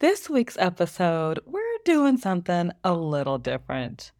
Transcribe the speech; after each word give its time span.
This 0.00 0.30
week's 0.30 0.56
episode, 0.60 1.40
we're 1.44 1.60
doing 1.84 2.18
something 2.18 2.70
a 2.84 2.92
little 2.92 3.36
different. 3.36 4.12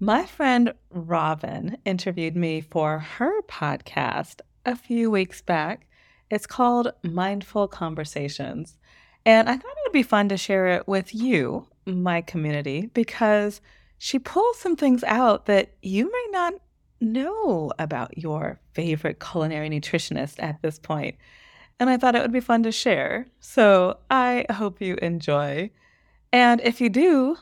My 0.00 0.24
friend 0.24 0.72
Robin 0.88 1.76
interviewed 1.84 2.34
me 2.34 2.62
for 2.62 3.00
her 3.00 3.42
podcast 3.42 4.40
a 4.64 4.74
few 4.74 5.10
weeks 5.10 5.42
back. 5.42 5.88
It's 6.30 6.46
called 6.46 6.90
MindFULL 7.04 7.70
Conversations. 7.70 8.78
And 9.26 9.50
I 9.50 9.52
thought 9.52 9.72
it 9.72 9.84
would 9.84 9.92
be 9.92 10.02
fun 10.02 10.30
to 10.30 10.38
share 10.38 10.68
it 10.68 10.88
with 10.88 11.14
you, 11.14 11.66
my 11.84 12.22
community, 12.22 12.88
because 12.94 13.60
she 13.98 14.18
pulls 14.18 14.58
some 14.58 14.74
things 14.74 15.04
out 15.04 15.44
that 15.44 15.74
you 15.82 16.10
may 16.10 16.26
not 16.30 16.54
know 16.98 17.70
about 17.78 18.16
your 18.16 18.58
favorite 18.72 19.20
culinary 19.20 19.68
nutritionist 19.68 20.42
at 20.42 20.62
this 20.62 20.78
point. 20.78 21.16
And 21.78 21.90
I 21.90 21.96
thought 21.96 22.14
it 22.14 22.22
would 22.22 22.32
be 22.32 22.40
fun 22.40 22.62
to 22.62 22.72
share. 22.72 23.26
So 23.38 23.98
I 24.10 24.46
hope 24.50 24.80
you 24.80 24.96
enjoy. 25.02 25.70
And 26.32 26.60
if 26.62 26.80
you 26.80 26.88
do, 26.88 27.36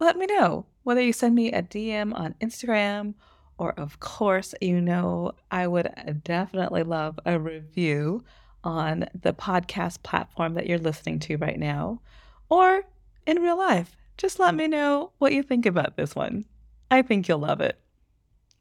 let 0.00 0.16
me 0.16 0.26
know. 0.26 0.66
Whether 0.82 1.00
you 1.00 1.12
send 1.12 1.34
me 1.34 1.52
a 1.52 1.62
DM 1.62 2.14
on 2.14 2.34
Instagram, 2.40 3.14
or 3.58 3.72
of 3.72 3.98
course, 4.00 4.54
you 4.60 4.80
know, 4.80 5.32
I 5.50 5.66
would 5.66 5.90
definitely 6.22 6.82
love 6.82 7.18
a 7.24 7.38
review 7.38 8.22
on 8.62 9.06
the 9.20 9.32
podcast 9.32 10.02
platform 10.02 10.54
that 10.54 10.66
you're 10.66 10.78
listening 10.78 11.18
to 11.20 11.36
right 11.36 11.58
now, 11.58 12.00
or 12.48 12.82
in 13.26 13.40
real 13.40 13.56
life. 13.56 13.96
Just 14.16 14.38
let 14.38 14.54
me 14.54 14.66
know 14.66 15.12
what 15.18 15.32
you 15.32 15.42
think 15.42 15.66
about 15.66 15.96
this 15.96 16.14
one. 16.14 16.44
I 16.90 17.02
think 17.02 17.28
you'll 17.28 17.38
love 17.38 17.60
it. 17.60 17.78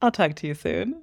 I'll 0.01 0.11
talk 0.11 0.35
to 0.35 0.47
you 0.47 0.53
soon. 0.53 1.01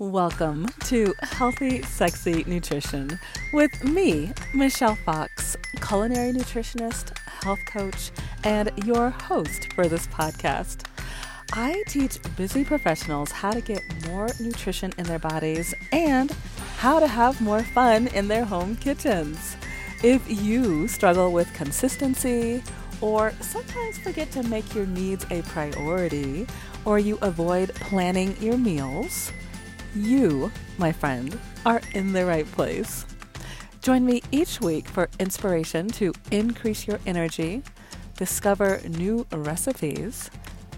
Welcome 0.00 0.66
to 0.86 1.14
Healthy 1.22 1.82
Sexy 1.82 2.42
Nutrition 2.48 3.16
with 3.52 3.84
me, 3.84 4.32
Michelle 4.52 4.96
Fox, 4.96 5.56
culinary 5.80 6.32
nutritionist, 6.32 7.16
health 7.20 7.60
coach, 7.64 8.10
and 8.42 8.72
your 8.84 9.10
host 9.10 9.72
for 9.72 9.86
this 9.86 10.08
podcast. 10.08 10.88
I 11.52 11.84
teach 11.86 12.18
busy 12.36 12.64
professionals 12.64 13.30
how 13.30 13.52
to 13.52 13.60
get 13.60 13.84
more 14.08 14.30
nutrition 14.40 14.92
in 14.98 15.04
their 15.04 15.20
bodies 15.20 15.72
and 15.92 16.32
how 16.78 16.98
to 16.98 17.06
have 17.06 17.40
more 17.40 17.62
fun 17.62 18.08
in 18.08 18.26
their 18.26 18.44
home 18.44 18.74
kitchens. 18.74 19.56
If 20.02 20.28
you 20.28 20.88
struggle 20.88 21.30
with 21.30 21.54
consistency, 21.54 22.64
or 23.00 23.32
sometimes 23.40 23.98
forget 23.98 24.32
to 24.32 24.42
make 24.42 24.74
your 24.74 24.86
needs 24.86 25.24
a 25.30 25.42
priority, 25.42 26.48
or 26.84 26.98
you 26.98 27.16
avoid 27.22 27.72
planning 27.76 28.36
your 28.40 28.58
meals, 28.58 29.30
you, 29.94 30.50
my 30.78 30.92
friend, 30.92 31.38
are 31.64 31.80
in 31.92 32.12
the 32.12 32.26
right 32.26 32.50
place. 32.52 33.06
Join 33.80 34.06
me 34.06 34.22
each 34.30 34.60
week 34.60 34.88
for 34.88 35.08
inspiration 35.20 35.88
to 35.88 36.12
increase 36.30 36.86
your 36.86 36.98
energy, 37.06 37.62
discover 38.16 38.80
new 38.88 39.26
recipes, 39.32 40.30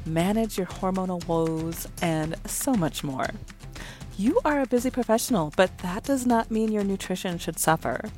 manage 0.05 0.59
your 0.59 0.67
hormonal 0.67 1.27
woes, 1.27 1.87
and 2.03 2.34
so 2.47 2.75
much 2.75 3.05
more. 3.05 3.28
You 4.19 4.41
are 4.44 4.62
a 4.62 4.67
busy 4.67 4.91
professional, 4.91 5.53
but 5.56 5.77
that 5.78 6.05
does 6.05 6.27
not 6.27 6.50
mean 6.50 6.72
your 6.72 6.84
nutrition 6.84 7.39
should 7.39 7.59
suffer. 7.59 8.11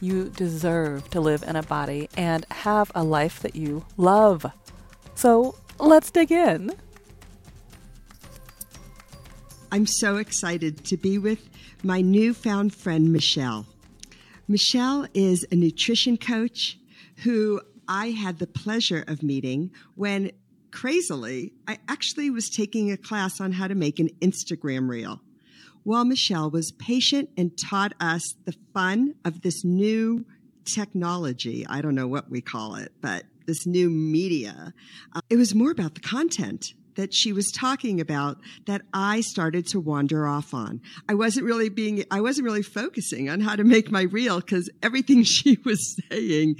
You 0.00 0.30
deserve 0.30 1.10
to 1.10 1.20
live 1.20 1.42
in 1.42 1.56
a 1.56 1.62
body 1.62 2.08
and 2.16 2.46
have 2.50 2.90
a 2.94 3.04
life 3.04 3.40
that 3.40 3.56
you 3.56 3.84
love. 3.96 4.46
So 5.14 5.56
let's 5.78 6.10
dig 6.10 6.32
in. 6.32 6.72
I'm 9.72 9.86
so 9.86 10.18
excited 10.18 10.84
to 10.84 10.98
be 10.98 11.16
with 11.16 11.48
my 11.82 12.02
newfound 12.02 12.74
friend, 12.74 13.10
Michelle. 13.10 13.64
Michelle 14.46 15.06
is 15.14 15.46
a 15.50 15.54
nutrition 15.54 16.18
coach 16.18 16.78
who 17.24 17.62
I 17.88 18.08
had 18.08 18.38
the 18.38 18.46
pleasure 18.46 19.02
of 19.08 19.22
meeting 19.22 19.70
when, 19.94 20.32
crazily, 20.72 21.54
I 21.66 21.78
actually 21.88 22.28
was 22.28 22.50
taking 22.50 22.92
a 22.92 22.98
class 22.98 23.40
on 23.40 23.52
how 23.52 23.66
to 23.66 23.74
make 23.74 23.98
an 23.98 24.10
Instagram 24.20 24.90
reel. 24.90 25.22
While 25.84 26.04
Michelle 26.04 26.50
was 26.50 26.72
patient 26.72 27.30
and 27.38 27.56
taught 27.56 27.94
us 27.98 28.34
the 28.44 28.54
fun 28.74 29.14
of 29.24 29.40
this 29.40 29.64
new 29.64 30.26
technology, 30.66 31.66
I 31.66 31.80
don't 31.80 31.94
know 31.94 32.08
what 32.08 32.30
we 32.30 32.42
call 32.42 32.74
it, 32.74 32.92
but 33.00 33.24
this 33.46 33.66
new 33.66 33.88
media, 33.88 34.74
uh, 35.14 35.22
it 35.30 35.36
was 35.36 35.54
more 35.54 35.70
about 35.70 35.94
the 35.94 36.00
content 36.00 36.74
that 36.96 37.14
she 37.14 37.32
was 37.32 37.50
talking 37.50 38.00
about 38.00 38.38
that 38.66 38.82
I 38.92 39.20
started 39.20 39.66
to 39.68 39.80
wander 39.80 40.26
off 40.26 40.54
on. 40.54 40.80
I 41.08 41.14
wasn't 41.14 41.46
really 41.46 41.68
being, 41.68 42.04
I 42.10 42.20
wasn't 42.20 42.46
really 42.46 42.62
focusing 42.62 43.28
on 43.28 43.40
how 43.40 43.56
to 43.56 43.64
make 43.64 43.90
my 43.90 44.02
reel 44.02 44.40
because 44.40 44.70
everything 44.82 45.22
she 45.24 45.58
was 45.64 45.96
saying 46.10 46.56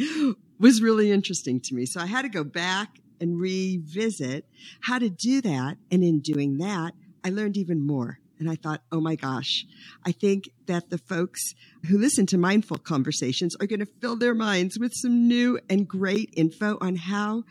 was 0.59 0.83
really 0.83 1.11
interesting 1.11 1.61
to 1.61 1.75
me. 1.75 1.87
So 1.87 2.01
I 2.01 2.07
had 2.07 2.23
to 2.23 2.29
go 2.29 2.45
back 2.45 2.99
and 3.21 3.41
revisit 3.41 4.47
how 4.81 4.99
to 4.99 5.09
do 5.09 5.41
that. 5.43 5.77
And 5.91 6.03
in 6.03 6.21
doing 6.21 6.59
that, 6.59 6.93
I 7.25 7.31
learned 7.31 7.57
even 7.57 7.87
more. 7.87 8.19
And 8.39 8.51
I 8.51 8.57
thought, 8.57 8.83
oh 8.91 9.01
my 9.01 9.15
gosh, 9.15 9.65
I 10.05 10.11
think 10.11 10.51
that 10.67 10.91
the 10.91 10.99
folks 10.99 11.55
who 11.89 11.97
listen 11.97 12.27
to 12.27 12.37
MindFULL 12.37 12.83
Conversations 12.83 13.55
are 13.61 13.67
going 13.67 13.79
to 13.79 13.87
fill 13.87 14.17
their 14.17 14.35
minds 14.35 14.81
with 14.81 14.93
some 14.95 15.29
new 15.29 15.61
and 15.71 15.87
great 15.87 16.31
info 16.37 16.77
on 16.81 16.97
how 16.97 17.45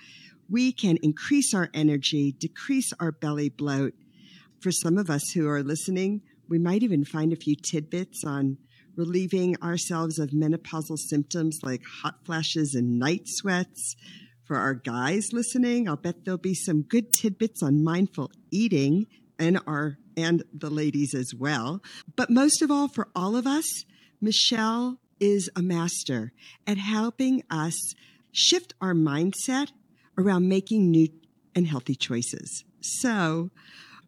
we 0.52 0.74
can 0.74 0.98
increase 1.02 1.54
our 1.54 1.70
energy, 1.74 2.34
decrease 2.34 2.92
our 3.00 3.12
belly 3.12 3.50
bloat. 3.50 3.94
For 4.60 4.72
some 4.72 4.98
of 4.98 5.10
us 5.10 5.32
who 5.32 5.48
are 5.48 5.64
listening, 5.64 6.22
we 6.50 6.60
might 6.60 6.84
even 6.84 7.06
find 7.06 7.32
a 7.32 7.38
few 7.38 7.56
tidbits 7.56 8.24
on 8.26 8.58
relieving 8.98 9.56
ourselves 9.64 10.20
of 10.20 10.32
menopausal 10.32 10.98
symptoms 10.98 11.60
like 11.64 11.82
hot 12.04 12.26
flashes 12.26 12.76
and 12.76 13.00
night 13.00 13.22
sweats. 13.26 13.96
For 14.44 14.58
our 14.58 14.74
guys 14.74 15.30
listening, 15.32 15.88
I'll 15.88 15.96
bet 15.96 16.26
there'll 16.26 16.38
be 16.38 16.54
some 16.54 16.82
good 16.82 17.14
tidbits 17.14 17.64
on 17.64 17.86
mindful 17.86 18.32
eating 18.52 19.08
and 19.40 19.60
our 19.66 19.98
and 20.18 20.44
the 20.54 20.70
ladies 20.70 21.14
as 21.14 21.34
well. 21.34 21.82
But 22.18 22.30
most 22.30 22.62
of 22.62 22.70
all, 22.70 22.90
for 22.90 23.08
all 23.16 23.38
of 23.38 23.48
us, 23.48 23.86
Michelle 24.20 24.98
is 25.22 25.50
a 25.56 25.62
master 25.62 26.34
at 26.68 26.78
helping 26.78 27.44
us 27.50 27.96
shift 28.34 28.74
our 28.82 28.94
mindset 28.94 29.72
around 30.22 30.48
making 30.48 30.90
new 30.92 31.08
and 31.56 31.68
healthy 31.68 31.96
choices. 31.96 32.64
So, 32.80 33.50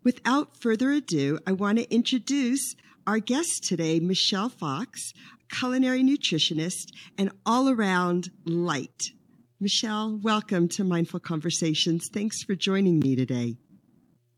without 0.03 0.57
further 0.57 0.91
ado, 0.91 1.39
I 1.45 1.51
want 1.51 1.79
to 1.79 1.93
introduce 1.93 2.75
our 3.05 3.19
guest 3.19 3.63
today, 3.63 3.99
Michelle 3.99 4.49
Fox, 4.49 5.13
culinary 5.51 6.03
nutritionist 6.03 6.91
and 7.17 7.31
all 7.45 7.69
around 7.69 8.29
light. 8.45 9.11
Michelle, 9.59 10.19
welcome 10.21 10.67
to 10.69 10.83
MindFULL 10.83 11.21
Conversations. 11.21 12.09
Thanks 12.11 12.43
for 12.43 12.55
joining 12.55 12.99
me 12.99 13.15
today. 13.15 13.57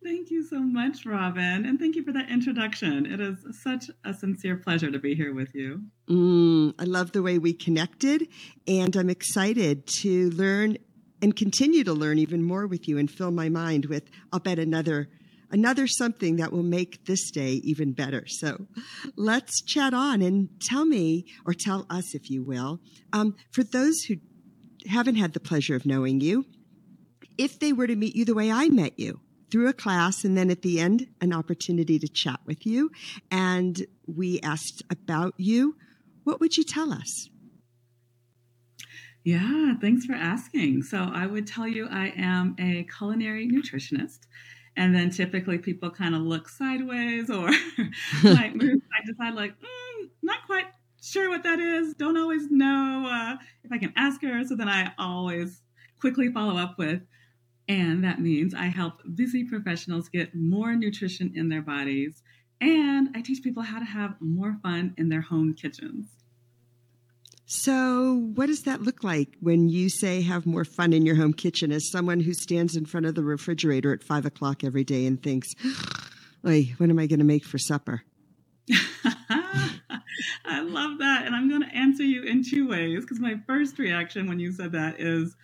Thank 0.04 0.30
you 0.30 0.44
so 0.44 0.60
much, 0.60 1.04
Robin. 1.04 1.66
And 1.66 1.80
thank 1.80 1.96
you 1.96 2.04
for 2.04 2.12
that 2.12 2.30
introduction. 2.30 3.08
It 3.08 3.20
is 3.20 3.38
such 3.64 3.90
a 4.04 4.14
sincere 4.14 4.56
pleasure 4.56 4.92
to 4.92 5.00
be 5.00 5.16
here 5.16 5.34
with 5.34 5.56
you. 5.56 5.82
Mm, 6.08 6.76
I 6.78 6.84
love 6.84 7.12
the 7.12 7.24
way 7.24 7.40
we 7.40 7.54
connected, 7.54 8.28
and 8.68 8.96
I'm 8.96 9.10
excited 9.10 9.88
to 10.02 10.30
learn 10.30 10.78
and 11.26 11.36
continue 11.36 11.84
to 11.84 11.92
learn 11.92 12.20
even 12.20 12.44
more 12.44 12.68
with 12.68 12.88
you 12.88 13.00
and 13.00 13.10
fill 13.10 13.32
my 13.32 13.50
mind 13.50 13.88
with, 13.88 14.04
I'll 14.32 14.40
bet, 14.40 14.60
another 14.60 15.10
another 15.50 15.88
something 15.88 16.36
that 16.36 16.54
will 16.54 16.62
make 16.62 17.04
this 17.06 17.32
day 17.32 17.54
even 17.64 17.94
better. 17.94 18.26
So 18.28 18.68
let's 19.16 19.64
chat 19.64 19.92
on 19.92 20.22
and 20.22 20.50
tell 20.62 20.86
me, 20.86 21.26
or 21.44 21.56
tell 21.56 21.88
us, 21.90 22.14
if 22.14 22.30
you 22.30 22.44
will, 22.44 22.80
um, 23.12 23.36
for 23.52 23.64
those 23.64 24.02
who 24.02 24.18
haven't 24.88 25.16
had 25.16 25.34
the 25.34 25.40
pleasure 25.40 25.76
of 25.76 25.84
knowing 25.84 26.22
you, 26.22 26.46
if 27.40 27.60
they 27.60 27.74
were 27.74 27.88
to 27.88 27.96
meet 27.96 28.16
you 28.16 28.24
the 28.24 28.36
way 28.36 28.52
I 28.52 28.70
met 28.70 29.00
you 29.00 29.20
through 29.50 29.68
a 29.68 29.74
class, 29.74 30.24
and 30.24 30.38
then 30.38 30.52
at 30.52 30.62
the 30.62 30.80
end, 30.80 31.08
an 31.22 31.34
opportunity 31.34 31.98
to 31.98 32.08
chat 32.08 32.40
with 32.46 32.68
you, 32.68 32.92
and 33.32 33.84
we 34.06 34.40
asked 34.42 34.84
about 34.92 35.34
you, 35.38 35.76
what 36.24 36.40
would 36.40 36.56
you 36.56 36.64
tell 36.64 36.94
us? 36.94 37.30
Yeah, 39.26 39.74
thanks 39.82 40.06
for 40.06 40.14
asking. 40.14 40.84
So, 40.84 41.10
I 41.14 41.26
would 41.28 41.48
tell 41.48 41.68
you 41.68 41.88
I 41.90 42.14
am 42.16 42.56
a 42.60 42.84
culinary 42.98 43.48
nutritionist. 43.50 44.20
And 44.78 44.96
then 44.96 45.10
typically 45.10 45.58
people 45.58 45.90
kind 45.92 46.16
of 46.16 46.22
look 46.22 46.50
sideways 46.50 47.30
or 47.32 47.50
like 48.24 48.56
move 48.56 48.82
I 48.94 49.06
decide, 49.06 49.36
like, 49.36 49.54
mm, 49.60 50.10
not 50.24 50.46
quite 50.46 50.68
sure 51.02 51.30
what 51.30 51.44
that 51.44 51.60
is. 51.60 51.96
Don't 51.96 52.18
always 52.18 52.52
know 52.52 53.06
uh, 53.10 53.38
if 53.64 53.72
I 53.74 53.80
can 53.80 53.94
ask 53.98 54.22
her. 54.24 54.44
So 54.46 54.56
then 54.56 54.70
I 54.70 54.94
always 55.00 55.62
quickly 56.00 56.32
follow 56.32 56.58
up 56.58 56.78
with, 56.78 57.02
and 57.70 58.04
that 58.06 58.22
means 58.22 58.54
I 58.56 58.68
help 58.68 59.02
busy 59.16 59.46
professionals 59.46 60.10
get 60.10 60.36
more 60.36 60.76
nutrition 60.76 61.34
in 61.36 61.50
their 61.50 61.64
bodies. 61.64 62.24
And 62.62 63.10
I 63.16 63.22
teach 63.22 63.44
people 63.44 63.64
how 63.64 63.80
to 63.80 63.86
have 63.86 64.16
more 64.22 64.58
fun 64.64 64.96
in 64.98 65.10
their 65.10 65.22
home 65.22 65.56
kitchens. 65.56 66.25
So, 67.58 68.16
what 68.36 68.48
does 68.48 68.64
that 68.64 68.82
look 68.82 69.04
like 69.04 69.30
when 69.40 69.70
you 69.70 69.90
say 69.90 70.22
have 70.22 70.46
more 70.46 70.66
fun 70.66 70.92
in 70.92 71.06
your 71.06 71.16
home 71.16 71.34
kitchen 71.34 71.72
as 71.72 71.90
someone 71.90 72.20
who 72.20 72.34
stands 72.34 72.76
in 72.76 72.86
front 72.86 73.06
of 73.06 73.16
the 73.16 73.24
refrigerator 73.24 73.94
at 73.94 74.04
five 74.04 74.26
o'clock 74.26 74.64
every 74.64 74.84
day 74.84 75.06
and 75.06 75.22
thinks, 75.22 75.54
Oy, 76.46 76.74
what 76.78 76.90
am 76.90 77.00
I 77.00 77.08
going 77.08 77.20
to 77.20 77.26
make 77.26 77.46
for 77.46 77.58
supper? 77.58 78.04
I 80.46 80.62
love 80.62 81.00
that. 81.00 81.24
And 81.26 81.34
I'm 81.34 81.48
going 81.50 81.62
to 81.62 81.76
answer 81.76 82.04
you 82.04 82.24
in 82.24 82.44
two 82.44 82.68
ways 82.68 83.02
because 83.02 83.20
my 83.20 83.40
first 83.48 83.80
reaction 83.80 84.28
when 84.28 84.40
you 84.40 84.52
said 84.52 84.74
that 84.74 85.00
is 85.00 85.36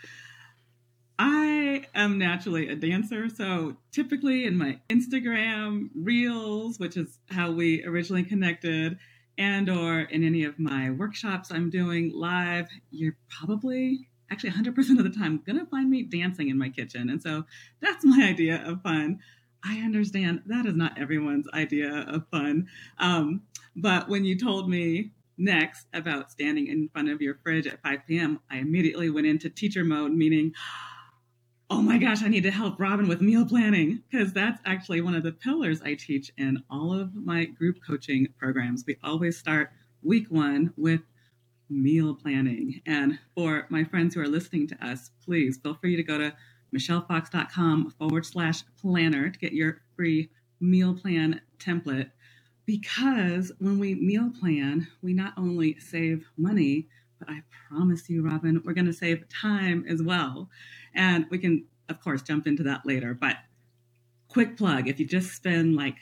I 1.18 1.86
am 1.96 2.18
naturally 2.18 2.68
a 2.68 2.76
dancer. 2.76 3.30
So 3.30 3.78
typically 3.92 4.46
in 4.46 4.58
my 4.58 4.80
Instagram 4.90 5.90
reels, 5.96 6.78
which 6.78 6.98
is 6.98 7.20
how 7.30 7.52
we 7.52 7.86
originally 7.86 8.24
connected, 8.24 8.98
and 9.42 9.70
or 9.70 10.02
in 10.02 10.24
any 10.24 10.44
of 10.44 10.60
my 10.60 10.92
workshops 10.92 11.52
I'm 11.52 11.72
doing 11.72 12.12
live, 12.14 12.68
you're 12.92 13.18
probably 13.28 14.08
actually 14.30 14.52
100% 14.52 14.78
of 15.00 15.04
the 15.04 15.10
time 15.10 15.42
going 15.46 15.58
to 15.60 15.66
find 15.66 15.90
me 15.90 16.04
dancing 16.04 16.50
in 16.50 16.58
my 16.60 16.70
kitchen. 16.70 17.10
And 17.10 17.22
so 17.22 17.46
that's 17.82 18.06
my 18.06 18.28
idea 18.30 18.64
of 18.64 18.84
fun. 18.84 19.20
I 19.64 19.80
understand 19.80 20.44
that 20.46 20.68
is 20.68 20.76
not 20.76 21.00
everyone's 21.00 21.48
idea 21.56 22.06
of 22.08 22.28
fun. 22.30 22.68
Um, 23.00 23.42
but 23.76 24.08
when 24.10 24.26
you 24.26 24.38
told 24.38 24.70
me 24.70 25.12
next 25.40 25.88
about 25.94 26.32
standing 26.32 26.68
in 26.68 26.90
front 26.90 27.10
of 27.10 27.20
your 27.20 27.40
fridge 27.44 27.66
at 27.66 27.82
5 27.82 28.00
p.m., 28.08 28.40
I 28.52 28.58
immediately 28.58 29.10
went 29.10 29.26
into 29.26 29.50
teacher 29.50 29.84
mode, 29.84 30.12
meaning, 30.12 30.54
oh 31.72 31.82
my 31.82 31.98
gosh, 31.98 32.22
I 32.22 32.28
need 32.28 32.44
to 32.44 32.52
help 32.52 32.82
Robin 32.82 33.08
with 33.08 33.22
meal 33.22 33.46
planning 33.46 34.04
because 34.12 34.34
that's 34.34 34.60
actually 34.66 35.00
one 35.00 35.16
of 35.16 35.24
the 35.24 35.32
pillars 35.32 35.82
I 35.82 35.94
teach 35.94 36.30
in 36.38 36.62
all 36.70 36.92
of 36.92 37.16
my 37.16 37.46
group 37.46 37.78
coaching 37.82 38.28
programs. 38.38 38.84
We 38.86 38.98
always 39.02 39.38
start 39.38 39.72
week 40.04 40.28
one 40.28 40.74
with 40.76 41.00
meal 41.70 42.14
planning. 42.14 42.82
And 42.86 43.20
for 43.36 43.68
my 43.70 43.86
friends 43.86 44.14
who 44.14 44.22
are 44.22 44.28
listening 44.28 44.68
to 44.68 44.86
us, 44.86 45.12
please 45.24 45.60
feel 45.64 45.76
free 45.76 45.96
to 45.96 46.04
go 46.04 46.18
to 46.18 46.36
michellefox.com 46.76 47.92
forward 47.92 48.26
slash 48.26 48.64
planner 48.82 49.30
to 49.30 49.40
get 49.40 49.54
your 49.54 49.80
free 49.96 50.30
meal 50.60 50.94
plan 50.94 51.40
template. 51.58 52.12
Because 52.66 53.50
when 53.60 53.80
we 53.80 53.96
meal 53.96 54.30
plan, 54.38 54.90
we 55.02 55.14
not 55.14 55.36
only 55.38 55.80
save 55.80 56.28
money, 56.36 56.90
but 57.22 57.30
I 57.32 57.44
promise 57.70 58.10
you, 58.10 58.24
Robin, 58.28 58.62
we're 58.66 58.74
going 58.74 58.88
to 58.88 58.94
save 58.94 59.26
time 59.30 59.86
as 59.90 60.04
well. 60.04 60.50
And 60.96 61.28
we 61.32 61.40
can, 61.40 61.66
of 61.90 62.02
course, 62.02 62.24
jump 62.24 62.48
into 62.48 62.64
that 62.66 62.86
later. 62.86 63.16
But 63.16 63.38
quick 64.30 64.58
plug 64.58 64.90
if 64.90 65.00
you 65.00 65.08
just 65.08 65.34
spend 65.36 65.76
like 65.78 65.98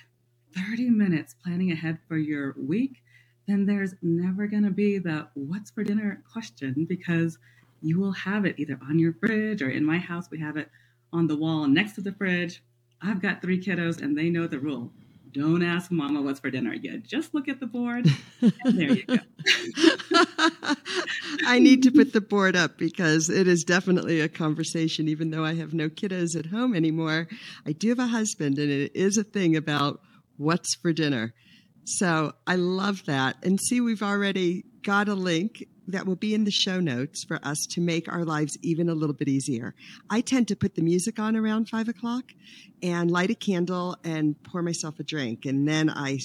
30 0.56 0.92
minutes 0.92 1.36
planning 1.44 1.72
ahead 1.72 2.00
for 2.08 2.18
your 2.18 2.56
week, 2.58 3.04
then 3.48 3.68
there's 3.68 3.96
never 4.04 4.48
going 4.48 4.64
to 4.64 4.72
be 4.72 5.00
the 5.00 5.28
what's 5.36 5.72
for 5.72 5.84
dinner 5.84 6.24
question 6.32 6.86
because 6.90 7.40
you 7.82 8.00
will 8.00 8.14
have 8.14 8.46
it 8.46 8.56
either 8.60 8.80
on 8.90 9.00
your 9.00 9.14
fridge 9.14 9.62
or 9.62 9.70
in 9.70 9.86
my 9.86 10.00
house, 10.00 10.30
we 10.32 10.40
have 10.40 10.58
it 10.58 10.70
on 11.14 11.28
the 11.28 11.38
wall 11.38 11.68
next 11.68 11.94
to 11.96 12.02
the 12.02 12.14
fridge. 12.14 12.64
I've 13.02 13.22
got 13.22 13.44
three 13.44 13.62
kiddos 13.62 14.02
and 14.02 14.18
they 14.18 14.30
know 14.32 14.48
the 14.48 14.60
rule. 14.60 14.94
Don't 15.34 15.64
ask 15.64 15.92
mama 15.92 16.22
what's 16.22 16.40
for 16.42 16.52
dinner 16.52 16.74
yet. 16.76 17.04
Just 17.04 17.36
look 17.36 17.50
at 17.50 17.60
the 17.60 17.68
board 17.68 18.08
and 18.42 18.80
there 18.80 18.92
you 18.94 19.06
go. 19.06 19.18
I 21.50 21.58
need 21.58 21.82
to 21.84 21.92
put 21.92 22.14
the 22.14 22.22
board 22.22 22.56
up 22.56 22.78
because 22.78 23.28
it 23.28 23.48
is 23.48 23.64
definitely 23.64 24.22
a 24.22 24.30
conversation, 24.30 25.08
even 25.08 25.32
though 25.32 25.44
I 25.44 25.56
have 25.56 25.74
no 25.74 25.90
kiddos 25.90 26.38
at 26.38 26.46
home 26.46 26.76
anymore. 26.76 27.28
I 27.66 27.72
do 27.72 27.90
have 27.90 27.98
a 27.98 28.06
husband 28.06 28.60
and 28.60 28.72
it 28.72 28.96
is 28.96 29.18
a 29.18 29.24
thing 29.24 29.56
about 29.56 30.00
what's 30.38 30.76
for 30.76 30.94
dinner. 30.94 31.34
So 31.86 32.34
I 32.46 32.56
love 32.56 33.04
that. 33.06 33.38
And 33.44 33.60
see, 33.60 33.82
we've 33.82 34.04
already 34.04 34.64
got 34.84 35.10
a 35.10 35.16
link 35.16 35.66
that 35.88 36.06
will 36.06 36.16
be 36.16 36.36
in 36.36 36.44
the 36.44 36.52
show 36.52 36.80
notes 36.80 37.24
for 37.24 37.40
us 37.42 37.66
to 37.72 37.82
make 37.82 38.08
our 38.12 38.24
lives 38.24 38.56
even 38.62 38.88
a 38.88 38.94
little 38.94 39.16
bit 39.16 39.28
easier. 39.28 39.74
I 40.08 40.22
tend 40.22 40.50
to 40.50 40.56
put 40.56 40.76
the 40.76 40.84
music 40.84 41.18
on 41.18 41.36
around 41.36 41.68
five 41.68 41.90
o'clock 41.90 42.26
and 42.84 43.10
light 43.10 43.32
a 43.32 43.36
candle 43.36 43.98
and 44.04 44.36
pour 44.44 44.62
myself 44.62 45.00
a 45.00 45.04
drink. 45.04 45.46
And 45.46 45.68
then 45.68 45.90
I, 45.90 46.20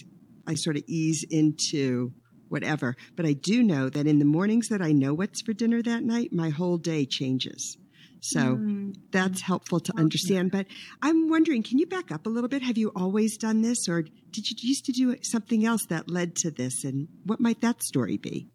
I 0.46 0.54
sort 0.54 0.76
of 0.76 0.82
ease 0.86 1.24
into 1.30 2.12
whatever. 2.54 2.96
But 3.16 3.26
I 3.26 3.32
do 3.32 3.64
know 3.64 3.88
that 3.88 4.06
in 4.06 4.20
the 4.20 4.24
mornings 4.24 4.68
that 4.68 4.80
I 4.80 4.92
know 4.92 5.12
what's 5.12 5.42
for 5.42 5.52
dinner 5.52 5.82
that 5.82 6.04
night, 6.04 6.32
my 6.32 6.50
whole 6.50 6.78
day 6.78 7.04
changes. 7.04 7.76
So 8.20 8.38
mm. 8.38 8.94
that's 9.10 9.40
helpful 9.40 9.80
to 9.80 9.92
understand. 9.98 10.52
But 10.52 10.66
I'm 11.02 11.28
wondering, 11.28 11.64
can 11.64 11.78
you 11.78 11.86
back 11.86 12.12
up 12.12 12.26
a 12.26 12.28
little 12.30 12.48
bit? 12.48 12.62
Have 12.62 12.78
you 12.78 12.92
always 12.94 13.36
done 13.36 13.60
this, 13.60 13.88
or 13.88 14.02
did 14.02 14.48
you 14.48 14.56
used 14.60 14.84
to 14.86 14.92
do 14.92 15.16
something 15.22 15.66
else 15.66 15.86
that 15.86 16.08
led 16.08 16.36
to 16.36 16.52
this? 16.52 16.84
And 16.84 17.08
what 17.24 17.40
might 17.40 17.60
that 17.62 17.82
story 17.82 18.16
be? 18.16 18.46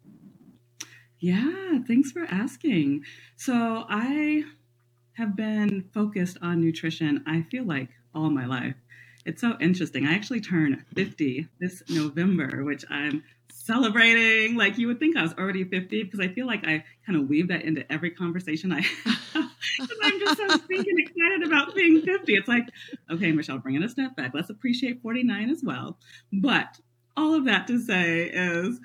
Yeah, 1.20 1.80
thanks 1.86 2.10
for 2.10 2.24
asking. 2.24 3.04
So 3.36 3.84
I 3.86 4.44
have 5.12 5.36
been 5.36 5.90
focused 5.92 6.38
on 6.40 6.62
nutrition, 6.62 7.22
I 7.26 7.42
feel 7.42 7.64
like 7.64 7.90
all 8.14 8.30
my 8.30 8.46
life. 8.46 8.76
It's 9.26 9.42
so 9.42 9.56
interesting. 9.60 10.06
I 10.06 10.14
actually 10.14 10.40
turn 10.40 10.86
50 10.94 11.46
this 11.60 11.82
November, 11.90 12.64
which 12.64 12.84
I'm 12.88 13.22
celebrating. 13.70 14.56
Like 14.56 14.78
you 14.78 14.86
would 14.88 14.98
think 14.98 15.16
I 15.16 15.22
was 15.22 15.32
already 15.34 15.64
50 15.64 16.04
because 16.04 16.20
I 16.20 16.28
feel 16.28 16.46
like 16.46 16.66
I 16.66 16.84
kind 17.06 17.18
of 17.20 17.28
weave 17.28 17.48
that 17.48 17.62
into 17.62 17.90
every 17.92 18.10
conversation 18.10 18.72
I 18.72 18.80
have. 19.04 19.50
Because 19.78 19.98
I'm 20.02 20.20
just 20.20 20.36
so 20.36 20.48
stinking 20.48 20.96
excited 20.98 21.46
about 21.46 21.74
being 21.74 22.02
50. 22.02 22.34
It's 22.34 22.48
like, 22.48 22.64
okay, 23.10 23.32
Michelle, 23.32 23.58
bring 23.58 23.76
it 23.76 23.82
a 23.82 23.88
step 23.88 24.16
back. 24.16 24.32
Let's 24.34 24.50
appreciate 24.50 25.02
49 25.02 25.50
as 25.50 25.62
well. 25.64 25.98
But 26.32 26.78
all 27.16 27.34
of 27.34 27.44
that 27.44 27.66
to 27.68 27.78
say 27.78 28.30
is 28.32 28.80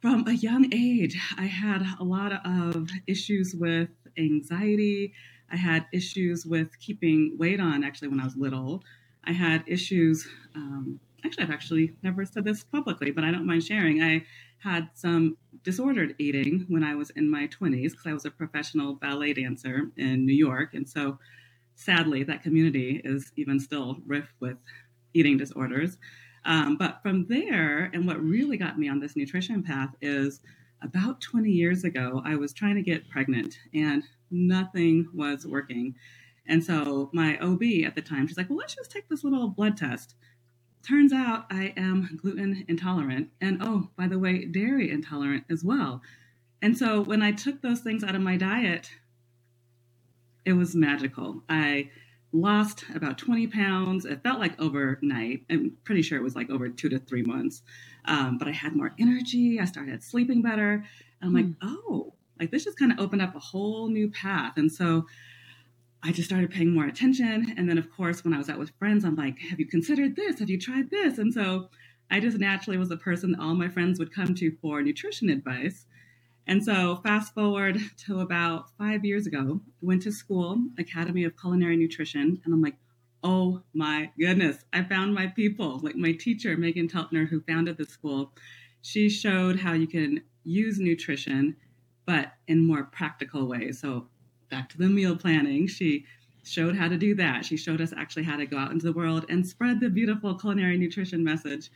from 0.00 0.26
a 0.26 0.32
young 0.32 0.72
age, 0.74 1.18
I 1.38 1.44
had 1.44 1.82
a 2.00 2.04
lot 2.04 2.32
of 2.44 2.88
issues 3.06 3.54
with 3.56 3.88
anxiety. 4.18 5.12
I 5.50 5.56
had 5.56 5.86
issues 5.92 6.46
with 6.46 6.78
keeping 6.80 7.36
weight 7.38 7.60
on 7.60 7.84
actually 7.84 8.08
when 8.08 8.20
I 8.20 8.24
was 8.24 8.36
little. 8.36 8.82
I 9.24 9.32
had 9.32 9.62
issues, 9.66 10.26
um, 10.56 10.98
actually, 11.24 11.44
I've 11.44 11.50
actually 11.50 11.96
never 12.02 12.24
said 12.24 12.44
this 12.44 12.64
publicly, 12.64 13.10
but 13.12 13.24
I 13.24 13.30
don't 13.30 13.46
mind 13.46 13.64
sharing. 13.64 14.02
I 14.02 14.24
had 14.58 14.90
some 14.94 15.36
disordered 15.64 16.14
eating 16.18 16.66
when 16.68 16.84
I 16.84 16.94
was 16.94 17.10
in 17.10 17.30
my 17.30 17.48
20s 17.48 17.90
because 17.92 18.06
I 18.06 18.12
was 18.12 18.24
a 18.26 18.30
professional 18.30 18.94
ballet 18.96 19.34
dancer 19.34 19.90
in 19.96 20.26
New 20.26 20.34
York. 20.34 20.74
And 20.74 20.88
so 20.88 21.18
sadly, 21.76 22.24
that 22.24 22.42
community 22.42 23.00
is 23.04 23.32
even 23.36 23.60
still 23.60 23.98
rife 24.06 24.32
with 24.40 24.58
eating 25.14 25.36
disorders. 25.38 25.98
Um, 26.44 26.76
but 26.76 27.00
from 27.02 27.26
there, 27.28 27.90
and 27.94 28.06
what 28.06 28.22
really 28.22 28.56
got 28.56 28.78
me 28.78 28.88
on 28.88 29.00
this 29.00 29.16
nutrition 29.16 29.62
path 29.62 29.90
is 30.00 30.40
about 30.82 31.20
20 31.20 31.50
years 31.50 31.84
ago, 31.84 32.22
I 32.24 32.36
was 32.36 32.52
trying 32.52 32.76
to 32.76 32.82
get 32.82 33.08
pregnant 33.10 33.58
and 33.74 34.02
nothing 34.30 35.08
was 35.14 35.46
working. 35.46 35.94
And 36.48 36.64
so 36.64 37.10
my 37.12 37.38
OB 37.38 37.62
at 37.86 37.94
the 37.94 38.02
time, 38.02 38.26
she's 38.26 38.36
like, 38.36 38.50
well, 38.50 38.58
let's 38.58 38.74
just 38.74 38.90
take 38.90 39.08
this 39.08 39.24
little 39.24 39.48
blood 39.48 39.76
test. 39.76 40.16
Turns 40.86 41.12
out 41.12 41.46
I 41.50 41.72
am 41.76 42.18
gluten 42.20 42.64
intolerant. 42.68 43.30
And 43.40 43.58
oh, 43.60 43.90
by 43.96 44.08
the 44.08 44.18
way, 44.18 44.44
dairy 44.44 44.90
intolerant 44.90 45.44
as 45.48 45.62
well. 45.62 46.02
And 46.60 46.76
so 46.76 47.02
when 47.02 47.22
I 47.22 47.32
took 47.32 47.60
those 47.62 47.80
things 47.80 48.02
out 48.04 48.14
of 48.14 48.22
my 48.22 48.36
diet, 48.36 48.90
it 50.44 50.54
was 50.54 50.74
magical. 50.74 51.42
I 51.48 51.90
lost 52.32 52.84
about 52.94 53.18
20 53.18 53.46
pounds. 53.48 54.04
It 54.04 54.22
felt 54.22 54.40
like 54.40 54.60
overnight. 54.60 55.44
I'm 55.50 55.76
pretty 55.84 56.02
sure 56.02 56.18
it 56.18 56.22
was 56.22 56.34
like 56.34 56.50
over 56.50 56.68
two 56.68 56.88
to 56.88 56.98
three 56.98 57.22
months. 57.22 57.62
Um, 58.06 58.38
but 58.38 58.48
I 58.48 58.52
had 58.52 58.74
more 58.74 58.94
energy. 58.98 59.60
I 59.60 59.64
started 59.66 60.02
sleeping 60.02 60.42
better. 60.42 60.72
And 60.72 60.84
I'm 61.22 61.34
like, 61.34 61.44
hmm. 61.44 61.52
oh, 61.62 62.14
like 62.40 62.50
this 62.50 62.64
just 62.64 62.78
kind 62.78 62.90
of 62.90 62.98
opened 62.98 63.22
up 63.22 63.36
a 63.36 63.40
whole 63.40 63.88
new 63.88 64.10
path. 64.10 64.54
And 64.56 64.72
so 64.72 65.06
I 66.02 66.10
just 66.12 66.28
started 66.28 66.50
paying 66.50 66.74
more 66.74 66.86
attention. 66.86 67.54
And 67.56 67.68
then, 67.68 67.78
of 67.78 67.90
course, 67.90 68.24
when 68.24 68.34
I 68.34 68.38
was 68.38 68.48
out 68.48 68.58
with 68.58 68.72
friends, 68.78 69.04
I'm 69.04 69.14
like, 69.14 69.38
have 69.38 69.60
you 69.60 69.66
considered 69.66 70.16
this? 70.16 70.40
Have 70.40 70.50
you 70.50 70.58
tried 70.58 70.90
this? 70.90 71.18
And 71.18 71.32
so 71.32 71.68
I 72.10 72.20
just 72.20 72.38
naturally 72.38 72.76
was 72.76 72.88
the 72.88 72.96
person 72.96 73.32
that 73.32 73.40
all 73.40 73.54
my 73.54 73.68
friends 73.68 73.98
would 73.98 74.14
come 74.14 74.34
to 74.34 74.56
for 74.60 74.82
nutrition 74.82 75.30
advice. 75.30 75.86
And 76.46 76.62
so, 76.64 76.96
fast 76.96 77.34
forward 77.34 77.78
to 78.06 78.20
about 78.20 78.70
five 78.76 79.04
years 79.04 79.26
ago, 79.26 79.60
went 79.80 80.02
to 80.02 80.12
school, 80.12 80.58
Academy 80.76 81.24
of 81.24 81.40
Culinary 81.40 81.76
Nutrition, 81.76 82.40
and 82.44 82.52
I'm 82.52 82.60
like, 82.60 82.76
oh 83.22 83.62
my 83.72 84.10
goodness, 84.18 84.58
I 84.72 84.82
found 84.82 85.14
my 85.14 85.28
people. 85.28 85.78
Like 85.82 85.94
my 85.94 86.12
teacher, 86.12 86.56
Meghan 86.56 86.90
Telpner, 86.90 87.28
who 87.28 87.40
founded 87.42 87.76
the 87.76 87.84
school, 87.84 88.32
she 88.82 89.08
showed 89.08 89.60
how 89.60 89.72
you 89.72 89.86
can 89.86 90.22
use 90.42 90.80
nutrition, 90.80 91.56
but 92.04 92.32
in 92.48 92.66
more 92.66 92.84
practical 92.84 93.46
ways. 93.46 93.80
So, 93.80 94.08
back 94.52 94.68
to 94.68 94.78
the 94.78 94.86
meal 94.86 95.16
planning, 95.16 95.66
she 95.66 96.04
showed 96.44 96.76
how 96.76 96.86
to 96.86 96.98
do 96.98 97.14
that. 97.14 97.44
She 97.44 97.56
showed 97.56 97.80
us 97.80 97.92
actually 97.96 98.24
how 98.24 98.36
to 98.36 98.46
go 98.46 98.58
out 98.58 98.70
into 98.70 98.84
the 98.84 98.92
world 98.92 99.24
and 99.28 99.46
spread 99.46 99.80
the 99.80 99.88
beautiful 99.88 100.34
culinary 100.34 100.76
nutrition 100.76 101.24
message. 101.24 101.70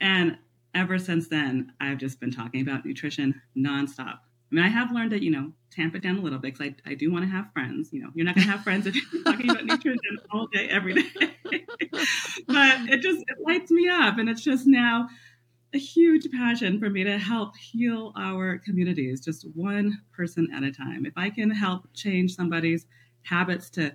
And 0.00 0.38
ever 0.74 0.98
since 0.98 1.28
then, 1.28 1.72
I've 1.80 1.98
just 1.98 2.18
been 2.18 2.32
talking 2.32 2.62
about 2.62 2.86
nutrition 2.86 3.40
nonstop. 3.56 4.18
I 4.50 4.54
mean, 4.54 4.64
I 4.64 4.68
have 4.68 4.90
learned 4.90 5.12
that, 5.12 5.22
you 5.22 5.30
know, 5.30 5.52
tamp 5.70 5.94
it 5.94 6.02
down 6.02 6.16
a 6.16 6.20
little 6.22 6.38
bit 6.38 6.56
because 6.56 6.72
I, 6.86 6.90
I 6.92 6.94
do 6.94 7.12
want 7.12 7.24
to 7.24 7.30
have 7.30 7.52
friends. 7.52 7.92
You 7.92 8.02
know, 8.02 8.10
you're 8.14 8.24
not 8.24 8.36
going 8.36 8.46
to 8.46 8.52
have 8.52 8.62
friends 8.62 8.86
if 8.86 8.94
you're 8.94 9.22
talking 9.22 9.50
about 9.50 9.66
nutrition 9.66 10.18
all 10.32 10.46
day, 10.46 10.68
every 10.68 10.94
day. 10.94 11.08
but 12.46 12.88
it 12.88 13.02
just 13.02 13.20
it 13.20 13.36
lights 13.44 13.70
me 13.70 13.88
up. 13.88 14.16
And 14.16 14.28
it's 14.28 14.42
just 14.42 14.66
now 14.66 15.08
a 15.74 15.78
huge 15.78 16.30
passion 16.30 16.78
for 16.78 16.88
me 16.88 17.02
to 17.02 17.18
help 17.18 17.56
heal 17.56 18.12
our 18.16 18.58
communities, 18.58 19.20
just 19.24 19.46
one 19.54 20.00
person 20.12 20.48
at 20.54 20.62
a 20.62 20.70
time. 20.70 21.04
If 21.04 21.14
I 21.16 21.30
can 21.30 21.50
help 21.50 21.88
change 21.92 22.36
somebody's 22.36 22.86
habits 23.22 23.68
to 23.70 23.94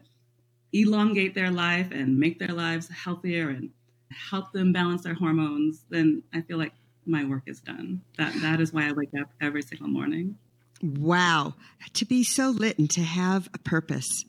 elongate 0.73 1.33
their 1.33 1.51
life 1.51 1.87
and 1.91 2.19
make 2.19 2.37
their 2.37 2.53
lives 2.53 2.89
healthier 2.89 3.49
and 3.49 3.69
help 4.11 4.51
them 4.51 4.73
balance 4.73 5.03
their 5.03 5.13
hormones, 5.13 5.85
then 5.89 6.21
I 6.33 6.41
feel 6.41 6.57
like 6.57 6.73
my 7.05 7.23
work 7.23 7.43
is 7.47 7.61
done. 7.61 8.01
That 8.17 8.33
that 8.41 8.59
is 8.59 8.73
why 8.73 8.89
I 8.89 8.91
wake 8.91 9.13
up 9.19 9.29
every 9.39 9.61
single 9.61 9.87
morning. 9.87 10.37
Wow, 10.81 11.55
to 11.93 12.05
be 12.05 12.23
so 12.23 12.49
lit 12.49 12.77
and 12.77 12.89
to 12.91 13.01
have 13.01 13.49
a 13.53 13.57
purpose. 13.57 14.25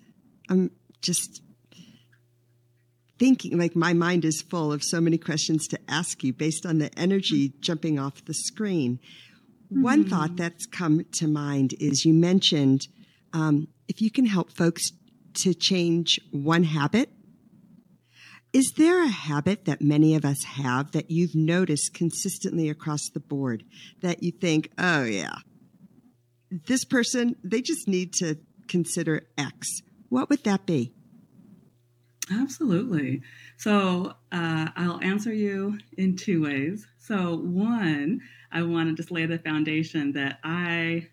I'm 0.49 0.71
just 1.02 1.42
thinking 3.20 3.56
like 3.56 3.76
my 3.76 3.92
mind 3.92 4.24
is 4.24 4.42
full 4.42 4.72
of 4.72 4.82
so 4.82 5.00
many 5.00 5.18
questions 5.18 5.68
to 5.68 5.78
ask 5.86 6.24
you 6.24 6.32
based 6.32 6.66
on 6.66 6.78
the 6.78 6.90
energy 6.98 7.52
jumping 7.60 7.98
off 7.98 8.24
the 8.24 8.34
screen. 8.34 8.98
Mm-hmm. 9.72 9.82
One 9.82 10.08
thought 10.08 10.34
that's 10.36 10.66
come 10.66 11.04
to 11.12 11.28
mind 11.28 11.74
is 11.78 12.04
you 12.04 12.14
mentioned 12.14 12.88
um, 13.32 13.68
if 13.86 14.00
you 14.00 14.10
can 14.10 14.26
help 14.26 14.50
folks 14.50 14.90
to 15.34 15.54
change 15.54 16.18
one 16.32 16.64
habit 16.64 17.10
is 18.52 18.72
there 18.76 19.04
a 19.04 19.08
habit 19.08 19.66
that 19.66 19.80
many 19.80 20.16
of 20.16 20.24
us 20.24 20.42
have 20.42 20.90
that 20.90 21.08
you've 21.08 21.36
noticed 21.36 21.94
consistently 21.94 22.68
across 22.68 23.08
the 23.08 23.20
board 23.20 23.62
that 24.02 24.24
you 24.24 24.32
think, 24.32 24.70
oh, 24.76 25.04
yeah, 25.04 25.36
this 26.50 26.84
person, 26.84 27.36
they 27.44 27.62
just 27.62 27.86
need 27.86 28.12
to 28.14 28.38
consider 28.66 29.28
X? 29.38 29.82
What 30.08 30.30
would 30.30 30.42
that 30.42 30.66
be? 30.66 30.92
Absolutely. 32.30 33.22
So 33.56 34.14
uh, 34.30 34.68
I'll 34.76 35.00
answer 35.02 35.32
you 35.32 35.78
in 35.96 36.16
two 36.16 36.42
ways. 36.42 36.87
So, 36.99 37.37
one, 37.37 38.20
I 38.52 38.62
want 38.62 38.88
to 38.88 38.94
just 38.94 39.10
lay 39.10 39.26
the 39.26 39.38
foundation 39.38 40.12
that 40.12 40.38
I 40.44 41.08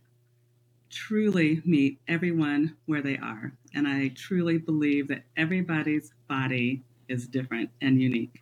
truly 0.90 1.62
meet 1.66 2.02
everyone 2.08 2.78
where 2.86 3.02
they 3.02 3.18
are. 3.18 3.54
And 3.74 3.88
I 3.88 4.10
truly 4.10 4.58
believe 4.58 5.10
that 5.10 5.26
everybody's 5.38 6.14
body 6.30 6.84
is 7.10 7.28
different 7.28 7.72
and 7.82 8.02
unique. 8.02 8.42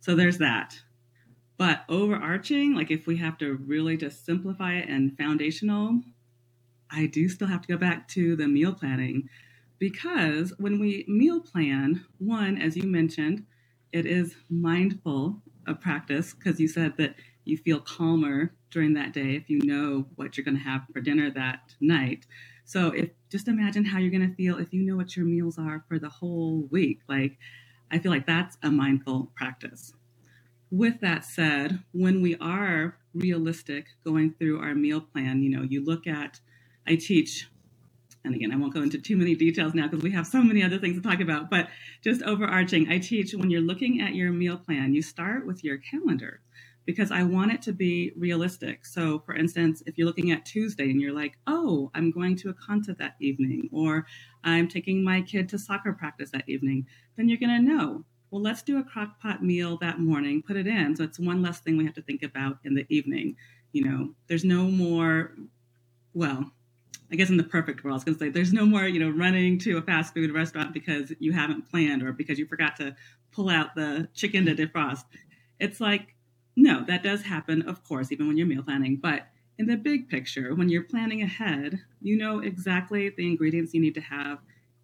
So 0.00 0.14
there's 0.16 0.38
that. 0.38 0.80
But 1.58 1.84
overarching, 1.88 2.74
like 2.74 2.90
if 2.90 3.06
we 3.06 3.18
have 3.18 3.38
to 3.38 3.54
really 3.56 3.96
just 3.96 4.24
simplify 4.26 4.74
it 4.74 4.88
and 4.88 5.16
foundational, 5.18 6.02
I 6.90 7.06
do 7.06 7.28
still 7.28 7.48
have 7.48 7.62
to 7.62 7.68
go 7.68 7.76
back 7.76 8.08
to 8.08 8.36
the 8.36 8.48
meal 8.48 8.72
planning 8.74 9.28
because 9.78 10.52
when 10.58 10.78
we 10.78 11.04
meal 11.08 11.40
plan, 11.40 12.04
one, 12.18 12.58
as 12.58 12.76
you 12.76 12.84
mentioned, 12.84 13.44
it 13.92 14.06
is 14.06 14.34
mindful 14.48 15.42
of 15.66 15.80
practice 15.80 16.34
because 16.34 16.60
you 16.60 16.68
said 16.68 16.96
that 16.98 17.14
you 17.44 17.56
feel 17.56 17.80
calmer 17.80 18.52
during 18.70 18.94
that 18.94 19.12
day 19.12 19.36
if 19.36 19.48
you 19.48 19.60
know 19.64 20.06
what 20.16 20.36
you're 20.36 20.44
going 20.44 20.56
to 20.56 20.62
have 20.62 20.82
for 20.92 21.00
dinner 21.00 21.30
that 21.30 21.74
night. 21.80 22.26
So 22.64 22.88
if 22.88 23.10
just 23.30 23.48
imagine 23.48 23.84
how 23.84 23.98
you're 23.98 24.10
going 24.10 24.28
to 24.28 24.34
feel 24.34 24.58
if 24.58 24.72
you 24.72 24.82
know 24.82 24.96
what 24.96 25.16
your 25.16 25.24
meals 25.24 25.58
are 25.58 25.84
for 25.88 25.98
the 25.98 26.08
whole 26.08 26.68
week. 26.70 27.00
Like 27.08 27.38
I 27.90 27.98
feel 27.98 28.10
like 28.10 28.26
that's 28.26 28.58
a 28.62 28.70
mindful 28.70 29.30
practice. 29.36 29.94
With 30.70 31.00
that 31.00 31.24
said, 31.24 31.84
when 31.92 32.20
we 32.20 32.36
are 32.36 32.98
realistic 33.14 33.86
going 34.04 34.34
through 34.34 34.60
our 34.60 34.74
meal 34.74 35.00
plan, 35.00 35.42
you 35.42 35.50
know, 35.50 35.62
you 35.62 35.84
look 35.84 36.06
at, 36.08 36.40
I 36.86 36.96
teach, 36.96 37.48
and 38.26 38.34
again, 38.34 38.52
I 38.52 38.56
won't 38.56 38.74
go 38.74 38.82
into 38.82 38.98
too 38.98 39.16
many 39.16 39.34
details 39.34 39.72
now 39.72 39.88
because 39.88 40.02
we 40.02 40.10
have 40.10 40.26
so 40.26 40.42
many 40.42 40.62
other 40.62 40.78
things 40.78 40.96
to 40.96 41.02
talk 41.02 41.20
about, 41.20 41.48
but 41.48 41.68
just 42.02 42.22
overarching, 42.22 42.88
I 42.88 42.98
teach 42.98 43.32
when 43.34 43.50
you're 43.50 43.60
looking 43.60 44.00
at 44.00 44.14
your 44.14 44.32
meal 44.32 44.58
plan, 44.58 44.92
you 44.92 45.02
start 45.02 45.46
with 45.46 45.64
your 45.64 45.78
calendar 45.78 46.40
because 46.84 47.10
I 47.10 47.24
want 47.24 47.52
it 47.52 47.62
to 47.62 47.72
be 47.72 48.12
realistic. 48.16 48.86
So, 48.86 49.18
for 49.20 49.34
instance, 49.34 49.82
if 49.86 49.98
you're 49.98 50.06
looking 50.06 50.30
at 50.30 50.44
Tuesday 50.44 50.90
and 50.90 51.00
you're 51.00 51.12
like, 51.12 51.36
oh, 51.46 51.90
I'm 51.94 52.10
going 52.10 52.36
to 52.36 52.50
a 52.50 52.54
concert 52.54 52.98
that 52.98 53.16
evening, 53.20 53.68
or 53.72 54.06
I'm 54.44 54.68
taking 54.68 55.02
my 55.02 55.20
kid 55.20 55.48
to 55.50 55.58
soccer 55.58 55.92
practice 55.92 56.30
that 56.30 56.48
evening, 56.48 56.86
then 57.16 57.28
you're 57.28 57.38
going 57.38 57.56
to 57.56 57.74
know, 57.74 58.04
well, 58.30 58.42
let's 58.42 58.62
do 58.62 58.78
a 58.78 58.84
crock 58.84 59.20
pot 59.20 59.42
meal 59.42 59.78
that 59.78 59.98
morning, 59.98 60.42
put 60.46 60.56
it 60.56 60.66
in. 60.66 60.94
So 60.96 61.04
it's 61.04 61.18
one 61.18 61.42
less 61.42 61.60
thing 61.60 61.76
we 61.76 61.84
have 61.84 61.94
to 61.94 62.02
think 62.02 62.22
about 62.22 62.58
in 62.64 62.74
the 62.74 62.86
evening. 62.88 63.36
You 63.72 63.84
know, 63.84 64.10
there's 64.28 64.44
no 64.44 64.64
more, 64.64 65.32
well, 66.14 66.52
I 67.10 67.16
guess 67.16 67.30
in 67.30 67.36
the 67.36 67.44
perfect 67.44 67.84
world, 67.84 67.94
I 67.94 67.96
was 67.96 68.04
going 68.04 68.14
to 68.16 68.24
say 68.24 68.28
there's 68.30 68.52
no 68.52 68.66
more, 68.66 68.84
you 68.84 68.98
know, 68.98 69.10
running 69.10 69.58
to 69.60 69.78
a 69.78 69.82
fast 69.82 70.12
food 70.12 70.32
restaurant 70.32 70.74
because 70.74 71.12
you 71.18 71.32
haven't 71.32 71.70
planned 71.70 72.02
or 72.02 72.12
because 72.12 72.38
you 72.38 72.46
forgot 72.46 72.76
to 72.76 72.96
pull 73.32 73.48
out 73.48 73.74
the 73.74 74.08
chicken 74.14 74.46
to 74.46 74.54
defrost. 74.54 75.04
It's 75.60 75.80
like 75.80 76.16
no, 76.56 76.82
that 76.86 77.02
does 77.02 77.22
happen, 77.22 77.62
of 77.68 77.84
course, 77.84 78.10
even 78.10 78.26
when 78.26 78.38
you're 78.38 78.46
meal 78.46 78.62
planning. 78.62 78.96
But 78.96 79.28
in 79.58 79.66
the 79.66 79.76
big 79.76 80.08
picture, 80.08 80.54
when 80.54 80.70
you're 80.70 80.82
planning 80.82 81.22
ahead, 81.22 81.80
you 82.00 82.16
know 82.16 82.40
exactly 82.40 83.10
the 83.10 83.26
ingredients 83.26 83.74
you 83.74 83.80
need 83.80 83.94
to 83.94 84.00
have 84.00 84.38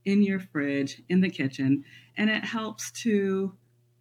in 0.04 0.22
your 0.22 0.38
fridge, 0.38 1.02
in 1.08 1.20
the 1.20 1.30
kitchen, 1.30 1.84
and 2.16 2.28
it 2.28 2.44
helps 2.44 2.90
to 2.90 3.54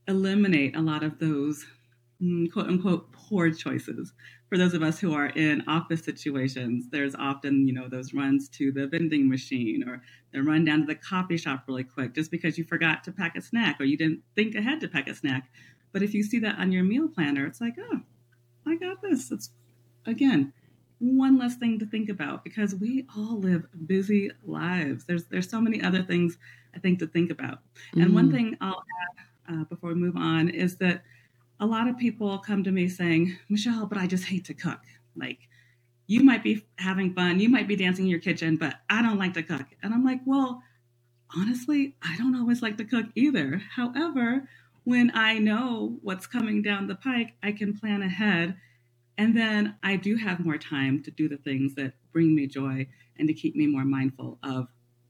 eliminate 0.07 0.75
a 0.75 0.81
lot 0.81 1.03
of 1.03 1.19
those 1.19 1.65
mm, 2.21 2.51
quote 2.51 2.67
unquote 2.67 3.07
poor 3.31 3.49
choices. 3.49 4.11
For 4.49 4.57
those 4.57 4.73
of 4.73 4.83
us 4.83 4.99
who 4.99 5.13
are 5.13 5.27
in 5.27 5.63
office 5.67 6.03
situations, 6.03 6.89
there's 6.91 7.15
often, 7.15 7.65
you 7.65 7.73
know, 7.73 7.87
those 7.87 8.13
runs 8.13 8.49
to 8.49 8.73
the 8.73 8.87
vending 8.87 9.29
machine 9.29 9.87
or 9.87 10.03
the 10.33 10.43
run 10.43 10.65
down 10.65 10.81
to 10.81 10.85
the 10.85 10.95
coffee 10.95 11.37
shop 11.37 11.63
really 11.67 11.85
quick 11.85 12.13
just 12.13 12.29
because 12.29 12.57
you 12.57 12.65
forgot 12.65 13.05
to 13.05 13.11
pack 13.13 13.37
a 13.37 13.41
snack 13.41 13.79
or 13.79 13.85
you 13.85 13.97
didn't 13.97 14.21
think 14.35 14.53
ahead 14.53 14.81
to 14.81 14.89
pack 14.89 15.07
a 15.07 15.15
snack. 15.15 15.49
But 15.93 16.03
if 16.03 16.13
you 16.13 16.23
see 16.23 16.39
that 16.39 16.59
on 16.59 16.73
your 16.73 16.83
meal 16.83 17.07
planner, 17.07 17.45
it's 17.45 17.61
like, 17.61 17.75
oh, 17.79 18.01
I 18.67 18.75
got 18.75 19.01
this. 19.01 19.31
It's 19.31 19.49
again 20.05 20.51
one 20.99 21.37
less 21.37 21.55
thing 21.55 21.79
to 21.79 21.85
think 21.85 22.09
about 22.09 22.43
because 22.43 22.75
we 22.75 23.07
all 23.15 23.39
live 23.39 23.65
busy 23.87 24.29
lives. 24.43 25.05
There's 25.05 25.25
there's 25.25 25.49
so 25.49 25.61
many 25.61 25.81
other 25.81 26.03
things 26.03 26.37
I 26.75 26.79
think 26.79 26.99
to 26.99 27.07
think 27.07 27.31
about. 27.31 27.59
And 27.93 28.13
one 28.13 28.27
mm-hmm. 28.27 28.35
thing 28.35 28.57
I'll 28.59 28.83
add 29.49 29.53
uh, 29.53 29.63
before 29.65 29.89
we 29.89 29.95
move 29.95 30.17
on 30.17 30.49
is 30.49 30.77
that 30.77 31.03
a 31.61 31.67
lot 31.67 31.89
of 31.89 31.97
people 31.99 32.39
come 32.39 32.65
to 32.65 32.71
me 32.71 32.89
saying, 32.89 33.37
Michelle, 33.49 33.87
but 33.87 33.99
I 33.99 34.07
just 34.07 34.25
hate 34.25 34.45
to 34.47 34.55
cook. 34.55 34.81
Like 35.17 35.39
you 36.07 36.23
might 36.23 36.43
be 36.43 36.65
having 36.77 37.13
fun, 37.13 37.39
you 37.39 37.49
might 37.49 37.67
be 37.67 37.75
dancing 37.77 38.05
in 38.05 38.11
your 38.11 38.19
kitchen, 38.19 38.57
but 38.57 38.75
I 38.89 39.01
don't 39.01 39.19
like 39.19 39.35
to 39.35 39.43
cook. 39.43 39.67
And 39.83 39.93
I'm 39.93 40.05
like, 40.05 40.21
well, 40.25 40.63
honestly, 41.35 41.95
I 42.03 42.17
don't 42.17 42.35
always 42.35 42.61
like 42.61 42.77
to 42.77 42.85
cook 42.85 43.07
either. 43.15 43.61
However, 43.75 44.49
when 44.85 45.11
I 45.15 45.39
know 45.39 45.99
what's 46.03 46.27
coming 46.27 46.61
down 46.61 46.87
the 46.87 46.95
pike, 46.95 47.35
I 47.43 47.51
can 47.53 47.77
plan 47.77 48.01
ahead. 48.03 48.57
And 49.17 49.37
then 49.37 49.75
I 49.83 49.97
do 49.97 50.17
have 50.17 50.39
more 50.39 50.57
time 50.57 51.03
to 51.03 51.11
do 51.11 51.29
the 51.29 51.37
things 51.37 51.75
that 51.75 51.93
bring 52.13 52.35
me 52.35 52.47
joy 52.47 52.87
and 53.17 53.27
to 53.29 53.33
keep 53.35 53.55
me 53.55 53.67
more 53.67 53.85
mindful 53.85 54.39
of 54.43 54.67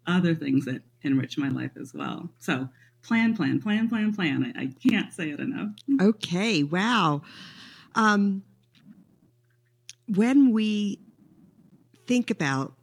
other 0.08 0.36
things 0.36 0.66
that 0.66 0.84
enrich 1.04 1.38
my 1.38 1.50
life 1.50 1.72
as 1.80 1.94
well. 1.94 2.30
So 2.40 2.70
plan, 3.04 3.36
plan, 3.36 3.62
plan, 3.62 3.90
plan, 3.90 4.14
plan. 4.14 4.54
I, 4.56 4.62
I 4.64 4.70
can't 4.88 5.14
say 5.14 5.30
it 5.30 5.40
enough. 5.40 5.70
Okay. 6.02 6.64
Wow. 6.64 7.22
Um, 7.96 8.44
when 10.08 10.52
we 10.52 11.00
think 12.08 12.30
about 12.30 12.74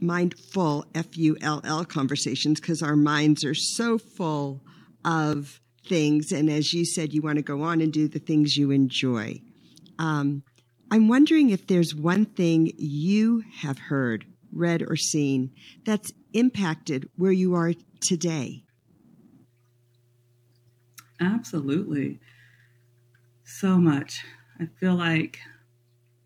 mindful 0.00 0.86
F 0.94 1.16
U 1.18 1.36
L 1.42 1.60
L 1.64 1.84
conversations, 1.84 2.60
because 2.60 2.82
our 2.82 2.96
minds 2.96 3.44
are 3.44 3.54
so 3.54 3.98
full 3.98 4.62
of 5.04 5.60
things. 5.86 6.32
And 6.32 6.48
as 6.50 6.72
you 6.72 6.84
said, 6.84 7.12
you 7.12 7.22
want 7.22 7.36
to 7.36 7.42
go 7.42 7.62
on 7.62 7.80
and 7.80 7.92
do 7.92 8.08
the 8.08 8.18
things 8.18 8.56
you 8.56 8.70
enjoy. 8.70 9.40
Um, 9.98 10.42
I'm 10.90 11.08
wondering 11.08 11.50
if 11.50 11.66
there's 11.66 11.94
one 11.94 12.24
thing 12.24 12.72
you 12.76 13.44
have 13.58 13.78
heard, 13.78 14.24
read, 14.52 14.82
or 14.82 14.96
seen 14.96 15.52
that's 15.84 16.12
impacted 16.32 17.08
where 17.16 17.32
you 17.32 17.54
are 17.54 17.74
today. 18.00 18.64
Absolutely. 21.20 22.18
So 23.44 23.78
much. 23.78 24.24
I 24.58 24.66
feel 24.78 24.94
like 24.94 25.38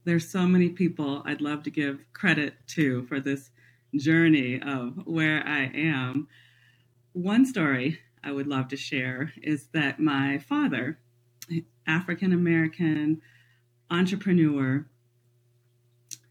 there's 0.04 0.28
so 0.28 0.46
many 0.46 0.68
people 0.70 1.22
I'd 1.26 1.40
love 1.40 1.62
to 1.64 1.70
give 1.70 2.04
credit 2.12 2.54
to 2.68 3.04
for 3.06 3.20
this 3.20 3.50
journey 3.96 4.60
of 4.60 4.94
where 5.06 5.46
I 5.46 5.64
am. 5.74 6.28
One 7.12 7.46
story 7.46 7.98
I 8.24 8.32
would 8.32 8.46
love 8.46 8.68
to 8.68 8.76
share 8.76 9.32
is 9.42 9.68
that 9.72 10.00
my 10.00 10.38
father, 10.38 10.98
African 11.86 12.32
American 12.32 13.22
entrepreneur, 13.90 14.86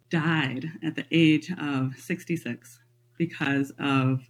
died 0.10 0.72
at 0.84 0.96
the 0.96 1.06
age 1.12 1.52
of 1.60 1.96
66 1.98 2.80
because 3.18 3.72
of 3.80 4.22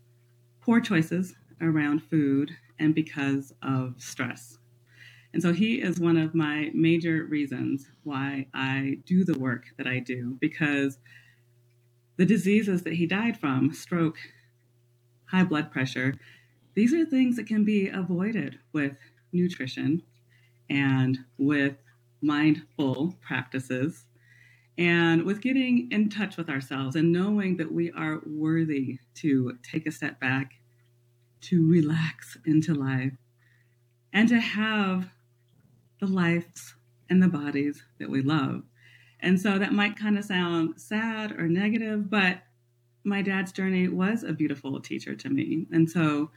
poor 0.62 0.82
choices 0.82 1.36
around 1.62 2.04
food 2.04 2.52
and 2.80 2.96
because 2.96 3.53
of 3.63 3.96
stress. 3.98 4.58
And 5.34 5.42
so 5.42 5.53
he 5.53 5.82
is 5.82 6.00
one 6.00 6.18
of 6.18 6.36
my 6.36 6.72
major 6.74 7.25
reasons 7.25 7.88
why 8.03 8.48
I 8.53 9.00
do 9.06 9.24
the 9.24 9.38
work 9.38 9.65
that 9.77 9.88
I 9.88 10.00
do 10.00 10.38
because 10.42 11.00
the 12.18 12.25
diseases 12.25 12.84
that 12.84 12.94
he 12.94 13.08
died 13.08 13.39
from 13.39 13.74
stroke, 13.74 14.18
high 15.25 15.44
blood 15.44 15.72
pressure 15.72 16.15
these 16.75 16.94
are 16.94 17.06
things 17.06 17.36
that 17.36 17.48
can 17.48 17.65
be 17.65 17.89
avoided 17.89 18.60
with 18.74 18.98
nutrition 19.34 20.01
and 20.70 21.20
with 21.38 21.75
mindful 22.22 23.15
practices 23.22 24.06
and 24.77 25.24
with 25.24 25.42
getting 25.42 25.92
in 25.92 26.10
touch 26.10 26.38
with 26.38 26.50
ourselves 26.50 26.96
and 26.96 27.12
knowing 27.12 27.58
that 27.58 27.72
we 27.72 27.92
are 27.92 28.22
worthy 28.25 29.00
to 29.15 29.53
take 29.63 29.86
a 29.86 29.92
step 29.92 30.20
back, 30.20 30.53
to 31.43 31.69
relax 31.69 32.38
into 32.45 32.73
life, 32.73 33.13
and 34.12 34.29
to 34.29 34.39
have 34.39 35.09
the 36.00 36.07
lives 36.07 36.75
and 37.09 37.21
the 37.21 37.27
bodies 37.27 37.83
that 38.00 38.09
we 38.09 38.21
love. 38.21 38.63
And 39.19 39.39
so 39.39 39.57
that 39.57 39.71
might 39.71 39.97
kind 39.97 40.17
of 40.17 40.25
sound 40.25 40.79
sad 40.81 41.31
or 41.31 41.47
negative, 41.47 42.09
but 42.09 42.39
my 43.05 43.21
dad's 43.21 43.51
journey 43.51 43.88
was 43.88 44.23
a 44.23 44.33
beautiful 44.33 44.79
teacher 44.81 45.15
to 45.15 45.29
me. 45.29 45.65
And 45.71 45.89
so 45.89 46.31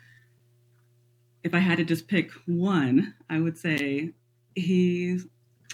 if 1.42 1.54
I 1.54 1.58
had 1.58 1.78
to 1.78 1.84
just 1.84 2.08
pick 2.08 2.30
one, 2.46 3.14
I 3.30 3.40
would 3.40 3.58
say 3.58 4.12
he's, 4.54 5.26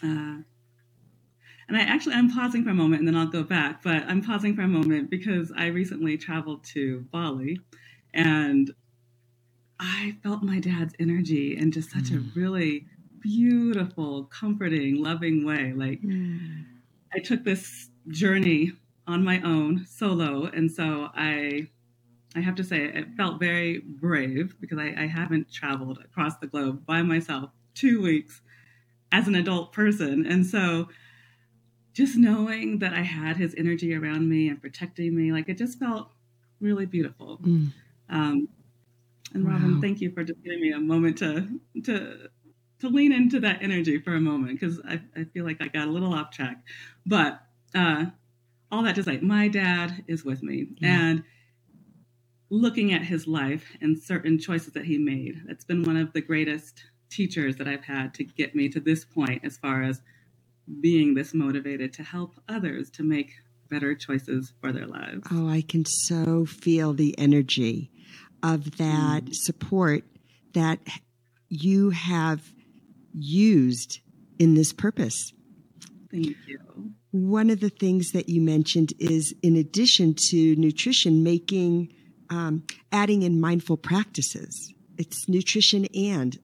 uh, 0.03 0.41
and 1.69 1.77
I 1.77 1.81
actually, 1.81 2.15
I'm 2.15 2.31
pausing 2.31 2.65
for 2.65 2.71
a 2.71 2.75
moment 2.75 3.01
and 3.01 3.09
then 3.09 3.17
I'll 3.17 3.27
go 3.27 3.43
back, 3.43 3.83
but 3.83 4.05
I'm 4.07 4.23
pausing 4.23 4.55
for 4.55 4.63
a 4.63 4.69
moment 4.69 5.11
because 5.11 5.53
I 5.57 5.67
recently 5.67 6.19
traveled 6.19 6.65
to 6.65 7.07
Bali 7.11 7.61
and 8.13 8.71
I 9.83 10.17
felt 10.23 10.43
my 10.43 10.61
dad's 10.61 10.95
energy 11.01 11.57
in 11.57 11.73
just 11.73 11.91
such 11.91 12.05
mm. 12.05 12.19
a 12.19 12.39
really 12.39 12.87
beautiful, 13.21 14.25
comforting, 14.25 15.03
loving 15.03 15.45
way. 15.45 15.73
Like 15.73 16.01
mm. 16.03 16.65
I 17.13 17.19
took 17.19 17.45
this 17.45 17.91
journey 18.09 18.73
on 19.09 19.25
my 19.25 19.41
own 19.43 19.85
solo. 19.87 20.45
And 20.47 20.71
so 20.71 21.09
I 21.15 21.69
I 22.35 22.41
have 22.41 22.55
to 22.57 22.65
say 22.65 22.85
it 22.85 23.09
felt 23.17 23.41
very 23.41 23.81
brave 23.81 24.55
because 24.61 24.79
I, 24.79 24.95
I 24.97 25.07
haven't 25.07 25.53
traveled 25.53 25.99
across 25.99 26.37
the 26.37 26.47
globe 26.47 26.87
by 26.87 27.03
myself 27.03 27.51
two 27.75 28.01
weeks 28.01 28.41
as 29.11 29.27
an 29.27 29.35
adult 29.35 29.73
person. 29.73 30.25
And 30.25 30.47
so 30.47 30.89
just 31.93 32.17
knowing 32.17 32.79
that 32.79 32.95
I 32.95 33.03
had 33.03 33.37
his 33.37 33.55
energy 33.59 33.95
around 33.95 34.29
me 34.29 34.49
and 34.49 34.61
protecting 34.61 35.15
me, 35.15 35.33
like 35.33 35.49
it 35.49 35.59
just 35.59 35.79
felt 35.79 36.13
really 36.61 36.87
beautiful. 36.87 37.39
Mm. 37.45 37.73
Um, 38.09 38.49
and 39.35 39.47
Robin, 39.47 39.75
wow. 39.75 39.81
thank 39.81 40.01
you 40.01 40.11
for 40.11 40.25
just 40.25 40.43
giving 40.43 40.61
me 40.61 40.73
a 40.73 40.81
moment 40.81 41.19
to 41.19 41.49
to 41.85 42.29
to 42.81 42.89
lean 42.89 43.13
into 43.13 43.39
that 43.41 43.63
energy 43.63 43.99
for 43.99 44.15
a 44.15 44.21
moment 44.21 44.59
because 44.59 44.81
I, 44.81 45.01
I 45.17 45.25
feel 45.25 45.45
like 45.45 45.63
I 45.63 45.69
got 45.69 45.87
a 45.87 45.91
little 45.91 46.13
off 46.13 46.33
track. 46.33 46.65
But 47.07 47.41
uh, 47.75 48.07
all 48.73 48.83
that 48.83 48.97
to 48.97 49.05
say, 49.05 49.19
my 49.19 49.49
dad 49.49 50.05
is 50.09 50.25
with 50.25 50.43
me, 50.43 50.69
yeah. 50.79 51.01
and 51.01 51.25
looking 52.51 52.93
at 52.93 53.03
his 53.03 53.27
life 53.27 53.65
and 53.81 53.99
certain 53.99 54.39
choices 54.39 54.73
that 54.75 54.85
he 54.85 54.99
made, 54.99 55.43
that's 55.47 55.65
been 55.65 55.83
one 55.85 55.97
of 55.97 56.13
the 56.13 56.21
greatest 56.21 56.85
teachers 57.09 57.57
that 57.57 57.69
I've 57.69 57.85
had 57.85 58.15
to 58.15 58.25
get 58.25 58.55
me 58.55 58.69
to 58.71 58.81
this 58.81 59.05
point 59.05 59.43
as 59.45 59.57
far 59.57 59.83
as 59.83 60.03
being 60.81 61.15
this 61.15 61.35
motivated 61.35 61.93
to 61.95 62.03
help 62.03 62.35
others 62.49 62.91
to 62.91 63.03
make 63.03 63.33
better 63.71 63.95
choices 63.95 64.53
for 64.61 64.71
their 64.71 64.87
lives. 64.87 65.27
Oh, 65.31 65.49
I 65.49 65.63
can 65.63 65.85
so 65.87 66.45
feel 66.45 66.93
the 66.93 67.19
energy 67.19 67.91
of 68.43 68.77
that 68.79 69.25
mm. 69.25 69.35
support 69.35 70.05
that 70.55 70.81
you 71.49 71.91
have 71.91 72.43
used 73.15 74.01
in 74.39 74.55
this 74.55 74.73
purpose. 74.73 75.33
Thank 76.11 76.37
you. 76.47 76.59
One 77.11 77.51
of 77.51 77.61
the 77.61 77.69
things 77.69 78.13
that 78.13 78.29
you 78.29 78.41
mentioned 78.41 78.93
is, 78.99 79.35
in 79.43 79.57
addition 79.57 80.15
to 80.31 80.57
nutrition, 80.57 81.23
making, 81.23 81.93
um, 82.31 82.65
adding 82.91 83.23
in 83.23 83.41
mindful 83.41 83.77
practices. 83.77 84.73
It's 84.97 85.29
nutrition 85.29 85.87
and. 85.95 86.39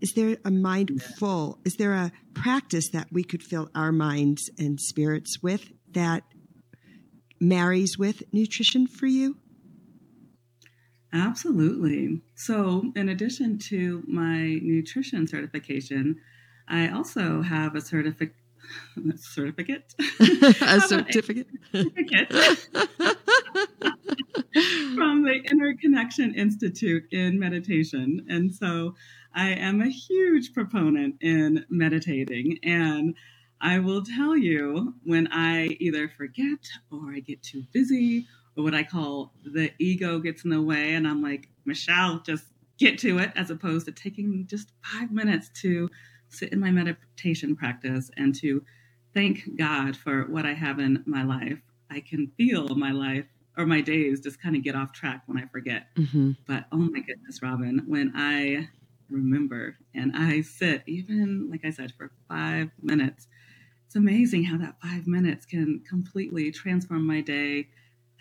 Is 0.00 0.12
there 0.12 0.36
a 0.44 0.50
mindful, 0.50 1.58
is 1.64 1.76
there 1.76 1.94
a 1.94 2.12
practice 2.34 2.90
that 2.90 3.08
we 3.10 3.24
could 3.24 3.42
fill 3.42 3.70
our 3.74 3.92
minds 3.92 4.50
and 4.58 4.80
spirits 4.80 5.42
with 5.42 5.72
that 5.92 6.22
marries 7.40 7.98
with 7.98 8.22
nutrition 8.32 8.86
for 8.86 9.06
you? 9.06 9.36
Absolutely. 11.12 12.22
So, 12.36 12.92
in 12.94 13.08
addition 13.08 13.58
to 13.70 14.02
my 14.06 14.58
nutrition 14.62 15.26
certification, 15.26 16.16
I 16.68 16.88
also 16.88 17.42
have 17.42 17.74
a 17.74 17.80
certificate. 17.82 18.34
certificate? 19.16 19.94
a 20.20 20.80
certificate? 20.80 21.48
certificate 21.72 22.32
from 24.94 25.24
the 25.24 25.40
Interconnection 25.50 26.34
Institute 26.34 27.04
in 27.12 27.38
meditation. 27.38 28.26
And 28.28 28.54
so 28.54 28.94
I 29.34 29.50
am 29.50 29.80
a 29.80 29.88
huge 29.88 30.52
proponent 30.52 31.16
in 31.20 31.64
meditating. 31.70 32.58
And 32.62 33.16
I 33.60 33.78
will 33.78 34.02
tell 34.04 34.36
you 34.36 34.94
when 35.04 35.28
I 35.32 35.76
either 35.80 36.08
forget 36.08 36.58
or 36.90 37.12
I 37.14 37.20
get 37.20 37.42
too 37.42 37.64
busy 37.72 38.26
what 38.62 38.74
I 38.74 38.82
call 38.82 39.32
the 39.44 39.72
ego 39.78 40.18
gets 40.18 40.44
in 40.44 40.50
the 40.50 40.62
way, 40.62 40.94
and 40.94 41.06
I'm 41.06 41.22
like, 41.22 41.48
Michelle, 41.64 42.20
just 42.20 42.44
get 42.78 42.98
to 43.00 43.18
it, 43.18 43.32
as 43.36 43.50
opposed 43.50 43.86
to 43.86 43.92
taking 43.92 44.46
just 44.48 44.72
five 44.82 45.10
minutes 45.10 45.50
to 45.62 45.88
sit 46.28 46.52
in 46.52 46.60
my 46.60 46.70
meditation 46.70 47.56
practice 47.56 48.10
and 48.16 48.34
to 48.36 48.64
thank 49.14 49.56
God 49.56 49.96
for 49.96 50.24
what 50.24 50.46
I 50.46 50.54
have 50.54 50.78
in 50.78 51.02
my 51.06 51.22
life. 51.22 51.58
I 51.90 52.00
can 52.00 52.30
feel 52.36 52.68
my 52.68 52.92
life 52.92 53.26
or 53.56 53.66
my 53.66 53.80
days 53.80 54.20
just 54.20 54.40
kind 54.40 54.56
of 54.56 54.62
get 54.62 54.76
off 54.76 54.92
track 54.92 55.22
when 55.26 55.36
I 55.38 55.46
forget. 55.46 55.88
Mm-hmm. 55.96 56.32
But 56.46 56.66
oh 56.72 56.78
my 56.78 57.00
goodness, 57.00 57.42
Robin, 57.42 57.82
when 57.86 58.12
I 58.14 58.68
remember 59.10 59.76
and 59.94 60.12
I 60.16 60.40
sit, 60.42 60.82
even 60.86 61.50
like 61.50 61.64
I 61.64 61.70
said, 61.70 61.92
for 61.96 62.12
five 62.28 62.70
minutes, 62.80 63.26
it's 63.86 63.96
amazing 63.96 64.44
how 64.44 64.56
that 64.58 64.76
five 64.80 65.06
minutes 65.08 65.44
can 65.44 65.82
completely 65.88 66.52
transform 66.52 67.06
my 67.06 67.20
day, 67.20 67.68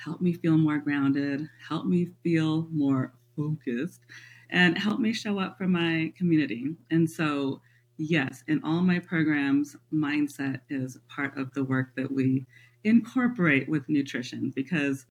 help 0.03 0.21
me 0.21 0.33
feel 0.33 0.57
more 0.57 0.77
grounded, 0.77 1.47
help 1.67 1.85
me 1.85 2.09
feel 2.23 2.67
more 2.71 3.13
focused, 3.35 4.01
and 4.49 4.77
help 4.77 4.99
me 4.99 5.13
show 5.13 5.39
up 5.39 5.57
for 5.57 5.67
my 5.67 6.11
community. 6.17 6.75
And 6.89 7.09
so, 7.09 7.61
yes, 7.97 8.43
in 8.47 8.61
all 8.63 8.81
my 8.81 8.99
programs, 8.99 9.75
mindset 9.93 10.61
is 10.69 10.97
part 11.07 11.37
of 11.37 11.53
the 11.53 11.63
work 11.63 11.95
that 11.95 12.11
we 12.11 12.45
incorporate 12.83 13.67
with 13.67 13.89
nutrition 13.89 14.51
because 14.55 15.05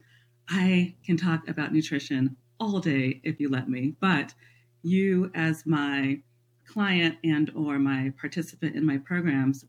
I 0.48 0.94
can 1.04 1.16
talk 1.16 1.48
about 1.48 1.72
nutrition 1.72 2.36
all 2.58 2.80
day 2.80 3.20
if 3.22 3.38
you 3.38 3.48
let 3.50 3.68
me, 3.68 3.94
but 4.00 4.34
you 4.82 5.30
as 5.34 5.66
my 5.66 6.20
client 6.66 7.16
and 7.24 7.50
or 7.54 7.78
my 7.78 8.12
participant 8.20 8.74
in 8.76 8.84
my 8.84 8.98
programs, 8.98 9.64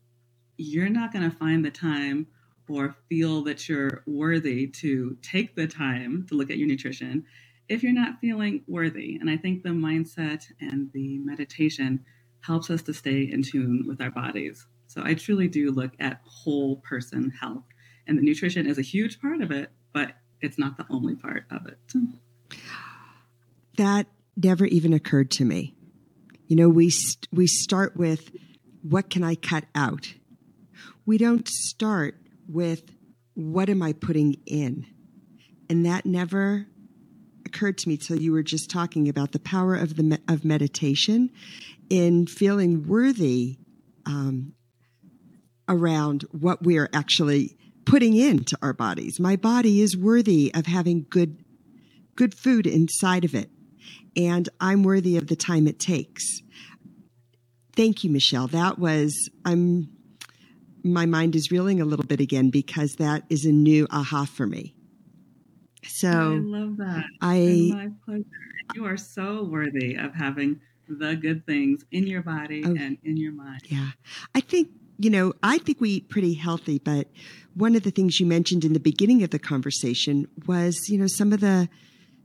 you're 0.56 0.88
not 0.88 1.12
going 1.12 1.28
to 1.28 1.36
find 1.36 1.64
the 1.64 1.70
time 1.70 2.26
or 2.70 2.96
feel 3.08 3.42
that 3.44 3.68
you're 3.68 4.02
worthy 4.06 4.68
to 4.68 5.16
take 5.22 5.56
the 5.56 5.66
time 5.66 6.26
to 6.28 6.34
look 6.36 6.50
at 6.50 6.58
your 6.58 6.68
nutrition 6.68 7.24
if 7.68 7.82
you're 7.82 7.92
not 7.92 8.20
feeling 8.20 8.62
worthy. 8.66 9.16
And 9.20 9.30
I 9.30 9.36
think 9.36 9.62
the 9.62 9.70
mindset 9.70 10.44
and 10.60 10.90
the 10.92 11.18
meditation 11.18 12.04
helps 12.40 12.70
us 12.70 12.82
to 12.82 12.94
stay 12.94 13.22
in 13.22 13.42
tune 13.42 13.84
with 13.86 14.00
our 14.00 14.10
bodies. 14.10 14.66
So 14.86 15.02
I 15.04 15.14
truly 15.14 15.48
do 15.48 15.70
look 15.70 15.92
at 16.00 16.20
whole 16.24 16.76
person 16.76 17.30
health. 17.30 17.64
And 18.06 18.18
the 18.18 18.22
nutrition 18.22 18.66
is 18.66 18.78
a 18.78 18.82
huge 18.82 19.20
part 19.20 19.40
of 19.40 19.50
it, 19.50 19.70
but 19.92 20.14
it's 20.40 20.58
not 20.58 20.76
the 20.76 20.86
only 20.90 21.14
part 21.14 21.44
of 21.50 21.66
it. 21.66 21.78
That 23.76 24.06
never 24.36 24.64
even 24.66 24.92
occurred 24.92 25.30
to 25.32 25.44
me. 25.44 25.74
You 26.48 26.56
know, 26.56 26.68
we 26.68 26.90
st- 26.90 27.28
we 27.32 27.46
start 27.46 27.96
with 27.96 28.30
what 28.82 29.10
can 29.10 29.22
I 29.22 29.34
cut 29.36 29.64
out? 29.74 30.14
We 31.06 31.18
don't 31.18 31.46
start 31.48 32.19
with 32.52 32.82
what 33.34 33.68
am 33.68 33.82
I 33.82 33.92
putting 33.92 34.36
in? 34.46 34.86
And 35.68 35.86
that 35.86 36.04
never 36.04 36.66
occurred 37.46 37.78
to 37.78 37.88
me 37.88 37.96
till 37.96 38.20
you 38.20 38.32
were 38.32 38.42
just 38.42 38.70
talking 38.70 39.08
about 39.08 39.32
the 39.32 39.38
power 39.38 39.74
of 39.74 39.96
the 39.96 40.20
of 40.28 40.44
meditation 40.44 41.30
in 41.88 42.26
feeling 42.26 42.86
worthy 42.86 43.58
um, 44.06 44.52
around 45.68 46.22
what 46.30 46.64
we 46.64 46.78
are 46.78 46.88
actually 46.92 47.56
putting 47.84 48.16
into 48.16 48.56
our 48.62 48.72
bodies. 48.72 49.18
My 49.18 49.36
body 49.36 49.80
is 49.80 49.96
worthy 49.96 50.52
of 50.54 50.66
having 50.66 51.06
good 51.08 51.44
good 52.16 52.34
food 52.34 52.66
inside 52.66 53.24
of 53.24 53.34
it, 53.34 53.50
and 54.16 54.48
I'm 54.60 54.82
worthy 54.82 55.16
of 55.16 55.26
the 55.28 55.36
time 55.36 55.66
it 55.66 55.78
takes. 55.78 56.24
Thank 57.74 58.04
you, 58.04 58.10
Michelle. 58.10 58.48
That 58.48 58.78
was 58.78 59.30
I'm 59.44 59.88
my 60.82 61.06
mind 61.06 61.34
is 61.34 61.50
reeling 61.50 61.80
a 61.80 61.84
little 61.84 62.06
bit 62.06 62.20
again 62.20 62.50
because 62.50 62.96
that 62.96 63.24
is 63.28 63.44
a 63.44 63.52
new 63.52 63.86
aha 63.90 64.24
for 64.24 64.46
me. 64.46 64.74
So 65.84 66.08
I 66.08 66.38
love 66.38 66.76
that. 66.78 67.04
I. 67.20 67.90
You 68.74 68.84
are 68.84 68.96
so 68.96 69.44
worthy 69.44 69.96
of 69.96 70.14
having 70.14 70.60
the 70.88 71.16
good 71.16 71.44
things 71.46 71.84
in 71.90 72.06
your 72.06 72.22
body 72.22 72.62
oh, 72.64 72.70
and 72.70 72.98
in 73.02 73.16
your 73.16 73.32
mind. 73.32 73.62
Yeah. 73.64 73.90
I 74.34 74.40
think, 74.40 74.68
you 74.98 75.10
know, 75.10 75.32
I 75.42 75.58
think 75.58 75.80
we 75.80 75.90
eat 75.90 76.08
pretty 76.08 76.34
healthy, 76.34 76.78
but 76.78 77.08
one 77.54 77.74
of 77.74 77.82
the 77.82 77.90
things 77.90 78.20
you 78.20 78.26
mentioned 78.26 78.64
in 78.64 78.72
the 78.72 78.80
beginning 78.80 79.22
of 79.22 79.30
the 79.30 79.38
conversation 79.38 80.28
was, 80.46 80.88
you 80.88 80.98
know, 80.98 81.06
some 81.08 81.32
of 81.32 81.40
the 81.40 81.68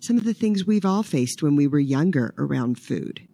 some 0.02 0.18
of 0.18 0.24
the 0.24 0.34
things 0.34 0.68
we've 0.68 0.86
all 0.86 1.04
faced 1.04 1.42
when 1.42 1.56
we 1.56 1.66
were 1.68 1.80
younger 1.80 2.36
around 2.38 2.78
food 2.78 3.28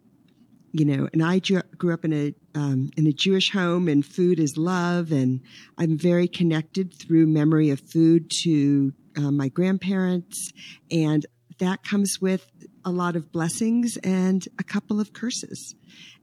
you 0.72 0.86
know, 0.86 1.08
and 1.12 1.22
I 1.22 1.38
grew 1.38 1.92
up 1.92 2.04
in 2.04 2.12
a 2.12 2.34
um, 2.54 2.90
in 2.96 3.06
a 3.06 3.12
Jewish 3.12 3.50
home, 3.52 3.88
and 3.88 4.04
food 4.04 4.40
is 4.40 4.56
love, 4.56 5.12
and 5.12 5.40
I'm 5.78 5.98
very 5.98 6.28
connected 6.28 6.94
through 6.98 7.26
memory 7.26 7.70
of 7.70 7.80
food 7.80 8.30
to 8.42 8.92
uh, 9.16 9.30
my 9.30 9.48
grandparents, 9.48 10.52
and 10.90 11.26
that 11.58 11.84
comes 11.84 12.20
with 12.20 12.50
a 12.84 12.90
lot 12.90 13.16
of 13.16 13.30
blessings 13.30 13.96
and 13.98 14.46
a 14.58 14.64
couple 14.64 14.98
of 14.98 15.12
curses. 15.12 15.74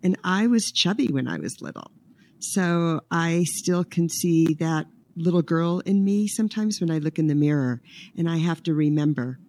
And 0.04 0.18
I 0.24 0.48
was 0.48 0.72
chubby 0.72 1.08
when 1.08 1.28
I 1.28 1.38
was 1.38 1.62
little, 1.62 1.92
So 2.40 3.02
I 3.12 3.44
still 3.46 3.84
can 3.84 4.10
see 4.10 4.56
that 4.56 4.88
little 5.16 5.42
girl 5.42 5.80
in 5.82 6.04
me 6.04 6.28
sometimes 6.28 6.80
when 6.82 6.90
I 6.90 6.98
look 6.98 7.20
in 7.20 7.28
the 7.28 7.36
mirror 7.36 7.82
and 8.18 8.30
I 8.30 8.38
have 8.38 8.64
to 8.64 8.74
remember, 8.74 9.40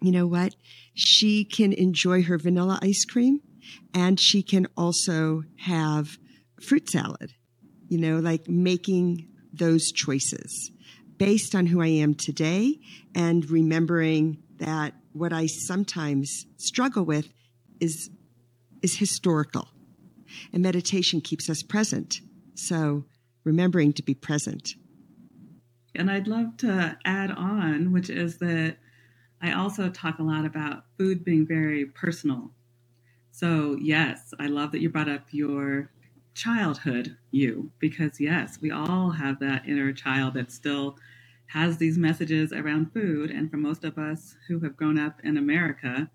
you 0.00 0.12
know 0.12 0.26
what? 0.26 0.56
She 0.94 1.44
can 1.44 1.72
enjoy 1.72 2.22
her 2.22 2.38
vanilla 2.38 2.78
ice 2.82 3.04
cream 3.04 3.40
and 3.94 4.20
she 4.20 4.42
can 4.42 4.66
also 4.76 5.44
have 5.58 6.18
fruit 6.60 6.90
salad, 6.90 7.32
you 7.88 7.98
know, 7.98 8.18
like 8.18 8.48
making 8.48 9.28
those 9.52 9.92
choices 9.92 10.70
based 11.16 11.54
on 11.54 11.66
who 11.66 11.80
I 11.80 11.86
am 11.86 12.14
today 12.14 12.80
and 13.14 13.48
remembering 13.48 14.42
that 14.58 14.94
what 15.12 15.32
I 15.32 15.46
sometimes 15.46 16.46
struggle 16.56 17.04
with 17.04 17.28
is 17.80 18.10
is 18.82 18.96
historical. 18.96 19.68
And 20.52 20.62
meditation 20.62 21.20
keeps 21.20 21.48
us 21.48 21.62
present. 21.62 22.20
So 22.54 23.04
remembering 23.44 23.92
to 23.94 24.02
be 24.02 24.14
present. 24.14 24.74
And 25.94 26.10
I'd 26.10 26.26
love 26.26 26.56
to 26.58 26.98
add 27.04 27.30
on, 27.30 27.92
which 27.92 28.10
is 28.10 28.38
that 28.38 28.76
I 29.40 29.52
also 29.52 29.88
talk 29.88 30.18
a 30.18 30.22
lot 30.22 30.44
about 30.44 30.84
food 30.98 31.24
being 31.24 31.46
very 31.46 31.86
personal. 31.86 32.50
So, 33.34 33.76
yes, 33.80 34.32
I 34.38 34.46
love 34.46 34.70
that 34.70 34.80
you 34.80 34.88
brought 34.88 35.08
up 35.08 35.26
your 35.32 35.90
childhood 36.34 37.16
you, 37.32 37.72
because 37.80 38.20
yes, 38.20 38.60
we 38.62 38.70
all 38.70 39.10
have 39.10 39.40
that 39.40 39.66
inner 39.66 39.92
child 39.92 40.34
that 40.34 40.52
still 40.52 40.96
has 41.46 41.76
these 41.76 41.98
messages 41.98 42.52
around 42.52 42.92
food. 42.92 43.32
And 43.32 43.50
for 43.50 43.56
most 43.56 43.82
of 43.82 43.98
us 43.98 44.36
who 44.46 44.60
have 44.60 44.76
grown 44.76 45.00
up 45.00 45.18
in 45.24 45.36
America, 45.36 46.08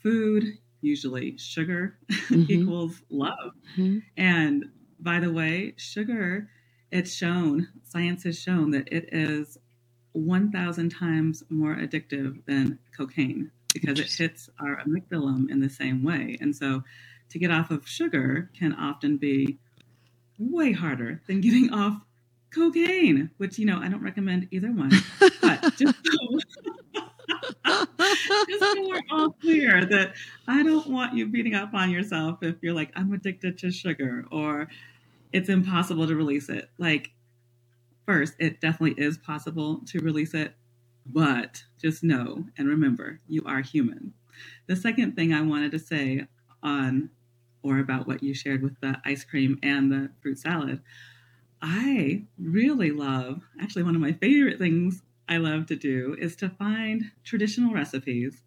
food, 0.00 0.44
usually 0.80 1.36
sugar, 1.38 1.98
mm-hmm. 2.12 2.44
equals 2.48 3.02
love. 3.10 3.50
Mm-hmm. 3.76 3.98
And 4.16 4.66
by 5.00 5.18
the 5.18 5.32
way, 5.32 5.74
sugar, 5.76 6.50
it's 6.92 7.12
shown, 7.12 7.66
science 7.82 8.22
has 8.22 8.38
shown 8.38 8.70
that 8.70 8.86
it 8.92 9.08
is 9.10 9.58
1,000 10.12 10.88
times 10.88 11.42
more 11.50 11.74
addictive 11.74 12.44
than 12.46 12.78
cocaine 12.96 13.50
because 13.72 13.98
it 13.98 14.12
hits 14.12 14.50
our 14.60 14.82
amygdala 14.86 15.50
in 15.50 15.60
the 15.60 15.70
same 15.70 16.02
way. 16.02 16.36
And 16.40 16.54
so 16.54 16.82
to 17.30 17.38
get 17.38 17.50
off 17.50 17.70
of 17.70 17.88
sugar 17.88 18.50
can 18.58 18.74
often 18.74 19.16
be 19.16 19.58
way 20.38 20.72
harder 20.72 21.22
than 21.26 21.40
getting 21.40 21.72
off 21.72 22.00
cocaine, 22.52 23.30
which, 23.36 23.58
you 23.58 23.66
know, 23.66 23.78
I 23.78 23.88
don't 23.88 24.02
recommend 24.02 24.48
either 24.50 24.72
one. 24.72 24.90
But 25.40 25.62
just 25.76 25.96
so, 26.04 26.38
just 28.48 28.60
so 28.60 28.88
we're 28.88 29.02
all 29.10 29.30
clear 29.32 29.84
that 29.86 30.14
I 30.48 30.62
don't 30.62 30.88
want 30.88 31.14
you 31.14 31.26
beating 31.26 31.54
up 31.54 31.74
on 31.74 31.90
yourself 31.90 32.38
if 32.42 32.56
you're 32.62 32.74
like, 32.74 32.90
I'm 32.96 33.12
addicted 33.12 33.58
to 33.58 33.70
sugar 33.70 34.24
or 34.32 34.68
it's 35.32 35.48
impossible 35.48 36.06
to 36.08 36.16
release 36.16 36.48
it. 36.48 36.70
Like, 36.78 37.12
first, 38.06 38.34
it 38.38 38.60
definitely 38.60 39.02
is 39.02 39.18
possible 39.18 39.80
to 39.86 40.00
release 40.00 40.34
it, 40.34 40.54
but 41.12 41.64
just 41.80 42.04
know 42.04 42.44
and 42.58 42.68
remember 42.68 43.20
you 43.28 43.42
are 43.46 43.62
human. 43.62 44.14
The 44.68 44.76
second 44.76 45.16
thing 45.16 45.34
I 45.34 45.42
wanted 45.42 45.72
to 45.72 45.80
say 45.80 46.26
on 46.62 47.10
or 47.62 47.80
about 47.80 48.06
what 48.08 48.22
you 48.22 48.34
shared 48.34 48.62
with 48.62 48.80
the 48.80 49.00
ice 49.04 49.24
cream 49.24 49.58
and 49.62 49.92
the 49.92 50.10
fruit 50.22 50.38
salad 50.38 50.78
I 51.60 52.24
really 52.38 52.90
love, 52.92 53.42
actually, 53.60 53.82
one 53.82 53.94
of 53.96 54.00
my 54.00 54.12
favorite 54.12 54.58
things 54.58 55.02
I 55.28 55.38
love 55.38 55.66
to 55.66 55.76
do 55.76 56.16
is 56.18 56.36
to 56.36 56.48
find 56.50 57.10
traditional 57.24 57.74
recipes 57.74 58.42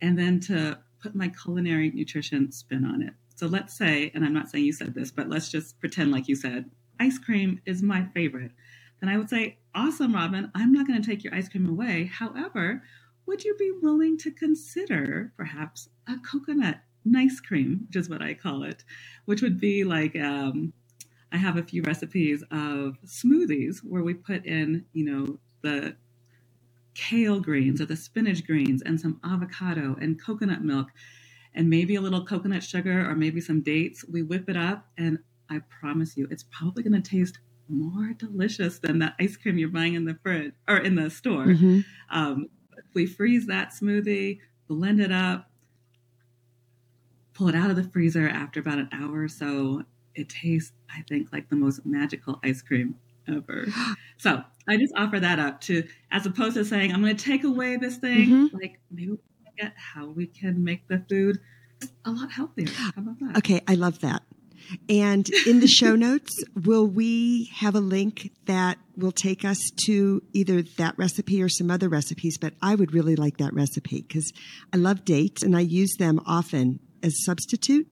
and 0.00 0.18
then 0.18 0.40
to 0.40 0.78
put 1.02 1.14
my 1.14 1.28
culinary 1.28 1.90
nutrition 1.90 2.50
spin 2.52 2.84
on 2.84 3.02
it. 3.02 3.12
So 3.36 3.46
let's 3.46 3.76
say, 3.76 4.10
and 4.14 4.24
I'm 4.24 4.32
not 4.32 4.48
saying 4.48 4.64
you 4.64 4.72
said 4.72 4.94
this, 4.94 5.10
but 5.10 5.28
let's 5.28 5.50
just 5.50 5.78
pretend 5.80 6.10
like 6.12 6.28
you 6.28 6.36
said, 6.36 6.70
ice 7.00 7.18
cream 7.18 7.60
is 7.66 7.82
my 7.82 8.06
favorite. 8.14 8.52
Then 9.00 9.10
I 9.10 9.18
would 9.18 9.28
say, 9.28 9.58
awesome, 9.76 10.14
Robin, 10.14 10.50
I'm 10.54 10.72
not 10.72 10.88
going 10.88 11.00
to 11.00 11.08
take 11.08 11.22
your 11.22 11.34
ice 11.34 11.48
cream 11.48 11.68
away. 11.68 12.10
However, 12.12 12.82
would 13.26 13.44
you 13.44 13.56
be 13.56 13.72
willing 13.82 14.18
to 14.18 14.32
consider 14.32 15.32
perhaps 15.36 15.88
a 16.08 16.16
coconut 16.18 16.80
nice 17.04 17.40
cream, 17.40 17.84
which 17.86 17.96
is 17.96 18.08
what 18.08 18.22
I 18.22 18.34
call 18.34 18.64
it, 18.64 18.84
which 19.26 19.42
would 19.42 19.60
be 19.60 19.84
like 19.84 20.16
um, 20.16 20.72
I 21.32 21.36
have 21.36 21.58
a 21.58 21.62
few 21.62 21.82
recipes 21.82 22.42
of 22.50 22.98
smoothies 23.06 23.78
where 23.80 24.02
we 24.02 24.14
put 24.14 24.46
in, 24.46 24.86
you 24.92 25.04
know, 25.04 25.38
the 25.62 25.96
kale 26.94 27.40
greens 27.40 27.80
or 27.80 27.86
the 27.86 27.96
spinach 27.96 28.46
greens 28.46 28.82
and 28.82 29.00
some 29.00 29.20
avocado 29.24 29.96
and 30.00 30.22
coconut 30.22 30.64
milk 30.64 30.88
and 31.54 31.68
maybe 31.70 31.96
a 31.96 32.00
little 32.00 32.24
coconut 32.24 32.64
sugar 32.64 33.08
or 33.08 33.14
maybe 33.14 33.40
some 33.40 33.62
dates. 33.62 34.04
We 34.08 34.22
whip 34.22 34.48
it 34.48 34.56
up 34.56 34.86
and 34.98 35.18
I 35.50 35.60
promise 35.80 36.16
you 36.16 36.26
it's 36.30 36.44
probably 36.44 36.82
going 36.82 37.00
to 37.00 37.10
taste 37.10 37.38
more 37.68 38.12
delicious 38.12 38.78
than 38.78 38.98
the 38.98 39.14
ice 39.20 39.36
cream 39.36 39.58
you're 39.58 39.68
buying 39.68 39.94
in 39.94 40.04
the 40.04 40.18
fridge 40.22 40.54
or 40.68 40.78
in 40.78 40.94
the 40.94 41.10
store. 41.10 41.46
Mm-hmm. 41.46 41.80
Um, 42.10 42.46
we 42.94 43.06
freeze 43.06 43.46
that 43.46 43.70
smoothie, 43.70 44.40
blend 44.68 45.00
it 45.00 45.12
up, 45.12 45.50
pull 47.34 47.48
it 47.48 47.54
out 47.54 47.70
of 47.70 47.76
the 47.76 47.84
freezer 47.84 48.28
after 48.28 48.60
about 48.60 48.78
an 48.78 48.88
hour 48.92 49.22
or 49.22 49.28
so, 49.28 49.82
it 50.14 50.28
tastes, 50.28 50.72
I 50.90 51.02
think, 51.08 51.32
like 51.32 51.50
the 51.50 51.56
most 51.56 51.84
magical 51.84 52.40
ice 52.42 52.62
cream 52.62 52.96
ever. 53.28 53.66
So 54.18 54.42
I 54.66 54.78
just 54.78 54.94
offer 54.96 55.20
that 55.20 55.38
up 55.38 55.60
to, 55.62 55.86
as 56.10 56.24
opposed 56.24 56.54
to 56.54 56.64
saying, 56.64 56.90
I'm 56.90 57.02
going 57.02 57.14
to 57.14 57.22
take 57.22 57.44
away 57.44 57.76
this 57.76 57.98
thing, 57.98 58.28
mm-hmm. 58.28 58.56
like 58.56 58.80
maybe 58.90 59.10
we 59.10 59.18
get 59.58 59.74
how 59.76 60.06
we 60.06 60.26
can 60.26 60.64
make 60.64 60.88
the 60.88 61.04
food 61.06 61.38
a 62.06 62.10
lot 62.10 62.32
healthier. 62.32 62.66
How 62.74 62.92
about 62.96 63.18
that? 63.20 63.36
Okay, 63.36 63.60
I 63.68 63.74
love 63.74 64.00
that. 64.00 64.22
And 64.88 65.28
in 65.46 65.60
the 65.60 65.66
show 65.66 65.94
notes, 65.96 66.42
will 66.54 66.86
we 66.86 67.50
have 67.54 67.74
a 67.74 67.80
link 67.80 68.32
that 68.46 68.78
will 68.96 69.12
take 69.12 69.44
us 69.44 69.70
to 69.86 70.22
either 70.32 70.62
that 70.62 70.98
recipe 70.98 71.42
or 71.42 71.48
some 71.48 71.70
other 71.70 71.88
recipes? 71.88 72.38
But 72.38 72.54
I 72.62 72.74
would 72.74 72.94
really 72.94 73.16
like 73.16 73.38
that 73.38 73.54
recipe 73.54 74.02
because 74.02 74.32
I 74.72 74.76
love 74.76 75.04
dates 75.04 75.42
and 75.42 75.56
I 75.56 75.60
use 75.60 75.94
them 75.98 76.20
often 76.26 76.80
as 77.02 77.24
substitute. 77.24 77.88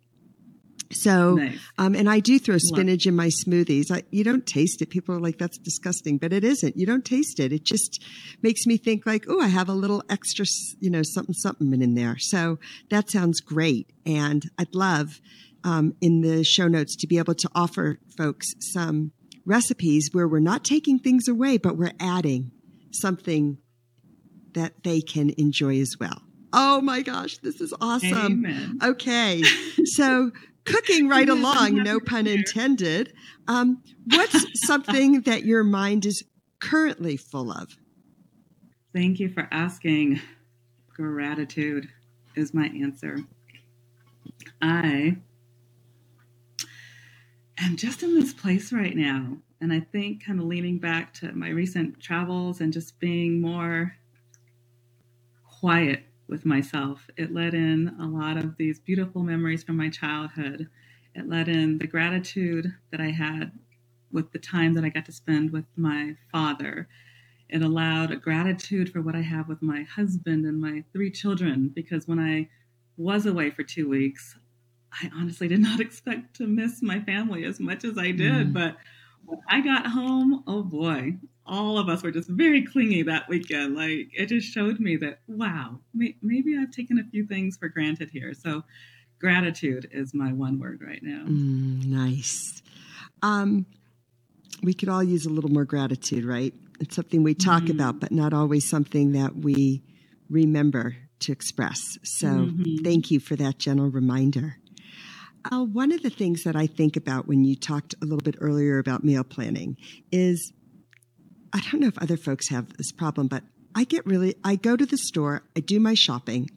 So, 0.92 1.34
nice. 1.34 1.58
um, 1.78 1.94
and 1.94 2.08
I 2.08 2.20
do 2.20 2.38
throw 2.38 2.58
spinach 2.58 3.06
in 3.06 3.16
my 3.16 3.28
smoothies. 3.28 3.90
I, 3.90 4.02
you 4.10 4.22
don't 4.22 4.46
taste 4.46 4.82
it. 4.82 4.90
People 4.90 5.14
are 5.14 5.20
like, 5.20 5.38
that's 5.38 5.58
disgusting, 5.58 6.18
but 6.18 6.32
it 6.32 6.44
isn't. 6.44 6.76
You 6.76 6.86
don't 6.86 7.04
taste 7.04 7.40
it. 7.40 7.52
It 7.52 7.64
just 7.64 8.02
makes 8.42 8.66
me 8.66 8.76
think 8.76 9.06
like, 9.06 9.24
oh, 9.28 9.40
I 9.40 9.48
have 9.48 9.68
a 9.68 9.74
little 9.74 10.02
extra, 10.08 10.44
you 10.80 10.90
know, 10.90 11.02
something, 11.02 11.34
something 11.34 11.80
in 11.80 11.94
there. 11.94 12.16
So 12.18 12.58
that 12.90 13.10
sounds 13.10 13.40
great. 13.40 13.90
And 14.06 14.48
I'd 14.58 14.74
love, 14.74 15.20
um, 15.64 15.94
in 16.00 16.20
the 16.20 16.44
show 16.44 16.68
notes 16.68 16.94
to 16.96 17.06
be 17.06 17.18
able 17.18 17.34
to 17.34 17.48
offer 17.54 17.98
folks 18.16 18.46
some 18.60 19.12
recipes 19.46 20.10
where 20.12 20.28
we're 20.28 20.38
not 20.38 20.64
taking 20.64 20.98
things 20.98 21.26
away, 21.26 21.58
but 21.58 21.76
we're 21.76 21.92
adding 21.98 22.52
something 22.92 23.58
that 24.52 24.84
they 24.84 25.00
can 25.00 25.30
enjoy 25.36 25.80
as 25.80 25.96
well. 25.98 26.22
Oh 26.52 26.80
my 26.80 27.02
gosh, 27.02 27.38
this 27.38 27.60
is 27.60 27.74
awesome. 27.80 28.44
Amen. 28.44 28.78
Okay. 28.82 29.42
So 29.86 30.32
cooking 30.64 31.08
right 31.08 31.28
along, 31.28 31.74
no 31.74 32.00
pun 32.00 32.26
intended. 32.26 33.12
Um, 33.46 33.82
what's 34.06 34.44
something 34.66 35.20
that 35.22 35.44
your 35.44 35.62
mind 35.62 36.06
is 36.06 36.24
currently 36.60 37.16
full 37.16 37.52
of? 37.52 37.68
Thank 38.92 39.20
you 39.20 39.28
for 39.28 39.46
asking. 39.52 40.20
Gratitude 40.88 41.88
is 42.34 42.54
my 42.54 42.66
answer. 42.66 43.18
I 44.62 45.18
am 47.60 47.76
just 47.76 48.02
in 48.02 48.14
this 48.14 48.34
place 48.34 48.72
right 48.72 48.96
now. 48.96 49.38
And 49.60 49.72
I 49.72 49.80
think, 49.80 50.24
kind 50.24 50.40
of 50.40 50.46
leaning 50.46 50.78
back 50.78 51.14
to 51.14 51.32
my 51.32 51.50
recent 51.50 52.00
travels 52.00 52.60
and 52.60 52.72
just 52.72 52.98
being 53.00 53.40
more 53.40 53.94
quiet 55.60 56.04
with 56.28 56.46
myself. 56.46 57.08
It 57.16 57.34
let 57.34 57.54
in 57.54 57.96
a 58.00 58.06
lot 58.06 58.36
of 58.38 58.56
these 58.58 58.80
beautiful 58.80 59.22
memories 59.22 59.64
from 59.64 59.76
my 59.76 59.90
childhood. 59.90 60.68
It 61.14 61.28
let 61.28 61.48
in 61.48 61.78
the 61.78 61.86
gratitude 61.88 62.74
that 62.92 63.00
I 63.00 63.10
had 63.10 63.52
with 64.12 64.32
the 64.32 64.40
time 64.40 64.74
that 64.74 64.84
I 64.84 64.90
got 64.90 65.06
to 65.06 65.12
spend 65.12 65.52
with 65.52 65.66
my 65.76 66.16
father. 66.32 66.88
It 67.50 67.62
allowed 67.62 68.12
a 68.12 68.16
gratitude 68.16 68.92
for 68.92 69.02
what 69.02 69.16
I 69.16 69.22
have 69.22 69.48
with 69.48 69.62
my 69.62 69.82
husband 69.84 70.46
and 70.46 70.60
my 70.60 70.84
three 70.92 71.10
children 71.12 71.70
because 71.74 72.08
when 72.08 72.20
I 72.20 72.48
was 72.98 73.26
away 73.26 73.50
for 73.50 73.62
two 73.64 73.88
weeks, 73.88 74.36
I 75.02 75.10
honestly 75.14 75.48
did 75.48 75.60
not 75.60 75.80
expect 75.86 76.36
to 76.36 76.46
miss 76.46 76.82
my 76.82 77.00
family 77.00 77.44
as 77.44 77.60
much 77.60 77.84
as 77.84 77.98
I 77.98 78.10
did. 78.10 78.48
Mm. 78.48 78.52
But 78.52 78.76
when 79.24 79.40
I 79.48 79.60
got 79.60 79.86
home, 79.86 80.44
oh 80.46 80.62
boy, 80.62 81.16
all 81.46 81.78
of 81.78 81.88
us 81.88 82.02
were 82.02 82.10
just 82.10 82.28
very 82.28 82.64
clingy 82.64 83.02
that 83.02 83.28
weekend. 83.28 83.74
Like 83.74 84.08
it 84.12 84.26
just 84.26 84.48
showed 84.48 84.80
me 84.80 84.96
that, 84.96 85.20
wow, 85.26 85.80
may- 85.92 86.16
maybe 86.22 86.56
I've 86.56 86.70
taken 86.70 86.98
a 86.98 87.04
few 87.10 87.26
things 87.26 87.56
for 87.56 87.68
granted 87.68 88.10
here. 88.10 88.34
So 88.34 88.62
gratitude 89.18 89.88
is 89.92 90.14
my 90.14 90.32
one 90.32 90.58
word 90.58 90.80
right 90.86 91.02
now. 91.02 91.24
Mm, 91.26 91.86
nice. 91.86 92.62
Um, 93.22 93.66
we 94.62 94.74
could 94.74 94.88
all 94.88 95.02
use 95.02 95.26
a 95.26 95.30
little 95.30 95.50
more 95.50 95.64
gratitude, 95.64 96.24
right? 96.24 96.54
It's 96.80 96.96
something 96.96 97.22
we 97.22 97.34
talk 97.34 97.64
mm-hmm. 97.64 97.72
about, 97.72 98.00
but 98.00 98.12
not 98.12 98.32
always 98.32 98.68
something 98.68 99.12
that 99.12 99.36
we 99.36 99.82
remember 100.28 100.96
to 101.20 101.32
express. 101.32 101.80
So 102.02 102.26
mm-hmm. 102.26 102.84
thank 102.84 103.10
you 103.10 103.20
for 103.20 103.36
that 103.36 103.58
gentle 103.58 103.90
reminder. 103.90 104.56
Al, 105.50 105.66
one 105.66 105.92
of 105.92 106.02
the 106.02 106.10
things 106.10 106.44
that 106.44 106.56
I 106.56 106.66
think 106.66 106.96
about 106.96 107.28
when 107.28 107.44
you 107.44 107.54
talked 107.54 107.94
a 108.02 108.04
little 108.04 108.22
bit 108.22 108.36
earlier 108.40 108.78
about 108.78 109.04
meal 109.04 109.24
planning 109.24 109.76
is 110.10 110.52
I 111.52 111.60
don't 111.60 111.80
know 111.80 111.88
if 111.88 111.98
other 111.98 112.16
folks 112.16 112.48
have 112.48 112.76
this 112.76 112.90
problem, 112.90 113.28
but 113.28 113.44
I 113.74 113.84
get 113.84 114.06
really, 114.06 114.34
I 114.42 114.56
go 114.56 114.76
to 114.76 114.86
the 114.86 114.96
store, 114.96 115.42
I 115.56 115.60
do 115.60 115.78
my 115.78 115.94
shopping, 115.94 116.50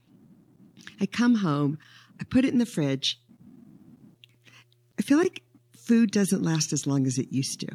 I 1.00 1.06
come 1.06 1.36
home, 1.36 1.78
I 2.20 2.24
put 2.24 2.46
it 2.46 2.54
in 2.54 2.60
the 2.60 2.66
fridge. 2.66 3.20
I 5.00 5.04
feel 5.04 5.18
like 5.18 5.44
food 5.86 6.12
doesn't 6.12 6.42
last 6.42 6.74
as 6.74 6.88
long 6.88 7.06
as 7.06 7.18
it 7.18 7.32
used 7.32 7.60
to. 7.60 7.68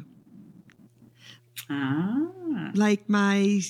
Ah. 1.69 2.71
Like 2.73 3.07
my, 3.07 3.61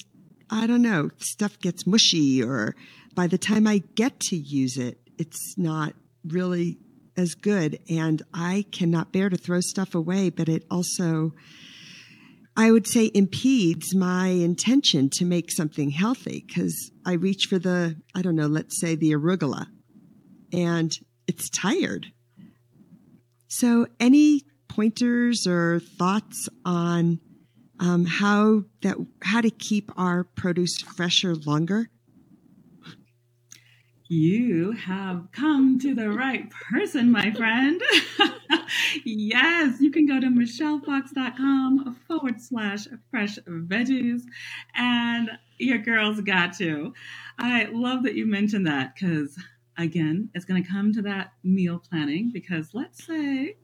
I 0.50 0.66
don't 0.66 0.82
know, 0.82 1.12
stuff 1.18 1.60
gets 1.60 1.86
mushy, 1.86 2.42
or 2.42 2.76
by 3.14 3.28
the 3.28 3.38
time 3.38 3.68
I 3.68 3.84
get 3.96 4.20
to 4.22 4.36
use 4.36 4.78
it, 4.78 5.00
it's 5.18 5.56
not 5.58 5.94
really 6.26 6.80
as 7.18 7.36
good. 7.36 7.80
And 7.90 8.22
I 8.34 8.66
cannot 8.72 9.12
bear 9.12 9.30
to 9.30 9.38
throw 9.38 9.62
stuff 9.62 9.96
away, 9.96 10.30
but 10.30 10.50
it 10.50 10.66
also, 10.70 11.34
I 12.56 12.72
would 12.72 12.88
say, 12.88 13.12
impedes 13.14 13.96
my 13.96 14.28
intention 14.28 15.10
to 15.12 15.26
make 15.26 15.52
something 15.52 15.92
healthy 15.92 16.44
because 16.48 16.92
I 17.06 17.14
reach 17.14 17.46
for 17.46 17.60
the, 17.60 17.96
I 18.16 18.22
don't 18.22 18.36
know, 18.36 18.48
let's 18.48 18.80
say 18.80 18.96
the 18.96 19.12
arugula, 19.12 19.68
and 20.52 20.92
it's 21.28 21.50
tired. 21.50 22.08
So, 23.48 23.86
any 24.00 24.42
pointers 24.68 25.46
or 25.46 25.80
thoughts 25.80 26.50
on 26.66 27.20
um, 27.80 28.06
how 28.06 28.64
that 28.82 28.98
how 29.22 29.42
to 29.42 29.50
keep 29.50 29.92
our 29.98 30.24
produce 30.24 30.82
fresher 30.82 31.36
longer? 31.36 31.90
You 34.10 34.74
have 34.74 35.30
come 35.32 35.80
to 35.80 35.96
the 35.96 36.12
right 36.12 36.50
person, 36.52 37.12
my 37.12 37.32
friend. 37.32 37.82
yes, 39.06 39.82
you 39.82 39.92
can 39.92 40.06
go 40.06 40.20
to 40.20 40.28
michellefox.com 40.28 41.98
forward 42.08 42.42
slash 42.42 42.88
fresh 43.12 43.40
veggies, 43.48 44.22
and 44.76 45.32
your 45.58 45.80
girls 45.80 46.22
got 46.22 46.54
to. 46.60 46.94
I 47.40 47.66
love 47.72 48.04
that 48.04 48.16
you 48.16 48.28
mentioned 48.28 48.68
that 48.68 48.94
because, 48.96 49.38
again, 49.80 50.30
it's 50.36 50.46
going 50.46 50.64
to 50.64 50.70
come 50.70 50.94
to 50.94 51.02
that 51.04 51.34
meal 51.44 51.80
planning 51.90 52.32
because 52.34 52.76
let's 52.76 53.04
say 53.08 53.58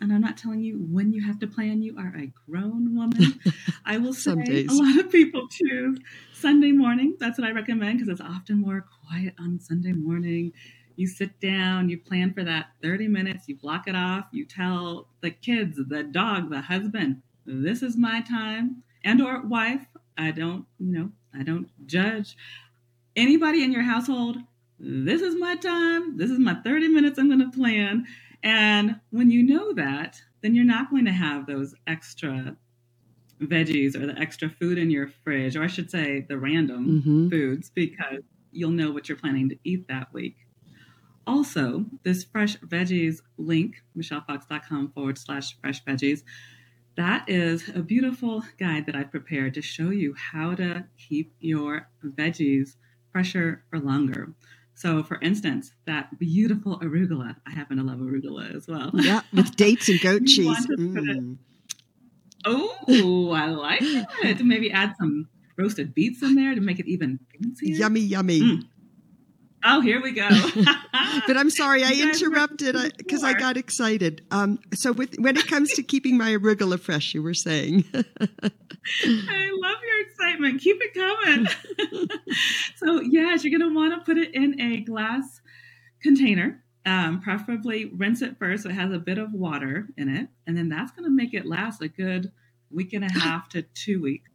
and 0.00 0.12
I'm 0.12 0.20
not 0.20 0.36
telling 0.36 0.60
you 0.60 0.78
when 0.90 1.12
you 1.12 1.24
have 1.24 1.38
to 1.40 1.46
plan. 1.46 1.82
You 1.82 1.96
are 1.98 2.14
a 2.16 2.30
grown 2.48 2.96
woman. 2.96 3.40
I 3.86 3.98
will 3.98 4.12
say 4.12 4.32
a 4.68 4.72
lot 4.72 4.98
of 4.98 5.10
people 5.10 5.46
choose 5.48 5.98
Sunday 6.32 6.72
morning. 6.72 7.16
That's 7.20 7.38
what 7.38 7.46
I 7.46 7.52
recommend 7.52 7.98
because 7.98 8.08
it's 8.08 8.20
often 8.20 8.60
more 8.60 8.86
quiet 9.06 9.34
on 9.38 9.60
Sunday 9.60 9.92
morning. 9.92 10.52
You 10.96 11.06
sit 11.06 11.40
down, 11.40 11.88
you 11.88 11.98
plan 11.98 12.32
for 12.32 12.44
that 12.44 12.66
30 12.82 13.08
minutes, 13.08 13.48
you 13.48 13.56
block 13.56 13.88
it 13.88 13.96
off, 13.96 14.26
you 14.32 14.44
tell 14.44 15.08
the 15.22 15.30
kids, 15.30 15.78
the 15.88 16.04
dog, 16.04 16.50
the 16.50 16.60
husband, 16.60 17.22
this 17.46 17.82
is 17.82 17.96
my 17.96 18.20
time, 18.20 18.82
and 19.04 19.20
or 19.20 19.42
wife. 19.42 19.86
I 20.16 20.30
don't, 20.30 20.66
you 20.78 20.92
know, 20.92 21.10
I 21.34 21.42
don't 21.42 21.68
judge 21.86 22.36
anybody 23.16 23.64
in 23.64 23.72
your 23.72 23.82
household. 23.82 24.38
This 24.78 25.20
is 25.20 25.34
my 25.36 25.56
time. 25.56 26.16
This 26.16 26.30
is 26.30 26.38
my 26.38 26.54
30 26.54 26.88
minutes 26.88 27.18
I'm 27.18 27.28
going 27.28 27.50
to 27.50 27.56
plan 27.56 28.06
and 28.44 29.00
when 29.10 29.30
you 29.30 29.42
know 29.42 29.72
that, 29.72 30.20
then 30.42 30.54
you're 30.54 30.64
not 30.64 30.90
going 30.90 31.06
to 31.06 31.12
have 31.12 31.46
those 31.46 31.74
extra 31.86 32.56
veggies 33.40 33.96
or 33.96 34.06
the 34.06 34.18
extra 34.18 34.48
food 34.48 34.78
in 34.78 34.90
your 34.90 35.08
fridge, 35.08 35.56
or 35.56 35.62
I 35.64 35.66
should 35.66 35.90
say 35.90 36.24
the 36.28 36.38
random 36.38 37.02
mm-hmm. 37.02 37.30
foods, 37.30 37.70
because 37.70 38.22
you'll 38.52 38.70
know 38.70 38.92
what 38.92 39.08
you're 39.08 39.18
planning 39.18 39.48
to 39.48 39.58
eat 39.64 39.88
that 39.88 40.12
week. 40.12 40.36
Also, 41.26 41.86
this 42.02 42.22
fresh 42.22 42.56
veggies 42.58 43.22
link, 43.38 43.82
michellefox.com 43.96 44.92
forward 44.92 45.16
slash 45.16 45.58
fresh 45.60 45.82
veggies, 45.82 46.22
that 46.96 47.28
is 47.28 47.70
a 47.74 47.80
beautiful 47.80 48.44
guide 48.58 48.86
that 48.86 48.94
I've 48.94 49.10
prepared 49.10 49.54
to 49.54 49.62
show 49.62 49.90
you 49.90 50.14
how 50.14 50.54
to 50.54 50.84
keep 50.96 51.32
your 51.40 51.88
veggies 52.04 52.76
fresher 53.10 53.64
for 53.70 53.80
longer. 53.80 54.34
So, 54.74 55.02
for 55.02 55.20
instance, 55.20 55.72
that 55.86 56.18
beautiful 56.18 56.78
arugula. 56.80 57.36
I 57.46 57.50
happen 57.50 57.76
to 57.76 57.84
love 57.84 57.98
arugula 57.98 58.54
as 58.54 58.66
well. 58.66 58.90
Yeah, 58.92 59.20
with 59.32 59.54
dates 59.56 59.88
and 59.88 60.00
goat 60.00 60.24
cheese. 60.26 60.66
Mm. 60.66 61.38
oh, 62.44 63.30
I 63.32 63.46
like 63.46 63.82
it. 63.82 64.40
Maybe 64.44 64.70
add 64.72 64.94
some 64.98 65.28
roasted 65.56 65.94
beets 65.94 66.22
in 66.22 66.34
there 66.34 66.54
to 66.54 66.60
make 66.60 66.80
it 66.80 66.86
even 66.86 67.20
fancier. 67.32 67.76
Yummy, 67.76 68.00
yummy. 68.00 68.40
Mm. 68.40 68.62
Oh, 69.66 69.80
here 69.80 70.02
we 70.02 70.12
go. 70.12 70.28
but 71.26 71.36
I'm 71.38 71.48
sorry, 71.48 71.84
I 71.84 71.92
interrupted 71.92 72.76
because 72.98 73.24
I, 73.24 73.30
I, 73.30 73.32
got 73.32 73.56
excited. 73.56 74.22
Um, 74.30 74.58
so, 74.74 74.92
with, 74.92 75.14
when 75.18 75.38
it 75.38 75.46
comes 75.46 75.72
to 75.74 75.82
keeping 75.82 76.18
my 76.18 76.32
arugula 76.32 76.78
fresh, 76.78 77.14
you 77.14 77.22
were 77.22 77.32
saying. 77.32 77.84
I 77.94 79.50
love 79.54 79.73
excitement. 80.44 80.60
Keep 80.62 80.80
it 80.80 80.94
coming. 80.94 82.08
so, 82.76 83.00
yes, 83.00 83.44
you're 83.44 83.56
going 83.56 83.68
to 83.68 83.74
want 83.74 83.94
to 83.94 84.04
put 84.04 84.18
it 84.18 84.34
in 84.34 84.60
a 84.60 84.80
glass 84.80 85.40
container. 86.00 86.62
Um, 86.86 87.22
preferably 87.22 87.86
rinse 87.86 88.20
it 88.20 88.38
first 88.38 88.64
so 88.64 88.68
it 88.68 88.74
has 88.74 88.92
a 88.92 88.98
bit 88.98 89.16
of 89.16 89.32
water 89.32 89.88
in 89.96 90.14
it. 90.14 90.28
And 90.46 90.56
then 90.56 90.68
that's 90.68 90.92
going 90.92 91.04
to 91.04 91.10
make 91.10 91.32
it 91.32 91.46
last 91.46 91.80
a 91.80 91.88
good 91.88 92.30
week 92.70 92.92
and 92.92 93.04
a 93.04 93.12
half 93.20 93.48
to 93.50 93.62
two 93.62 94.02
weeks. 94.02 94.30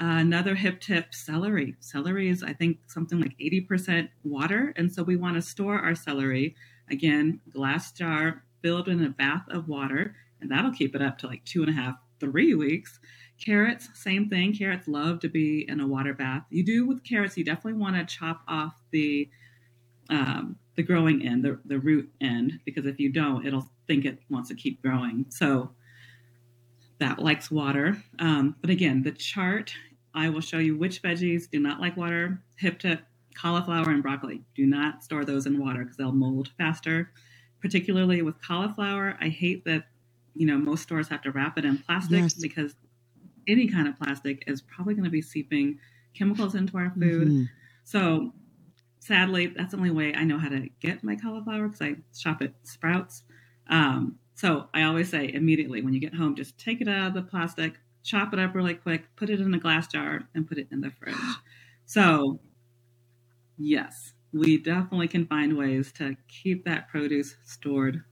Uh, 0.00 0.20
another 0.20 0.54
hip 0.54 0.80
tip 0.80 1.14
celery. 1.14 1.76
Celery 1.80 2.28
is, 2.28 2.42
I 2.42 2.52
think, 2.54 2.78
something 2.88 3.20
like 3.20 3.36
80% 3.38 4.08
water. 4.24 4.72
And 4.76 4.92
so 4.92 5.02
we 5.02 5.16
want 5.16 5.36
to 5.36 5.42
store 5.42 5.78
our 5.78 5.94
celery, 5.94 6.56
again, 6.90 7.40
glass 7.52 7.92
jar 7.92 8.42
filled 8.62 8.88
in 8.88 9.04
a 9.04 9.10
bath 9.10 9.44
of 9.48 9.68
water, 9.68 10.14
and 10.40 10.50
that'll 10.50 10.72
keep 10.72 10.94
it 10.94 11.02
up 11.02 11.18
to 11.18 11.26
like 11.26 11.44
two 11.44 11.62
and 11.62 11.70
a 11.70 11.74
half, 11.74 11.96
three 12.20 12.54
weeks. 12.54 12.98
Carrots, 13.44 13.88
same 13.94 14.28
thing. 14.28 14.54
Carrots 14.54 14.86
love 14.86 15.20
to 15.20 15.28
be 15.28 15.66
in 15.68 15.80
a 15.80 15.86
water 15.86 16.14
bath. 16.14 16.44
You 16.50 16.62
do 16.64 16.86
with 16.86 17.02
carrots, 17.02 17.36
you 17.36 17.44
definitely 17.44 17.80
want 17.80 17.96
to 17.96 18.16
chop 18.16 18.42
off 18.46 18.74
the 18.90 19.28
um, 20.10 20.56
the 20.76 20.82
growing 20.82 21.26
end, 21.26 21.44
the, 21.44 21.58
the 21.64 21.78
root 21.78 22.10
end, 22.20 22.60
because 22.64 22.86
if 22.86 22.98
you 22.98 23.10
don't, 23.10 23.46
it'll 23.46 23.68
think 23.86 24.04
it 24.04 24.18
wants 24.30 24.48
to 24.48 24.54
keep 24.54 24.80
growing. 24.82 25.26
So 25.28 25.70
that 26.98 27.18
likes 27.18 27.50
water. 27.50 28.02
Um, 28.18 28.56
but 28.60 28.70
again, 28.70 29.02
the 29.02 29.10
chart, 29.12 29.74
I 30.14 30.28
will 30.28 30.40
show 30.40 30.58
you 30.58 30.76
which 30.76 31.02
veggies 31.02 31.50
do 31.50 31.58
not 31.58 31.80
like 31.80 31.96
water. 31.96 32.42
Hip 32.56 32.78
tip, 32.78 33.00
cauliflower 33.34 33.90
and 33.90 34.02
broccoli. 34.02 34.42
Do 34.54 34.66
not 34.66 35.02
store 35.02 35.24
those 35.24 35.46
in 35.46 35.58
water 35.58 35.82
because 35.82 35.96
they'll 35.96 36.12
mold 36.12 36.50
faster. 36.58 37.10
Particularly 37.60 38.22
with 38.22 38.40
cauliflower, 38.42 39.16
I 39.20 39.28
hate 39.28 39.64
that, 39.64 39.86
you 40.34 40.46
know, 40.46 40.58
most 40.58 40.82
stores 40.82 41.08
have 41.08 41.22
to 41.22 41.30
wrap 41.30 41.58
it 41.58 41.64
in 41.64 41.78
plastic 41.78 42.20
yes. 42.20 42.34
because 42.34 42.74
any 43.48 43.68
kind 43.68 43.88
of 43.88 43.98
plastic 43.98 44.44
is 44.46 44.62
probably 44.62 44.94
going 44.94 45.04
to 45.04 45.10
be 45.10 45.22
seeping 45.22 45.78
chemicals 46.14 46.54
into 46.54 46.76
our 46.76 46.90
food. 46.90 47.28
Mm-hmm. 47.28 47.44
So 47.84 48.32
sadly, 48.98 49.48
that's 49.48 49.72
the 49.72 49.78
only 49.78 49.90
way 49.90 50.14
I 50.14 50.24
know 50.24 50.38
how 50.38 50.48
to 50.48 50.68
get 50.80 51.02
my 51.02 51.16
cauliflower 51.16 51.68
because 51.68 51.82
I 51.82 51.96
shop 52.16 52.40
at 52.42 52.52
Sprouts. 52.62 53.24
Um, 53.68 54.18
so 54.34 54.68
I 54.72 54.82
always 54.82 55.08
say 55.08 55.32
immediately 55.32 55.82
when 55.82 55.92
you 55.92 56.00
get 56.00 56.14
home, 56.14 56.36
just 56.36 56.58
take 56.58 56.80
it 56.80 56.88
out 56.88 57.08
of 57.08 57.14
the 57.14 57.22
plastic, 57.22 57.74
chop 58.02 58.32
it 58.32 58.38
up 58.38 58.54
really 58.54 58.74
quick, 58.74 59.04
put 59.16 59.30
it 59.30 59.40
in 59.40 59.52
a 59.54 59.58
glass 59.58 59.88
jar, 59.88 60.22
and 60.34 60.46
put 60.46 60.58
it 60.58 60.68
in 60.70 60.80
the 60.80 60.90
fridge. 60.90 61.14
So, 61.84 62.38
yes, 63.58 64.14
we 64.32 64.56
definitely 64.56 65.08
can 65.08 65.26
find 65.26 65.58
ways 65.58 65.92
to 65.94 66.16
keep 66.28 66.64
that 66.64 66.88
produce 66.88 67.36
stored 67.44 68.04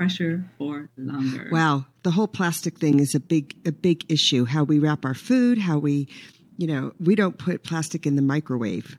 fresher 0.00 0.42
for 0.56 0.88
longer. 0.96 1.50
Wow, 1.52 1.84
the 2.04 2.10
whole 2.10 2.26
plastic 2.26 2.78
thing 2.78 3.00
is 3.00 3.14
a 3.14 3.20
big 3.20 3.54
a 3.66 3.72
big 3.72 4.10
issue. 4.10 4.46
How 4.46 4.64
we 4.64 4.78
wrap 4.78 5.04
our 5.04 5.12
food, 5.12 5.58
how 5.58 5.78
we, 5.78 6.08
you 6.56 6.66
know, 6.66 6.92
we 6.98 7.14
don't 7.14 7.36
put 7.36 7.64
plastic 7.64 8.06
in 8.06 8.16
the 8.16 8.22
microwave. 8.22 8.96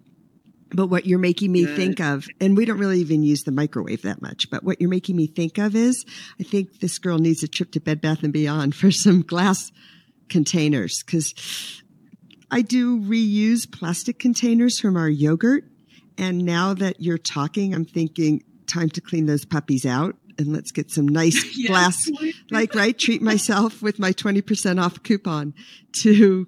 But 0.74 0.88
what 0.88 1.08
you're 1.08 1.20
making 1.20 1.52
me 1.52 1.66
Good. 1.66 1.76
think 1.76 2.00
of, 2.00 2.28
and 2.40 2.56
we 2.56 2.66
don't 2.66 2.78
really 2.78 3.00
even 3.00 3.24
use 3.24 3.42
the 3.42 3.52
microwave 3.52 4.04
that 4.04 4.22
much, 4.22 4.50
but 4.52 4.64
what 4.64 4.80
you're 4.80 4.92
making 4.92 5.16
me 5.16 5.26
think 5.26 5.58
of 5.58 5.76
is 5.76 6.06
I 6.40 6.44
think 6.44 6.80
this 6.80 7.00
girl 7.00 7.18
needs 7.18 7.42
a 7.42 7.48
trip 7.48 7.72
to 7.72 7.80
Bed 7.80 8.00
Bath 8.00 8.22
and 8.22 8.32
Beyond 8.32 8.76
for 8.76 8.92
some 8.92 9.24
glass 9.24 9.72
containers 10.30 11.02
because 11.04 11.34
I 12.52 12.62
do 12.62 13.02
reuse 13.02 13.70
plastic 13.70 14.20
containers 14.20 14.80
from 14.80 14.98
our 14.98 15.10
yogurt. 15.10 15.66
And 16.18 16.46
now 16.46 16.76
that 16.76 17.02
you're 17.02 17.18
talking, 17.18 17.74
I'm 17.74 17.86
thinking 17.86 18.44
time 18.68 18.90
to 18.90 19.02
clean 19.02 19.26
those 19.26 19.46
puppies 19.46 19.86
out 19.86 20.16
and 20.38 20.54
let's 20.54 20.72
get 20.72 20.92
some 20.92 21.08
nice 21.08 21.58
yes, 21.58 21.68
glass, 21.68 22.12
like, 22.50 22.76
right? 22.76 22.98
Treat 22.98 23.22
myself 23.22 23.82
with 23.82 24.00
my 24.00 24.12
20% 24.12 24.82
off 24.82 25.02
coupon 25.04 25.54
to 25.94 26.48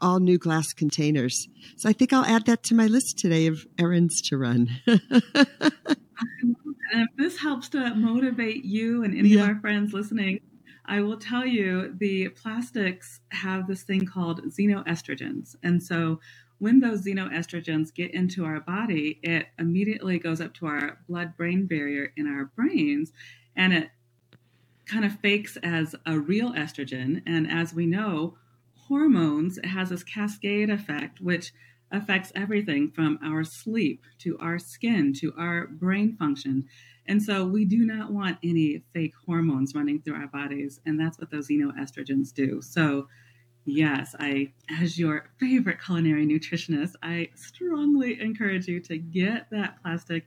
all 0.00 0.20
new 0.20 0.38
glass 0.38 0.72
containers. 0.72 1.48
So 1.76 1.88
I 1.88 1.92
think 1.92 2.12
I'll 2.12 2.24
add 2.24 2.46
that 2.46 2.62
to 2.64 2.74
my 2.74 2.86
list 2.86 3.18
today 3.18 3.46
of 3.46 3.66
errands 3.78 4.20
to 4.22 4.36
run. 4.36 4.68
and 4.86 5.02
if 6.92 6.94
um, 6.94 7.08
this 7.16 7.38
helps 7.38 7.68
to 7.70 7.94
motivate 7.94 8.64
you 8.64 9.02
and 9.02 9.16
any 9.16 9.30
yeah. 9.30 9.42
of 9.42 9.48
our 9.48 9.60
friends 9.60 9.92
listening, 9.92 10.40
I 10.84 11.00
will 11.00 11.16
tell 11.16 11.44
you 11.44 11.94
the 11.98 12.28
plastics 12.28 13.20
have 13.30 13.66
this 13.66 13.82
thing 13.82 14.06
called 14.06 14.42
xenoestrogens. 14.44 15.56
And 15.62 15.82
so 15.82 16.20
when 16.58 16.80
those 16.80 17.04
xenoestrogens 17.04 17.94
get 17.94 18.12
into 18.12 18.44
our 18.44 18.60
body, 18.60 19.18
it 19.22 19.48
immediately 19.58 20.18
goes 20.18 20.40
up 20.40 20.54
to 20.54 20.66
our 20.66 20.98
blood 21.08 21.36
brain 21.36 21.66
barrier 21.66 22.12
in 22.16 22.26
our 22.26 22.46
brains 22.56 23.12
and 23.54 23.72
it 23.72 23.90
kind 24.86 25.04
of 25.04 25.18
fakes 25.20 25.56
as 25.62 25.94
a 26.06 26.18
real 26.18 26.52
estrogen. 26.52 27.22
And 27.26 27.50
as 27.50 27.74
we 27.74 27.86
know, 27.86 28.38
hormones 28.74 29.58
has 29.64 29.90
this 29.90 30.04
cascade 30.04 30.70
effect, 30.70 31.20
which 31.20 31.52
affects 31.90 32.32
everything 32.34 32.90
from 32.90 33.18
our 33.22 33.44
sleep 33.44 34.04
to 34.18 34.38
our 34.38 34.58
skin 34.58 35.12
to 35.14 35.32
our 35.38 35.66
brain 35.66 36.16
function. 36.16 36.64
And 37.06 37.22
so 37.22 37.44
we 37.44 37.64
do 37.64 37.84
not 37.84 38.12
want 38.12 38.38
any 38.42 38.82
fake 38.92 39.14
hormones 39.26 39.74
running 39.74 40.02
through 40.02 40.16
our 40.16 40.26
bodies. 40.26 40.80
And 40.84 40.98
that's 40.98 41.18
what 41.18 41.30
those 41.30 41.48
xenoestrogens 41.48 42.32
do. 42.32 42.60
So, 42.62 43.08
yes, 43.66 44.14
I, 44.18 44.52
as 44.80 44.98
your 44.98 45.28
favorite 45.38 45.78
culinary 45.84 46.26
nutritionist, 46.26 46.92
I 47.02 47.28
strongly 47.34 48.20
encourage 48.20 48.66
you 48.68 48.80
to 48.80 48.96
get 48.98 49.50
that 49.50 49.82
plastic 49.82 50.26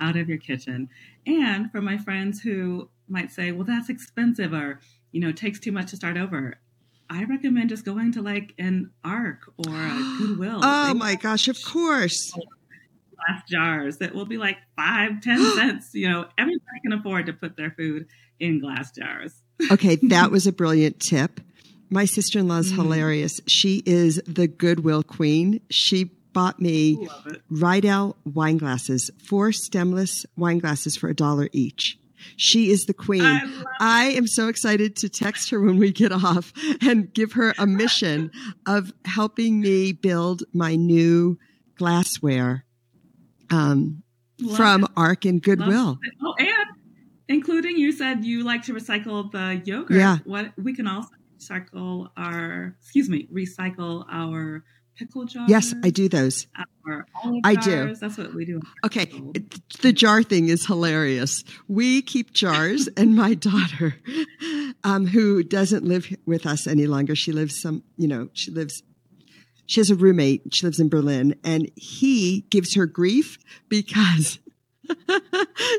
out 0.00 0.16
of 0.16 0.28
your 0.28 0.38
kitchen. 0.38 0.88
And 1.26 1.70
for 1.70 1.80
my 1.80 1.98
friends 1.98 2.40
who 2.40 2.88
might 3.08 3.30
say, 3.30 3.52
well, 3.52 3.64
that's 3.64 3.88
expensive 3.88 4.52
or, 4.52 4.80
you 5.12 5.20
know, 5.20 5.32
takes 5.32 5.58
too 5.60 5.72
much 5.72 5.90
to 5.90 5.96
start 5.96 6.16
over. 6.16 6.58
I 7.08 7.24
recommend 7.24 7.70
just 7.70 7.84
going 7.84 8.12
to 8.12 8.22
like 8.22 8.54
an 8.58 8.90
ARC 9.04 9.52
or 9.58 9.74
a 9.74 10.14
Goodwill. 10.18 10.60
oh 10.62 10.94
my 10.94 11.16
gosh, 11.16 11.48
of 11.48 11.58
course. 11.64 12.32
Glass 12.32 13.42
jars 13.48 13.98
that 13.98 14.14
will 14.14 14.26
be 14.26 14.38
like 14.38 14.56
five, 14.76 15.20
ten 15.20 15.38
cents. 15.54 15.90
You 15.92 16.08
know, 16.08 16.26
everybody 16.38 16.80
can 16.82 16.92
afford 16.92 17.26
to 17.26 17.32
put 17.32 17.56
their 17.56 17.72
food 17.72 18.06
in 18.38 18.60
glass 18.60 18.92
jars. 18.92 19.42
okay, 19.70 19.96
that 19.96 20.30
was 20.32 20.46
a 20.46 20.52
brilliant 20.52 21.00
tip. 21.00 21.40
My 21.90 22.04
sister 22.04 22.38
in 22.38 22.48
law 22.48 22.58
is 22.58 22.72
mm. 22.72 22.76
hilarious. 22.76 23.40
She 23.46 23.82
is 23.84 24.22
the 24.26 24.46
Goodwill 24.46 25.02
queen. 25.02 25.60
She 25.70 26.04
bought 26.32 26.60
me 26.60 27.08
Riedel 27.50 28.16
wine 28.24 28.58
glasses, 28.58 29.10
four 29.24 29.50
stemless 29.52 30.24
wine 30.36 30.58
glasses 30.58 30.96
for 30.96 31.08
a 31.08 31.14
dollar 31.14 31.48
each. 31.52 31.98
She 32.36 32.70
is 32.70 32.84
the 32.84 32.94
queen. 32.94 33.22
I, 33.22 33.64
I, 33.80 34.04
am 34.10 34.26
so 34.26 34.48
excited 34.48 34.94
to 34.96 35.08
text 35.08 35.50
her 35.50 35.60
when 35.60 35.78
we 35.78 35.90
get 35.90 36.12
off 36.12 36.52
and 36.82 37.12
give 37.12 37.32
her 37.32 37.54
a 37.58 37.66
mission 37.66 38.30
of 38.66 38.92
helping 39.04 39.60
me 39.60 39.92
build 39.92 40.42
my 40.52 40.76
new 40.76 41.38
glassware 41.76 42.64
um, 43.50 44.02
from 44.54 44.84
it. 44.84 44.90
Arc 44.96 45.24
and 45.24 45.42
Goodwill. 45.42 45.98
Oh, 46.22 46.34
and 46.38 46.66
including 47.28 47.78
you 47.78 47.90
said 47.92 48.24
you 48.24 48.44
like 48.44 48.64
to 48.64 48.74
recycle 48.74 49.30
the 49.32 49.62
yogurt. 49.64 49.96
Yeah. 49.96 50.18
What 50.24 50.52
we 50.58 50.74
can 50.74 50.86
also 50.86 51.08
recycle 51.40 52.08
our 52.16 52.76
excuse 52.80 53.08
me, 53.08 53.28
recycle 53.32 54.04
our 54.10 54.64
pickle 54.96 55.24
jars? 55.24 55.48
Yes, 55.48 55.74
I 55.82 55.90
do 55.90 56.08
those. 56.08 56.46
I 57.44 57.54
do. 57.54 57.94
That's 57.94 58.18
what 58.18 58.34
we 58.34 58.44
do. 58.44 58.60
Okay, 58.84 59.06
the 59.80 59.92
jar 59.92 60.22
thing 60.22 60.48
is 60.48 60.66
hilarious. 60.66 61.44
We 61.68 62.02
keep 62.02 62.32
jars, 62.32 62.88
and 62.96 63.14
my 63.16 63.34
daughter, 63.34 63.94
um, 64.84 65.06
who 65.06 65.42
doesn't 65.42 65.84
live 65.84 66.08
with 66.26 66.46
us 66.46 66.66
any 66.66 66.86
longer, 66.86 67.14
she 67.14 67.32
lives 67.32 67.60
some, 67.60 67.82
you 67.96 68.08
know, 68.08 68.28
she 68.32 68.50
lives. 68.50 68.82
She 69.66 69.78
has 69.78 69.88
a 69.88 69.94
roommate. 69.94 70.52
She 70.52 70.66
lives 70.66 70.80
in 70.80 70.88
Berlin, 70.88 71.36
and 71.44 71.70
he 71.76 72.40
gives 72.50 72.74
her 72.74 72.86
grief 72.86 73.38
because 73.68 74.40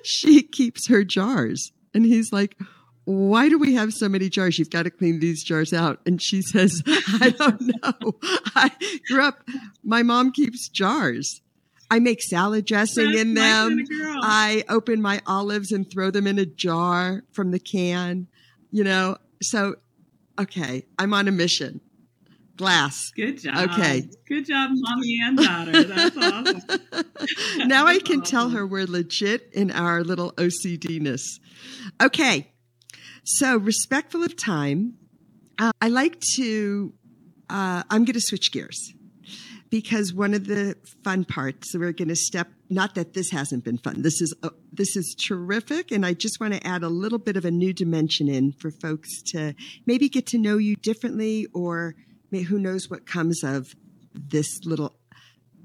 she 0.04 0.43
keeps 0.43 0.88
her 0.88 1.04
jars, 1.04 1.74
and 1.93 2.06
he's 2.06 2.32
like 2.32 2.58
why 3.06 3.50
do 3.50 3.58
we 3.58 3.74
have 3.74 3.94
so 3.94 4.08
many 4.08 4.30
jars? 4.30 4.60
You've 4.60 4.70
got 4.70 4.84
to 4.84 4.92
clean 4.92 5.20
these 5.20 5.44
jars 5.44 5.74
out. 5.74 6.00
And 6.06 6.22
she 6.22 6.42
says, 6.42 6.84
I 6.88 7.34
don't 7.36 7.62
know. 7.62 8.16
I 8.56 8.72
grew 9.08 9.24
up, 9.24 9.44
my 9.84 10.04
mom 10.04 10.32
keeps 10.32 10.70
jars. 10.70 11.42
I 11.90 12.00
make 12.00 12.22
salad 12.22 12.66
dressing 12.66 13.08
That's 13.08 13.22
in 13.22 13.34
them. 13.34 13.84
I 14.22 14.64
open 14.70 15.02
my 15.02 15.22
olives 15.28 15.74
and 15.74 15.90
throw 15.90 16.10
them 16.10 16.26
in 16.26 16.40
a 16.40 16.46
jar 16.46 17.24
from 17.34 17.52
the 17.52 17.60
can, 17.60 18.28
you 18.72 18.84
know. 18.84 19.18
So, 19.42 19.76
okay, 20.40 20.86
I'm 20.98 21.14
on 21.14 21.28
a 21.28 21.32
mission. 21.32 21.82
Glass. 22.56 23.12
Good 23.16 23.40
job. 23.40 23.72
Okay. 23.72 24.08
Good 24.28 24.46
job, 24.46 24.70
mommy 24.74 25.20
and 25.22 25.38
daughter. 25.38 25.84
That's 25.84 26.16
awesome. 26.16 26.62
now 27.68 27.86
That's 27.86 27.98
I 27.98 28.00
can 28.00 28.22
awesome. 28.22 28.22
tell 28.22 28.50
her 28.50 28.66
we're 28.66 28.86
legit 28.86 29.50
in 29.52 29.72
our 29.72 30.04
little 30.04 30.32
OCDness. 30.34 31.24
Okay. 32.02 32.51
So, 33.24 33.58
respectful 33.58 34.24
of 34.24 34.36
time, 34.36 34.96
uh, 35.60 35.72
I 35.80 35.90
like 35.90 36.20
to, 36.36 36.94
uh, 37.50 37.84
I'm 37.90 38.04
going 38.04 38.14
to 38.14 38.22
switch 38.22 38.52
gears 38.52 38.94
because 39.70 40.14
one 40.14 40.34
of 40.34 40.48
the 40.48 40.76
fun 41.04 41.24
parts 41.24 41.74
we're 41.74 41.94
going 41.94 42.10
to 42.10 42.16
step 42.16 42.50
not 42.70 42.94
that 42.96 43.14
this 43.14 43.32
hasn't 43.32 43.64
been 43.64 43.78
fun 43.78 44.02
this 44.02 44.22
is 44.22 44.36
uh, 44.44 44.50
this 44.72 44.96
is 44.96 45.16
terrific 45.18 45.92
and 45.92 46.06
i 46.06 46.14
just 46.14 46.40
want 46.40 46.54
to 46.54 46.68
add 46.68 46.84
a 46.84 46.90
little 46.90 47.18
bit 47.18 47.38
of 47.38 47.46
a 47.46 47.52
new 47.52 47.74
dimension 47.74 48.28
in 48.28 48.52
for 48.52 48.70
folks 48.70 49.22
to 49.22 49.56
maybe 49.86 50.10
get 50.10 50.28
to 50.28 50.38
know 50.38 50.58
you 50.58 50.76
differently 50.76 51.48
or 51.54 51.96
who 52.48 52.60
knows 52.60 52.90
what 52.90 53.06
comes 53.08 53.44
of 53.44 53.74
this 54.14 54.60
little 54.66 54.96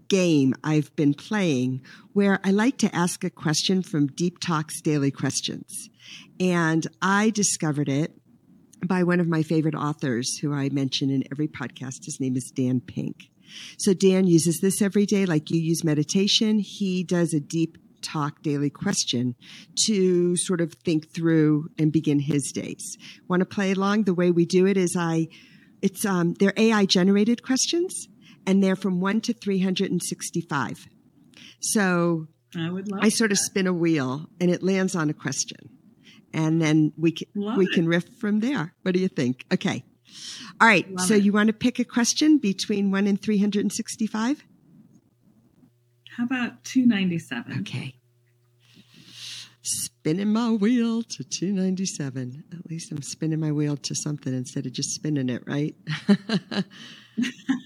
game 0.08 0.54
I've 0.62 0.94
been 0.96 1.14
playing 1.14 1.82
where 2.12 2.40
I 2.44 2.50
like 2.50 2.78
to 2.78 2.94
ask 2.94 3.24
a 3.24 3.30
question 3.30 3.82
from 3.82 4.06
Deep 4.06 4.38
Talks 4.38 4.80
Daily 4.80 5.10
Questions. 5.10 5.88
And 6.38 6.86
I 7.02 7.30
discovered 7.30 7.88
it 7.88 8.12
by 8.86 9.02
one 9.02 9.20
of 9.20 9.28
my 9.28 9.42
favorite 9.42 9.74
authors 9.74 10.38
who 10.38 10.52
I 10.52 10.68
mention 10.68 11.10
in 11.10 11.24
every 11.30 11.48
podcast. 11.48 12.04
His 12.04 12.18
name 12.20 12.36
is 12.36 12.52
Dan 12.54 12.80
Pink. 12.80 13.30
So 13.78 13.94
Dan 13.94 14.26
uses 14.26 14.58
this 14.60 14.82
every 14.82 15.06
day, 15.06 15.24
like 15.24 15.50
you 15.50 15.60
use 15.60 15.84
meditation. 15.84 16.58
He 16.58 17.04
does 17.04 17.32
a 17.32 17.40
deep 17.40 17.78
talk 18.02 18.42
daily 18.42 18.70
question 18.70 19.34
to 19.86 20.36
sort 20.36 20.60
of 20.60 20.74
think 20.74 21.12
through 21.12 21.68
and 21.78 21.92
begin 21.92 22.20
his 22.20 22.52
days. 22.52 22.96
Want 23.28 23.40
to 23.40 23.46
play 23.46 23.72
along? 23.72 24.04
The 24.04 24.14
way 24.14 24.30
we 24.30 24.46
do 24.46 24.66
it 24.66 24.76
is 24.76 24.96
I, 24.96 25.28
it's, 25.82 26.04
um, 26.04 26.34
they're 26.34 26.52
AI 26.56 26.84
generated 26.86 27.42
questions 27.42 28.08
and 28.46 28.62
they're 28.62 28.76
from 28.76 29.00
1 29.00 29.20
to 29.22 29.32
365. 29.32 30.86
So 31.60 32.28
I 32.56 32.70
would 32.70 32.90
love 32.90 33.00
I 33.02 33.08
sort 33.08 33.32
of 33.32 33.38
spin 33.38 33.66
a 33.66 33.72
wheel 33.72 34.26
and 34.40 34.50
it 34.50 34.62
lands 34.62 34.94
on 34.94 35.10
a 35.10 35.14
question. 35.14 35.70
And 36.32 36.60
then 36.60 36.92
we 36.96 37.12
can 37.12 37.28
love 37.34 37.56
we 37.56 37.66
it. 37.66 37.72
can 37.72 37.86
riff 37.86 38.08
from 38.18 38.40
there. 38.40 38.74
What 38.82 38.94
do 38.94 39.00
you 39.00 39.08
think? 39.08 39.44
Okay. 39.52 39.84
All 40.60 40.68
right. 40.68 40.88
Love 40.90 41.06
so 41.06 41.14
it. 41.14 41.22
you 41.22 41.32
want 41.32 41.48
to 41.48 41.52
pick 41.52 41.78
a 41.78 41.84
question 41.84 42.38
between 42.38 42.90
1 42.90 43.06
and 43.06 43.20
365? 43.20 44.44
How 46.16 46.24
about 46.24 46.64
297? 46.64 47.60
Okay. 47.60 47.94
Spinning 49.62 50.32
my 50.32 50.52
wheel 50.52 51.02
to 51.02 51.24
297. 51.24 52.44
At 52.52 52.70
least 52.70 52.92
I'm 52.92 53.02
spinning 53.02 53.40
my 53.40 53.52
wheel 53.52 53.76
to 53.78 53.94
something 53.94 54.32
instead 54.32 54.64
of 54.66 54.72
just 54.72 54.94
spinning 54.94 55.28
it, 55.28 55.42
right? 55.46 55.74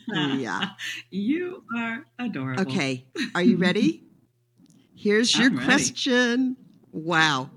yeah. 0.08 0.70
You 1.10 1.62
are 1.76 2.04
adorable. 2.18 2.62
Okay. 2.62 3.06
Are 3.34 3.42
you 3.42 3.56
ready? 3.56 4.04
Here's 4.94 5.34
your 5.36 5.50
question. 5.50 6.56
Wow. 6.92 7.50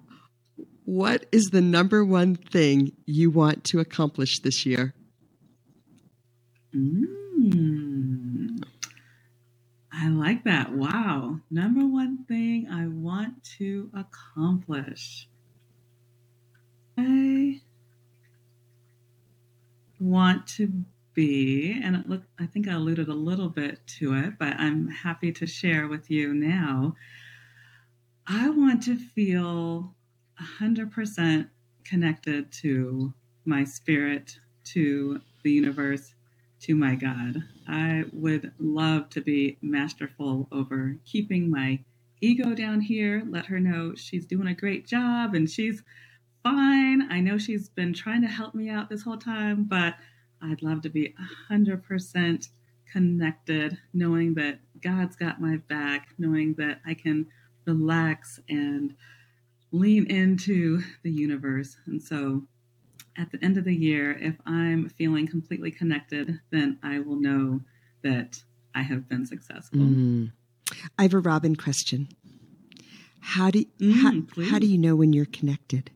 What 0.86 1.26
is 1.32 1.46
the 1.48 1.62
number 1.62 2.04
one 2.06 2.36
thing 2.36 2.94
you 3.06 3.30
want 3.30 3.64
to 3.66 3.80
accomplish 3.80 4.40
this 4.40 4.66
year? 4.66 4.94
Mm. 6.76 8.64
I 9.92 10.10
like 10.10 10.44
that. 10.46 10.74
Wow. 10.74 11.40
Number 11.52 11.86
one 11.86 12.26
thing 12.26 12.68
I 12.70 12.88
want 12.88 13.44
to 13.58 13.90
accomplish. 13.94 15.28
I 16.98 17.62
want 20.00 20.48
to 20.48 20.84
be, 21.16 21.80
and 21.84 21.96
it 21.96 22.10
look, 22.10 22.24
I 22.40 22.46
think 22.48 22.68
I 22.68 22.74
alluded 22.74 23.10
a 23.10 23.14
little 23.16 23.50
bit 23.50 23.80
to 24.00 24.16
it, 24.16 24.40
but 24.40 24.56
I'm 24.60 24.90
happy 24.90 25.32
to 25.34 25.48
share 25.48 25.88
with 25.88 26.12
you 26.12 26.34
now. 26.34 26.96
I 28.28 28.50
want 28.50 28.84
to 28.84 28.96
feel 28.98 29.96
100% 30.62 31.50
connected 31.84 32.52
to 32.54 33.14
my 33.46 33.66
spirit, 33.66 34.40
to 34.66 35.22
the 35.44 35.52
universe, 35.52 36.14
to 36.62 36.76
my 36.76 36.96
God. 36.96 37.44
I 37.68 38.06
would 38.14 38.54
love 38.60 39.10
to 39.12 39.22
be 39.22 39.58
masterful 39.62 40.48
over 40.52 40.98
keeping 41.06 41.50
my 41.52 41.80
ego 42.22 42.56
down 42.56 42.82
here, 42.82 43.24
let 43.30 43.48
her 43.48 43.60
know 43.60 43.94
she's 43.96 44.26
doing 44.26 44.48
a 44.48 44.54
great 44.56 44.88
job 44.88 45.36
and 45.36 45.50
she's 45.50 45.84
fine. 46.44 47.12
I 47.12 47.22
know 47.22 47.38
she's 47.38 47.70
been 47.70 47.94
trying 47.94 48.22
to 48.24 48.30
help 48.30 48.56
me 48.56 48.70
out 48.70 48.90
this 48.90 49.04
whole 49.04 49.18
time, 49.18 49.66
but 49.66 49.96
I'd 50.44 50.62
love 50.62 50.82
to 50.82 50.90
be 50.90 51.16
100% 51.50 52.50
connected, 52.92 53.78
knowing 53.94 54.34
that 54.36 54.60
God's 54.82 55.16
got 55.16 55.42
my 55.42 55.58
back, 55.58 56.10
knowing 56.18 56.54
that 56.56 56.82
I 56.86 56.94
can 56.94 57.28
relax 57.66 58.40
and 58.50 58.96
lean 59.72 60.06
into 60.08 60.84
the 61.02 61.12
universe. 61.12 61.78
And 61.86 62.02
so 62.02 62.44
at 63.18 63.32
the 63.32 63.44
end 63.44 63.58
of 63.58 63.64
the 63.64 63.76
year, 63.76 64.12
if 64.12 64.36
I'm 64.46 64.90
feeling 64.90 65.28
completely 65.28 65.72
connected, 65.72 66.40
then 66.52 66.78
I 66.84 67.00
will 67.00 67.20
know 67.20 67.62
that 68.04 68.44
I 68.76 68.82
have 68.82 69.08
been 69.08 69.26
successful. 69.26 69.80
Mm. 69.80 70.32
I 70.98 71.04
have 71.04 71.14
a 71.14 71.20
Robin 71.20 71.56
question. 71.56 72.10
How 73.20 73.50
do 73.50 73.64
Mm, 73.80 74.30
how, 74.36 74.44
how 74.44 74.60
do 74.60 74.68
you 74.68 74.78
know 74.78 74.96
when 74.96 75.14
you're 75.14 75.26
connected? 75.26 75.92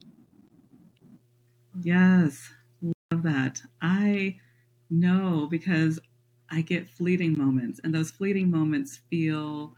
Yes, 1.81 2.49
that. 3.11 3.61
I 3.81 4.37
know 4.89 5.47
because 5.49 5.99
I 6.49 6.61
get 6.61 6.89
fleeting 6.89 7.37
moments, 7.37 7.79
and 7.83 7.93
those 7.93 8.11
fleeting 8.11 8.51
moments 8.51 8.99
feel 9.09 9.75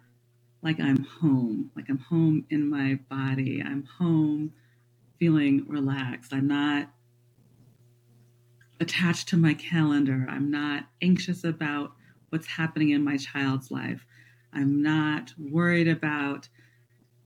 like 0.61 0.79
I'm 0.79 1.03
home, 1.03 1.71
like 1.75 1.85
I'm 1.89 1.99
home 1.99 2.45
in 2.49 2.69
my 2.69 2.99
body. 3.09 3.61
I'm 3.65 3.85
home 3.99 4.53
feeling 5.19 5.65
relaxed. 5.67 6.33
I'm 6.33 6.47
not 6.47 6.89
attached 8.79 9.29
to 9.29 9.37
my 9.37 9.53
calendar. 9.53 10.25
I'm 10.29 10.51
not 10.51 10.85
anxious 11.01 11.43
about 11.43 11.93
what's 12.29 12.47
happening 12.47 12.91
in 12.91 13.03
my 13.03 13.17
child's 13.17 13.71
life. 13.71 14.05
I'm 14.53 14.81
not 14.81 15.33
worried 15.37 15.87
about, 15.87 16.49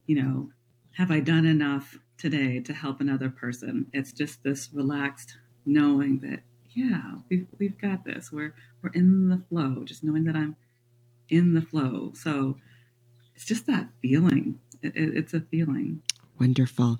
you 0.07 0.21
know, 0.21 0.49
have 0.97 1.11
I 1.11 1.19
done 1.21 1.45
enough 1.45 1.97
today 2.17 2.59
to 2.61 2.73
help 2.73 3.01
another 3.01 3.29
person? 3.29 3.87
It's 3.93 4.13
just 4.13 4.43
this 4.43 4.69
relaxed 4.73 5.37
knowing 5.65 6.19
that, 6.19 6.41
yeah, 6.71 7.15
we've, 7.29 7.47
we've 7.59 7.77
got 7.79 8.05
this. 8.05 8.31
We're, 8.31 8.53
we're 8.81 8.91
in 8.91 9.29
the 9.29 9.41
flow, 9.49 9.83
just 9.83 10.03
knowing 10.03 10.23
that 10.25 10.35
I'm 10.35 10.55
in 11.29 11.53
the 11.53 11.61
flow. 11.61 12.11
So 12.15 12.57
it's 13.35 13.45
just 13.45 13.65
that 13.67 13.89
feeling. 14.01 14.59
It, 14.81 14.95
it, 14.95 15.17
it's 15.17 15.33
a 15.33 15.41
feeling. 15.41 16.01
Wonderful. 16.39 16.99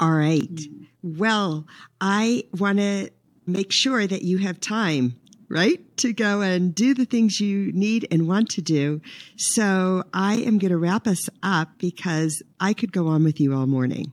All 0.00 0.12
right. 0.12 0.42
Mm. 0.54 0.86
Well, 1.02 1.66
I 2.00 2.44
want 2.58 2.78
to 2.78 3.10
make 3.46 3.72
sure 3.72 4.06
that 4.06 4.22
you 4.22 4.38
have 4.38 4.60
time, 4.60 5.16
right, 5.48 5.80
to 5.98 6.12
go 6.12 6.40
and 6.40 6.74
do 6.74 6.94
the 6.94 7.04
things 7.04 7.40
you 7.40 7.72
need 7.72 8.06
and 8.10 8.28
want 8.28 8.50
to 8.50 8.62
do. 8.62 9.00
So 9.36 10.04
I 10.12 10.36
am 10.36 10.58
going 10.58 10.70
to 10.70 10.78
wrap 10.78 11.06
us 11.06 11.28
up 11.42 11.70
because 11.78 12.42
I 12.60 12.72
could 12.72 12.92
go 12.92 13.08
on 13.08 13.24
with 13.24 13.40
you 13.40 13.54
all 13.54 13.66
morning. 13.66 14.12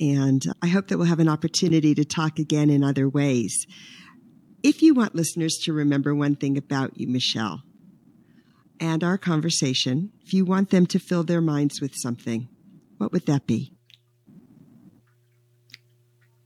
And 0.00 0.42
I 0.62 0.68
hope 0.68 0.88
that 0.88 0.98
we'll 0.98 1.06
have 1.08 1.20
an 1.20 1.28
opportunity 1.28 1.94
to 1.94 2.04
talk 2.04 2.38
again 2.38 2.70
in 2.70 2.84
other 2.84 3.08
ways. 3.08 3.66
If 4.62 4.82
you 4.82 4.94
want 4.94 5.14
listeners 5.14 5.58
to 5.64 5.72
remember 5.72 6.14
one 6.14 6.36
thing 6.36 6.56
about 6.56 6.98
you, 6.98 7.08
Michelle, 7.08 7.62
and 8.80 9.02
our 9.02 9.18
conversation, 9.18 10.12
if 10.22 10.32
you 10.32 10.44
want 10.44 10.70
them 10.70 10.86
to 10.86 10.98
fill 10.98 11.24
their 11.24 11.40
minds 11.40 11.80
with 11.80 11.94
something, 11.94 12.48
what 12.96 13.12
would 13.12 13.26
that 13.26 13.46
be? 13.46 13.72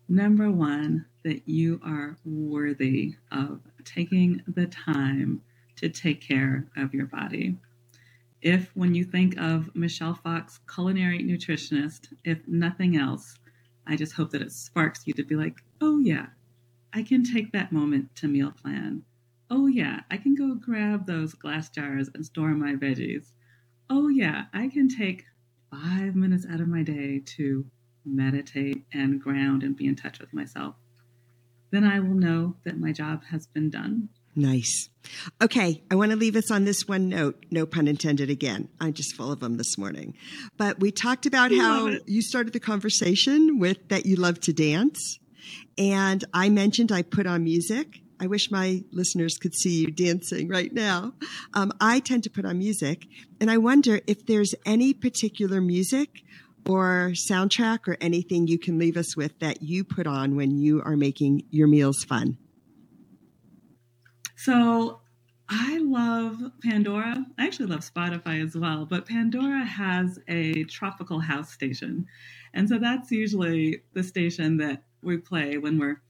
Number 0.08 0.50
one, 0.50 1.06
that 1.24 1.48
you 1.48 1.80
are 1.84 2.16
worthy 2.24 3.14
of 3.30 3.60
taking 3.84 4.42
the 4.46 4.66
time 4.66 5.40
to 5.76 5.88
take 5.88 6.20
care 6.20 6.68
of 6.76 6.92
your 6.92 7.06
body. 7.06 7.56
If, 8.40 8.70
when 8.74 8.94
you 8.94 9.04
think 9.04 9.38
of 9.38 9.74
Michelle 9.74 10.14
Fox, 10.14 10.58
culinary 10.72 11.22
nutritionist, 11.22 12.08
if 12.24 12.46
nothing 12.48 12.96
else, 12.96 13.38
I 13.86 13.96
just 13.96 14.14
hope 14.14 14.30
that 14.30 14.42
it 14.42 14.52
sparks 14.52 15.02
you 15.06 15.14
to 15.14 15.24
be 15.24 15.36
like, 15.36 15.56
oh, 15.80 15.98
yeah, 15.98 16.26
I 16.92 17.02
can 17.02 17.24
take 17.24 17.52
that 17.52 17.72
moment 17.72 18.14
to 18.16 18.28
meal 18.28 18.52
plan. 18.52 19.02
Oh, 19.50 19.66
yeah, 19.66 20.00
I 20.10 20.16
can 20.16 20.34
go 20.34 20.54
grab 20.54 21.06
those 21.06 21.34
glass 21.34 21.68
jars 21.70 22.10
and 22.14 22.24
store 22.24 22.50
my 22.50 22.74
veggies. 22.74 23.32
Oh, 23.90 24.08
yeah, 24.08 24.44
I 24.54 24.68
can 24.68 24.88
take 24.88 25.24
five 25.70 26.14
minutes 26.16 26.46
out 26.50 26.60
of 26.60 26.68
my 26.68 26.82
day 26.82 27.20
to 27.36 27.66
meditate 28.04 28.84
and 28.92 29.20
ground 29.20 29.62
and 29.62 29.76
be 29.76 29.86
in 29.86 29.96
touch 29.96 30.20
with 30.20 30.32
myself. 30.32 30.76
Then 31.70 31.84
I 31.84 32.00
will 32.00 32.14
know 32.14 32.56
that 32.64 32.78
my 32.78 32.92
job 32.92 33.24
has 33.24 33.46
been 33.46 33.70
done. 33.70 34.08
Nice. 34.34 34.88
Okay, 35.42 35.82
I 35.90 35.94
want 35.94 36.10
to 36.12 36.16
leave 36.16 36.36
us 36.36 36.50
on 36.50 36.64
this 36.64 36.88
one 36.88 37.08
note. 37.08 37.44
No 37.50 37.66
pun 37.66 37.86
intended 37.86 38.30
again. 38.30 38.68
I'm 38.80 38.94
just 38.94 39.14
full 39.14 39.30
of 39.30 39.40
them 39.40 39.56
this 39.58 39.76
morning. 39.76 40.14
But 40.56 40.80
we 40.80 40.90
talked 40.90 41.26
about 41.26 41.50
how 41.52 41.96
you 42.06 42.22
started 42.22 42.52
the 42.52 42.60
conversation 42.60 43.58
with 43.58 43.88
that 43.88 44.06
you 44.06 44.16
love 44.16 44.40
to 44.40 44.52
dance. 44.52 45.18
And 45.76 46.24
I 46.32 46.48
mentioned 46.48 46.92
I 46.92 47.02
put 47.02 47.26
on 47.26 47.44
music. 47.44 47.98
I 48.20 48.26
wish 48.26 48.50
my 48.50 48.84
listeners 48.92 49.36
could 49.36 49.54
see 49.54 49.80
you 49.80 49.90
dancing 49.90 50.48
right 50.48 50.72
now. 50.72 51.12
Um, 51.54 51.72
I 51.80 51.98
tend 51.98 52.22
to 52.24 52.30
put 52.30 52.46
on 52.46 52.56
music. 52.56 53.06
And 53.40 53.50
I 53.50 53.58
wonder 53.58 54.00
if 54.06 54.24
there's 54.26 54.54
any 54.64 54.94
particular 54.94 55.60
music 55.60 56.22
or 56.66 57.10
soundtrack 57.14 57.88
or 57.88 57.96
anything 58.00 58.46
you 58.46 58.58
can 58.58 58.78
leave 58.78 58.96
us 58.96 59.16
with 59.16 59.38
that 59.40 59.62
you 59.62 59.82
put 59.82 60.06
on 60.06 60.36
when 60.36 60.56
you 60.56 60.80
are 60.84 60.96
making 60.96 61.42
your 61.50 61.66
meals 61.66 62.04
fun. 62.04 62.38
So 64.44 64.98
I 65.48 65.78
love 65.78 66.42
Pandora. 66.64 67.24
I 67.38 67.46
actually 67.46 67.66
love 67.66 67.88
Spotify 67.88 68.44
as 68.44 68.56
well, 68.56 68.84
but 68.84 69.06
Pandora 69.06 69.64
has 69.64 70.18
a 70.26 70.64
tropical 70.64 71.20
house 71.20 71.52
station. 71.52 72.06
And 72.52 72.68
so 72.68 72.80
that's 72.80 73.12
usually 73.12 73.84
the 73.92 74.02
station 74.02 74.56
that 74.56 74.82
we 75.00 75.18
play 75.18 75.58
when 75.58 75.78
we're, 75.78 76.02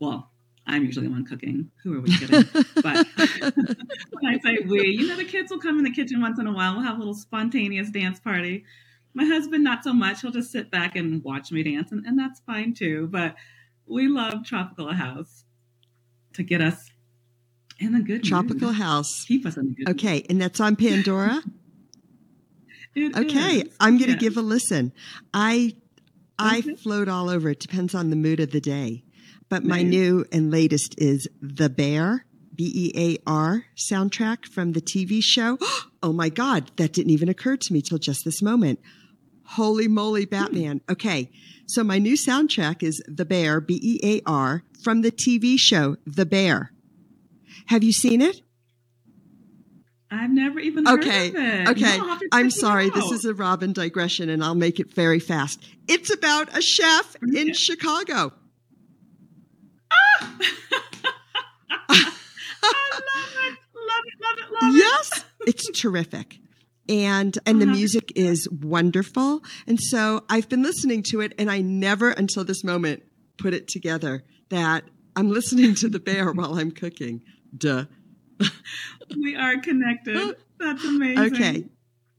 well, 0.00 0.32
I'm 0.66 0.86
usually 0.86 1.06
the 1.06 1.12
one 1.12 1.24
cooking. 1.24 1.70
Who 1.84 1.98
are 1.98 2.00
we 2.00 2.18
kidding? 2.18 2.42
but 2.82 3.06
when 4.10 4.26
I 4.26 4.40
say 4.42 4.58
we, 4.66 4.88
you 4.88 5.06
know, 5.06 5.16
the 5.16 5.24
kids 5.24 5.52
will 5.52 5.60
come 5.60 5.78
in 5.78 5.84
the 5.84 5.92
kitchen 5.92 6.20
once 6.20 6.40
in 6.40 6.48
a 6.48 6.52
while. 6.52 6.72
We'll 6.72 6.82
have 6.82 6.96
a 6.96 6.98
little 6.98 7.14
spontaneous 7.14 7.90
dance 7.90 8.18
party. 8.18 8.64
My 9.14 9.24
husband, 9.24 9.62
not 9.62 9.84
so 9.84 9.92
much. 9.92 10.22
He'll 10.22 10.32
just 10.32 10.50
sit 10.50 10.72
back 10.72 10.96
and 10.96 11.22
watch 11.22 11.52
me 11.52 11.62
dance, 11.62 11.92
and, 11.92 12.04
and 12.04 12.18
that's 12.18 12.40
fine 12.40 12.74
too. 12.74 13.06
But 13.06 13.36
we 13.86 14.08
love 14.08 14.44
Tropical 14.44 14.92
House 14.92 15.44
to 16.32 16.42
get 16.42 16.60
us 16.60 16.90
in 17.78 17.94
a 17.94 18.00
good 18.00 18.24
Tropical 18.24 18.68
mood. 18.68 18.76
House. 18.76 19.24
Keep 19.26 19.46
us 19.46 19.56
in 19.56 19.66
a 19.68 19.70
good. 19.84 19.88
Okay, 19.90 20.24
and 20.28 20.40
that's 20.40 20.60
on 20.60 20.76
Pandora. 20.76 21.42
Okay, 22.96 23.60
is. 23.60 23.68
I'm 23.78 23.96
going 23.98 24.10
to 24.10 24.16
give 24.16 24.36
a 24.36 24.40
listen. 24.40 24.92
I 25.32 25.76
I 26.36 26.58
Okay. 26.58 26.74
float 26.74 27.06
all 27.08 27.28
over. 27.30 27.50
It 27.50 27.60
depends 27.60 27.94
on 27.94 28.10
the 28.10 28.16
mood 28.16 28.40
of 28.40 28.50
the 28.50 28.60
day. 28.60 29.04
But 29.48 29.64
my 29.64 29.82
Nice. 29.82 29.90
new 29.90 30.24
and 30.32 30.50
latest 30.50 30.96
is 30.98 31.28
The 31.40 31.68
Bear, 31.68 32.24
B 32.54 32.72
E 32.74 32.92
A 32.96 33.18
R 33.24 33.66
soundtrack 33.76 34.46
from 34.46 34.72
the 34.72 34.80
TV 34.80 35.22
show. 35.22 35.58
Oh 36.00 36.12
my 36.12 36.28
God, 36.28 36.70
that 36.76 36.92
didn't 36.92 37.10
even 37.10 37.28
occur 37.28 37.56
to 37.56 37.72
me 37.72 37.82
till 37.82 37.98
just 37.98 38.24
this 38.24 38.40
moment. 38.40 38.78
Holy 39.44 39.88
moly, 39.88 40.24
hmm. 40.24 40.30
Batman. 40.30 40.80
Okay, 40.88 41.28
so 41.66 41.82
my 41.82 41.98
new 41.98 42.14
soundtrack 42.14 42.82
is 42.84 43.02
The 43.08 43.24
Bear, 43.24 43.60
B 43.60 43.80
E 43.82 43.98
A 44.02 44.22
R, 44.24 44.62
from 44.80 45.02
the 45.02 45.10
TV 45.10 45.58
show 45.58 45.96
The 46.06 46.24
Bear. 46.26 46.72
Have 47.68 47.82
you 47.84 47.92
seen 47.92 48.20
it? 48.22 48.40
I've 50.10 50.30
never 50.30 50.58
even 50.58 50.86
heard 50.86 51.00
Okay. 51.00 51.28
of 51.28 51.34
it. 51.36 51.68
Okay. 51.68 51.98
No, 51.98 52.04
I'll 52.04 52.08
have 52.10 52.18
to 52.20 52.28
I'm 52.32 52.50
sorry. 52.50 52.88
This 52.90 53.10
is 53.10 53.24
a 53.26 53.34
Robin 53.34 53.72
digression 53.74 54.30
and 54.30 54.42
I'll 54.42 54.54
make 54.54 54.80
it 54.80 54.92
very 54.94 55.20
fast. 55.20 55.62
It's 55.86 56.10
about 56.12 56.56
a 56.56 56.62
chef 56.62 57.14
in 57.22 57.28
Okay. 57.50 57.52
Chicago. 57.52 58.32
I 61.90 62.12
love 63.04 63.34
it. 63.44 63.58
Love 63.74 64.04
it. 64.04 64.14
Love 64.20 64.38
it. 64.38 64.52
Love 64.62 64.74
it. 64.74 64.78
Yes, 64.78 65.24
it's 65.46 65.80
terrific. 65.80 66.38
And 66.88 67.38
and 67.44 67.60
the 67.60 67.66
Uh-huh. 67.66 67.74
music 67.74 68.12
is 68.16 68.48
wonderful. 68.50 69.42
And 69.66 69.78
so 69.78 70.24
I've 70.30 70.48
been 70.48 70.62
listening 70.62 71.02
to 71.10 71.20
it 71.20 71.34
and 71.38 71.50
I 71.50 71.60
never 71.60 72.10
until 72.12 72.44
this 72.44 72.64
moment 72.64 73.02
put 73.36 73.52
it 73.52 73.68
together 73.68 74.24
that 74.48 74.84
I'm 75.16 75.28
listening 75.30 75.74
to 75.76 75.88
the 75.90 76.00
bear 76.00 76.32
while 76.32 76.54
I'm 76.58 76.70
cooking. 76.70 77.22
Duh. 77.56 77.84
We 79.16 79.34
are 79.36 79.58
connected. 79.58 80.36
That's 80.58 80.84
amazing. 80.84 81.34
Okay. 81.34 81.64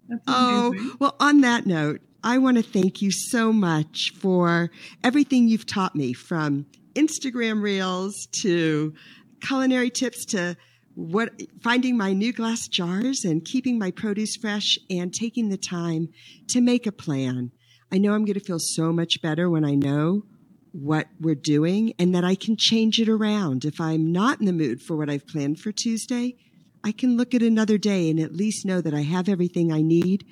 That's 0.07 0.23
Oh, 0.27 0.95
well, 0.99 1.15
on 1.19 1.41
that 1.41 1.67
note, 1.67 2.01
I 2.23 2.39
want 2.39 2.57
to 2.57 2.63
thank 2.63 3.01
you 3.01 3.11
so 3.11 3.53
much 3.53 4.11
for 4.17 4.71
everything 5.03 5.47
you've 5.47 5.67
taught 5.67 5.95
me 5.95 6.13
from 6.13 6.65
Instagram 6.95 7.61
reels 7.61 8.27
to 8.41 8.93
culinary 9.41 9.89
tips 9.89 10.25
to 10.25 10.57
what 10.95 11.32
finding 11.61 11.95
my 11.95 12.11
new 12.11 12.34
glass 12.34 12.67
jars 12.67 13.23
and 13.23 13.45
keeping 13.45 13.77
my 13.77 13.91
produce 13.91 14.36
fresh 14.36 14.77
and 14.89 15.13
taking 15.13 15.49
the 15.49 15.57
time 15.57 16.09
to 16.47 16.59
make 16.59 16.88
a 16.88 16.91
plan. 16.91 17.51
I 17.91 17.99
know 17.99 18.13
I'm 18.13 18.25
going 18.25 18.34
to 18.34 18.43
feel 18.43 18.59
so 18.59 18.91
much 18.91 19.21
better 19.21 19.49
when 19.49 19.63
I 19.63 19.75
know 19.75 20.23
what 20.72 21.07
we're 21.20 21.36
doing 21.36 21.93
and 21.99 22.13
that 22.13 22.24
I 22.24 22.36
can 22.36 22.55
change 22.57 22.99
it 22.99 23.09
around. 23.09 23.65
If 23.65 23.80
I'm 23.82 24.11
not 24.11 24.39
in 24.39 24.45
the 24.45 24.53
mood 24.53 24.82
for 24.82 24.95
what 24.95 25.09
I've 25.09 25.28
planned 25.28 25.59
for 25.59 25.72
Tuesday, 25.72 26.36
I 26.84 26.91
can 26.91 27.17
look 27.17 27.34
at 27.34 27.41
another 27.41 27.78
day 27.78 28.09
and 28.09 28.20
at 28.20 28.34
least 28.34 28.65
know 28.65 28.82
that 28.82 28.93
I 28.93 29.01
have 29.01 29.28
everything 29.28 29.72
I 29.72 29.82
need 29.82 30.26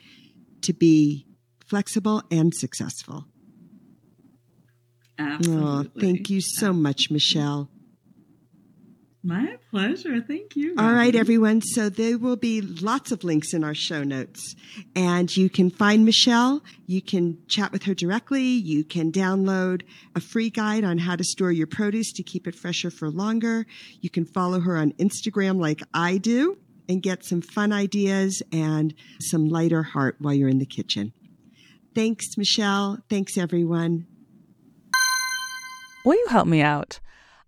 to 0.61 0.73
be 0.73 1.25
flexible 1.65 2.23
and 2.31 2.53
successful. 2.53 3.25
Oh, 5.19 5.23
Absolutely. 5.23 6.01
thank 6.01 6.29
you 6.29 6.41
so 6.41 6.71
much, 6.73 7.09
Michelle. 7.11 7.69
My 9.23 9.57
pleasure. 9.71 10.21
Thank 10.21 10.55
you. 10.55 10.75
All 10.77 10.93
right, 10.93 11.13
everyone. 11.13 11.61
So 11.61 11.89
there 11.89 12.17
will 12.17 12.35
be 12.35 12.61
lots 12.61 13.11
of 13.11 13.23
links 13.23 13.53
in 13.53 13.63
our 13.63 13.73
show 13.73 14.03
notes. 14.03 14.55
And 14.95 15.35
you 15.35 15.49
can 15.49 15.69
find 15.69 16.05
Michelle. 16.05 16.63
You 16.85 17.01
can 17.01 17.39
chat 17.47 17.71
with 17.71 17.83
her 17.83 17.93
directly. 17.93 18.43
You 18.43 18.83
can 18.83 19.11
download 19.11 19.81
a 20.15 20.21
free 20.21 20.49
guide 20.49 20.83
on 20.83 20.99
how 20.99 21.15
to 21.15 21.23
store 21.23 21.51
your 21.51 21.67
produce 21.67 22.13
to 22.13 22.23
keep 22.23 22.47
it 22.47 22.55
fresher 22.55 22.89
for 22.89 23.09
longer. 23.09 23.65
You 23.99 24.09
can 24.09 24.23
follow 24.23 24.59
her 24.61 24.77
on 24.77 24.93
Instagram 24.93 25.59
like 25.59 25.81
I 25.93 26.17
do 26.19 26.57
and 26.87 27.01
get 27.01 27.25
some 27.25 27.41
fun 27.41 27.73
ideas 27.73 28.41
and 28.53 28.93
some 29.19 29.49
lighter 29.49 29.83
heart 29.83 30.15
while 30.19 30.33
you're 30.33 30.47
in 30.47 30.59
the 30.59 30.65
kitchen. 30.65 31.11
Thanks, 31.93 32.37
Michelle. 32.37 32.99
Thanks, 33.09 33.37
everyone. 33.37 34.07
Will 36.05 36.13
you 36.13 36.27
help 36.29 36.47
me 36.47 36.61
out? 36.61 36.99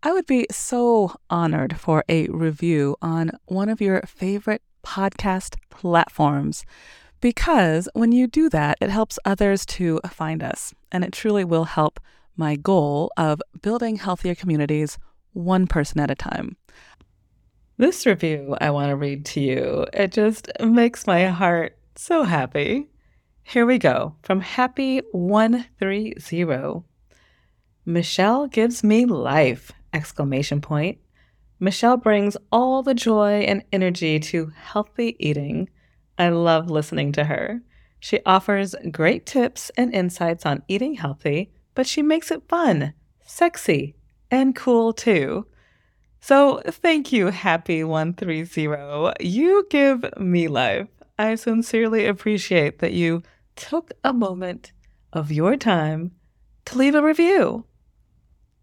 I 0.01 0.13
would 0.13 0.27
be 0.27 0.47
so 0.49 1.11
honored 1.29 1.77
for 1.77 2.05
a 2.07 2.29
review 2.29 2.95
on 3.01 3.31
one 3.47 3.67
of 3.67 3.81
your 3.81 4.01
favorite 4.03 4.61
podcast 4.81 5.57
platforms 5.69 6.63
because 7.19 7.89
when 7.93 8.13
you 8.13 8.25
do 8.25 8.47
that, 8.47 8.77
it 8.79 8.89
helps 8.89 9.19
others 9.25 9.65
to 9.65 9.99
find 10.09 10.41
us, 10.41 10.73
and 10.89 11.03
it 11.03 11.11
truly 11.11 11.43
will 11.43 11.65
help 11.65 11.99
my 12.37 12.55
goal 12.55 13.11
of 13.17 13.41
building 13.61 13.97
healthier 13.97 14.35
communities 14.35 14.97
one 15.33 15.67
person 15.67 15.99
at 15.99 16.09
a 16.09 16.15
time. 16.15 16.55
This 17.75 18.05
review 18.05 18.55
I 18.61 18.69
want 18.69 18.91
to 18.91 18.95
read 18.95 19.25
to 19.25 19.41
you. 19.41 19.85
It 19.91 20.13
just 20.13 20.49
makes 20.61 21.07
my 21.07 21.25
heart 21.25 21.77
so 21.97 22.23
happy. 22.23 22.87
Here 23.43 23.65
we 23.65 23.77
go 23.77 24.15
from 24.21 24.41
Happy130. 24.41 26.83
Michelle 27.85 28.47
gives 28.47 28.81
me 28.81 29.05
life! 29.05 29.73
Exclamation 29.93 30.61
point. 30.61 30.97
Michelle 31.59 31.97
brings 31.97 32.37
all 32.51 32.83
the 32.83 32.93
joy 32.93 33.41
and 33.41 33.63
energy 33.71 34.19
to 34.19 34.51
healthy 34.55 35.15
eating. 35.19 35.69
I 36.17 36.29
love 36.29 36.69
listening 36.69 37.11
to 37.13 37.25
her. 37.25 37.61
She 37.99 38.19
offers 38.25 38.75
great 38.91 39.25
tips 39.25 39.71
and 39.75 39.93
insights 39.93 40.45
on 40.45 40.63
eating 40.67 40.95
healthy, 40.95 41.51
but 41.75 41.85
she 41.85 42.01
makes 42.01 42.31
it 42.31 42.47
fun, 42.47 42.93
sexy, 43.25 43.95
and 44.31 44.55
cool 44.55 44.93
too. 44.93 45.47
So, 46.21 46.61
thank 46.65 47.11
you, 47.11 47.27
Happy130. 47.27 49.13
You 49.19 49.65
give 49.69 50.05
me 50.17 50.47
life. 50.47 50.87
I 51.17 51.35
sincerely 51.35 52.05
appreciate 52.05 52.79
that 52.79 52.93
you 52.93 53.23
took 53.55 53.91
a 54.03 54.13
moment 54.13 54.71
of 55.11 55.31
your 55.31 55.57
time 55.57 56.11
to 56.65 56.77
leave 56.77 56.95
a 56.95 57.03
review. 57.03 57.65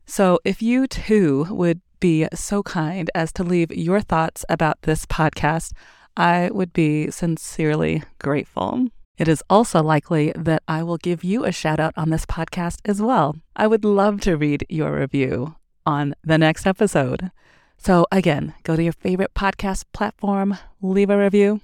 So, 0.07 0.39
if 0.45 0.63
you 0.63 0.87
too 0.87 1.47
would 1.51 1.81
be 1.99 2.29
so 2.33 2.63
kind 2.63 3.11
as 3.15 3.33
to 3.33 3.43
leave 3.43 3.73
your 3.73 4.01
thoughts 4.01 4.45
about 4.49 4.83
this 4.83 5.05
podcast, 5.05 5.73
I 6.17 6.49
would 6.53 6.73
be 6.73 7.11
sincerely 7.11 8.05
grateful. 8.21 8.89
It 9.19 9.29
is 9.29 9.43
also 9.51 9.83
likely 9.83 10.33
that 10.37 10.63
I 10.69 10.83
will 10.83 10.99
give 10.99 11.25
you 11.25 11.45
a 11.45 11.53
shout 11.53 11.81
out 11.81 11.95
on 11.97 12.11
this 12.11 12.27
podcast 12.27 12.81
as 12.85 13.03
well. 13.03 13.37
I 13.57 13.67
would 13.67 13.85
love 13.85 14.21
to 14.23 14.37
read 14.37 14.65
your 14.69 14.99
review 14.99 15.57
on 15.85 16.15
the 16.23 16.39
next 16.39 16.67
episode. 16.67 17.31
So, 17.79 18.07
again, 18.13 18.55
go 18.63 18.77
to 18.77 18.83
your 18.83 18.93
favorite 18.93 19.35
podcast 19.35 19.85
platform, 19.93 20.57
leave 20.81 21.11
a 21.11 21.19
review, 21.19 21.61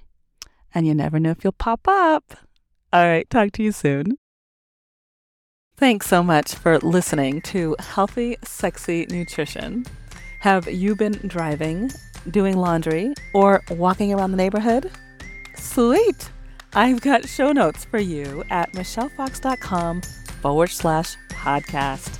and 0.73 0.85
you 0.85 0.93
never 0.93 1.19
know 1.19 1.31
if 1.31 1.43
you'll 1.43 1.53
pop 1.53 1.87
up. 1.87 2.35
All 2.91 3.05
right, 3.05 3.29
talk 3.29 3.51
to 3.53 3.63
you 3.63 3.71
soon. 3.71 4.17
Thanks 5.83 6.07
so 6.07 6.23
much 6.23 6.55
for 6.55 6.79
listening 6.79 7.41
to 7.41 7.75
Healthy, 7.77 8.37
Sexy 8.41 9.05
Nutrition. 9.09 9.85
Have 10.39 10.71
you 10.71 10.95
been 10.95 11.19
driving, 11.27 11.91
doing 12.31 12.55
laundry, 12.55 13.13
or 13.33 13.61
walking 13.69 14.13
around 14.13 14.31
the 14.31 14.37
neighborhood? 14.37 14.89
Sweet! 15.57 16.31
I've 16.73 17.01
got 17.01 17.27
show 17.27 17.51
notes 17.51 17.83
for 17.83 17.99
you 17.99 18.45
at 18.49 18.71
michellefox.com 18.71 20.03
forward 20.41 20.69
slash 20.69 21.17
podcast. 21.27 22.17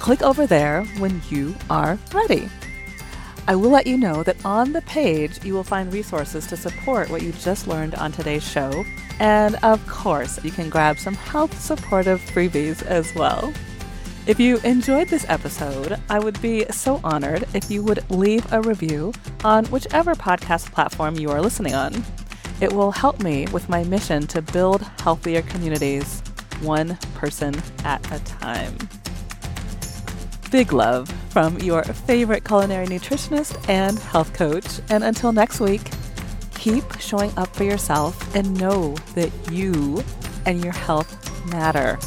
Click 0.00 0.20
over 0.20 0.46
there 0.46 0.84
when 0.98 1.22
you 1.30 1.56
are 1.70 1.98
ready. 2.12 2.46
I 3.46 3.56
will 3.56 3.70
let 3.70 3.86
you 3.86 3.96
know 3.96 4.22
that 4.22 4.44
on 4.44 4.74
the 4.74 4.82
page 4.82 5.42
you 5.42 5.54
will 5.54 5.64
find 5.64 5.90
resources 5.94 6.46
to 6.48 6.58
support 6.58 7.08
what 7.08 7.22
you 7.22 7.32
just 7.32 7.68
learned 7.68 7.94
on 7.94 8.12
today's 8.12 8.46
show. 8.46 8.84
And 9.20 9.56
of 9.62 9.84
course, 9.86 10.42
you 10.44 10.50
can 10.50 10.70
grab 10.70 10.98
some 10.98 11.14
health 11.14 11.60
supportive 11.60 12.20
freebies 12.20 12.82
as 12.82 13.14
well. 13.14 13.52
If 14.26 14.38
you 14.38 14.58
enjoyed 14.58 15.08
this 15.08 15.24
episode, 15.28 15.98
I 16.10 16.18
would 16.18 16.40
be 16.42 16.66
so 16.70 17.00
honored 17.02 17.46
if 17.54 17.70
you 17.70 17.82
would 17.82 18.08
leave 18.10 18.52
a 18.52 18.60
review 18.60 19.14
on 19.42 19.64
whichever 19.66 20.14
podcast 20.14 20.70
platform 20.70 21.16
you 21.16 21.30
are 21.30 21.40
listening 21.40 21.74
on. 21.74 22.04
It 22.60 22.72
will 22.72 22.90
help 22.90 23.22
me 23.22 23.46
with 23.52 23.68
my 23.68 23.84
mission 23.84 24.26
to 24.26 24.42
build 24.42 24.82
healthier 25.00 25.42
communities, 25.42 26.22
one 26.60 26.96
person 27.14 27.54
at 27.84 28.04
a 28.12 28.22
time. 28.24 28.76
Big 30.50 30.72
love 30.72 31.08
from 31.30 31.58
your 31.58 31.82
favorite 31.84 32.44
culinary 32.44 32.86
nutritionist 32.86 33.68
and 33.68 33.98
health 33.98 34.32
coach. 34.32 34.80
And 34.90 35.04
until 35.04 35.32
next 35.32 35.60
week, 35.60 35.90
keep 36.68 37.00
showing 37.00 37.32
up 37.38 37.48
for 37.56 37.64
yourself 37.64 38.34
and 38.34 38.58
know 38.60 38.94
that 39.14 39.30
you 39.50 40.02
and 40.44 40.62
your 40.62 40.72
health 40.72 41.10
matter. 41.50 41.98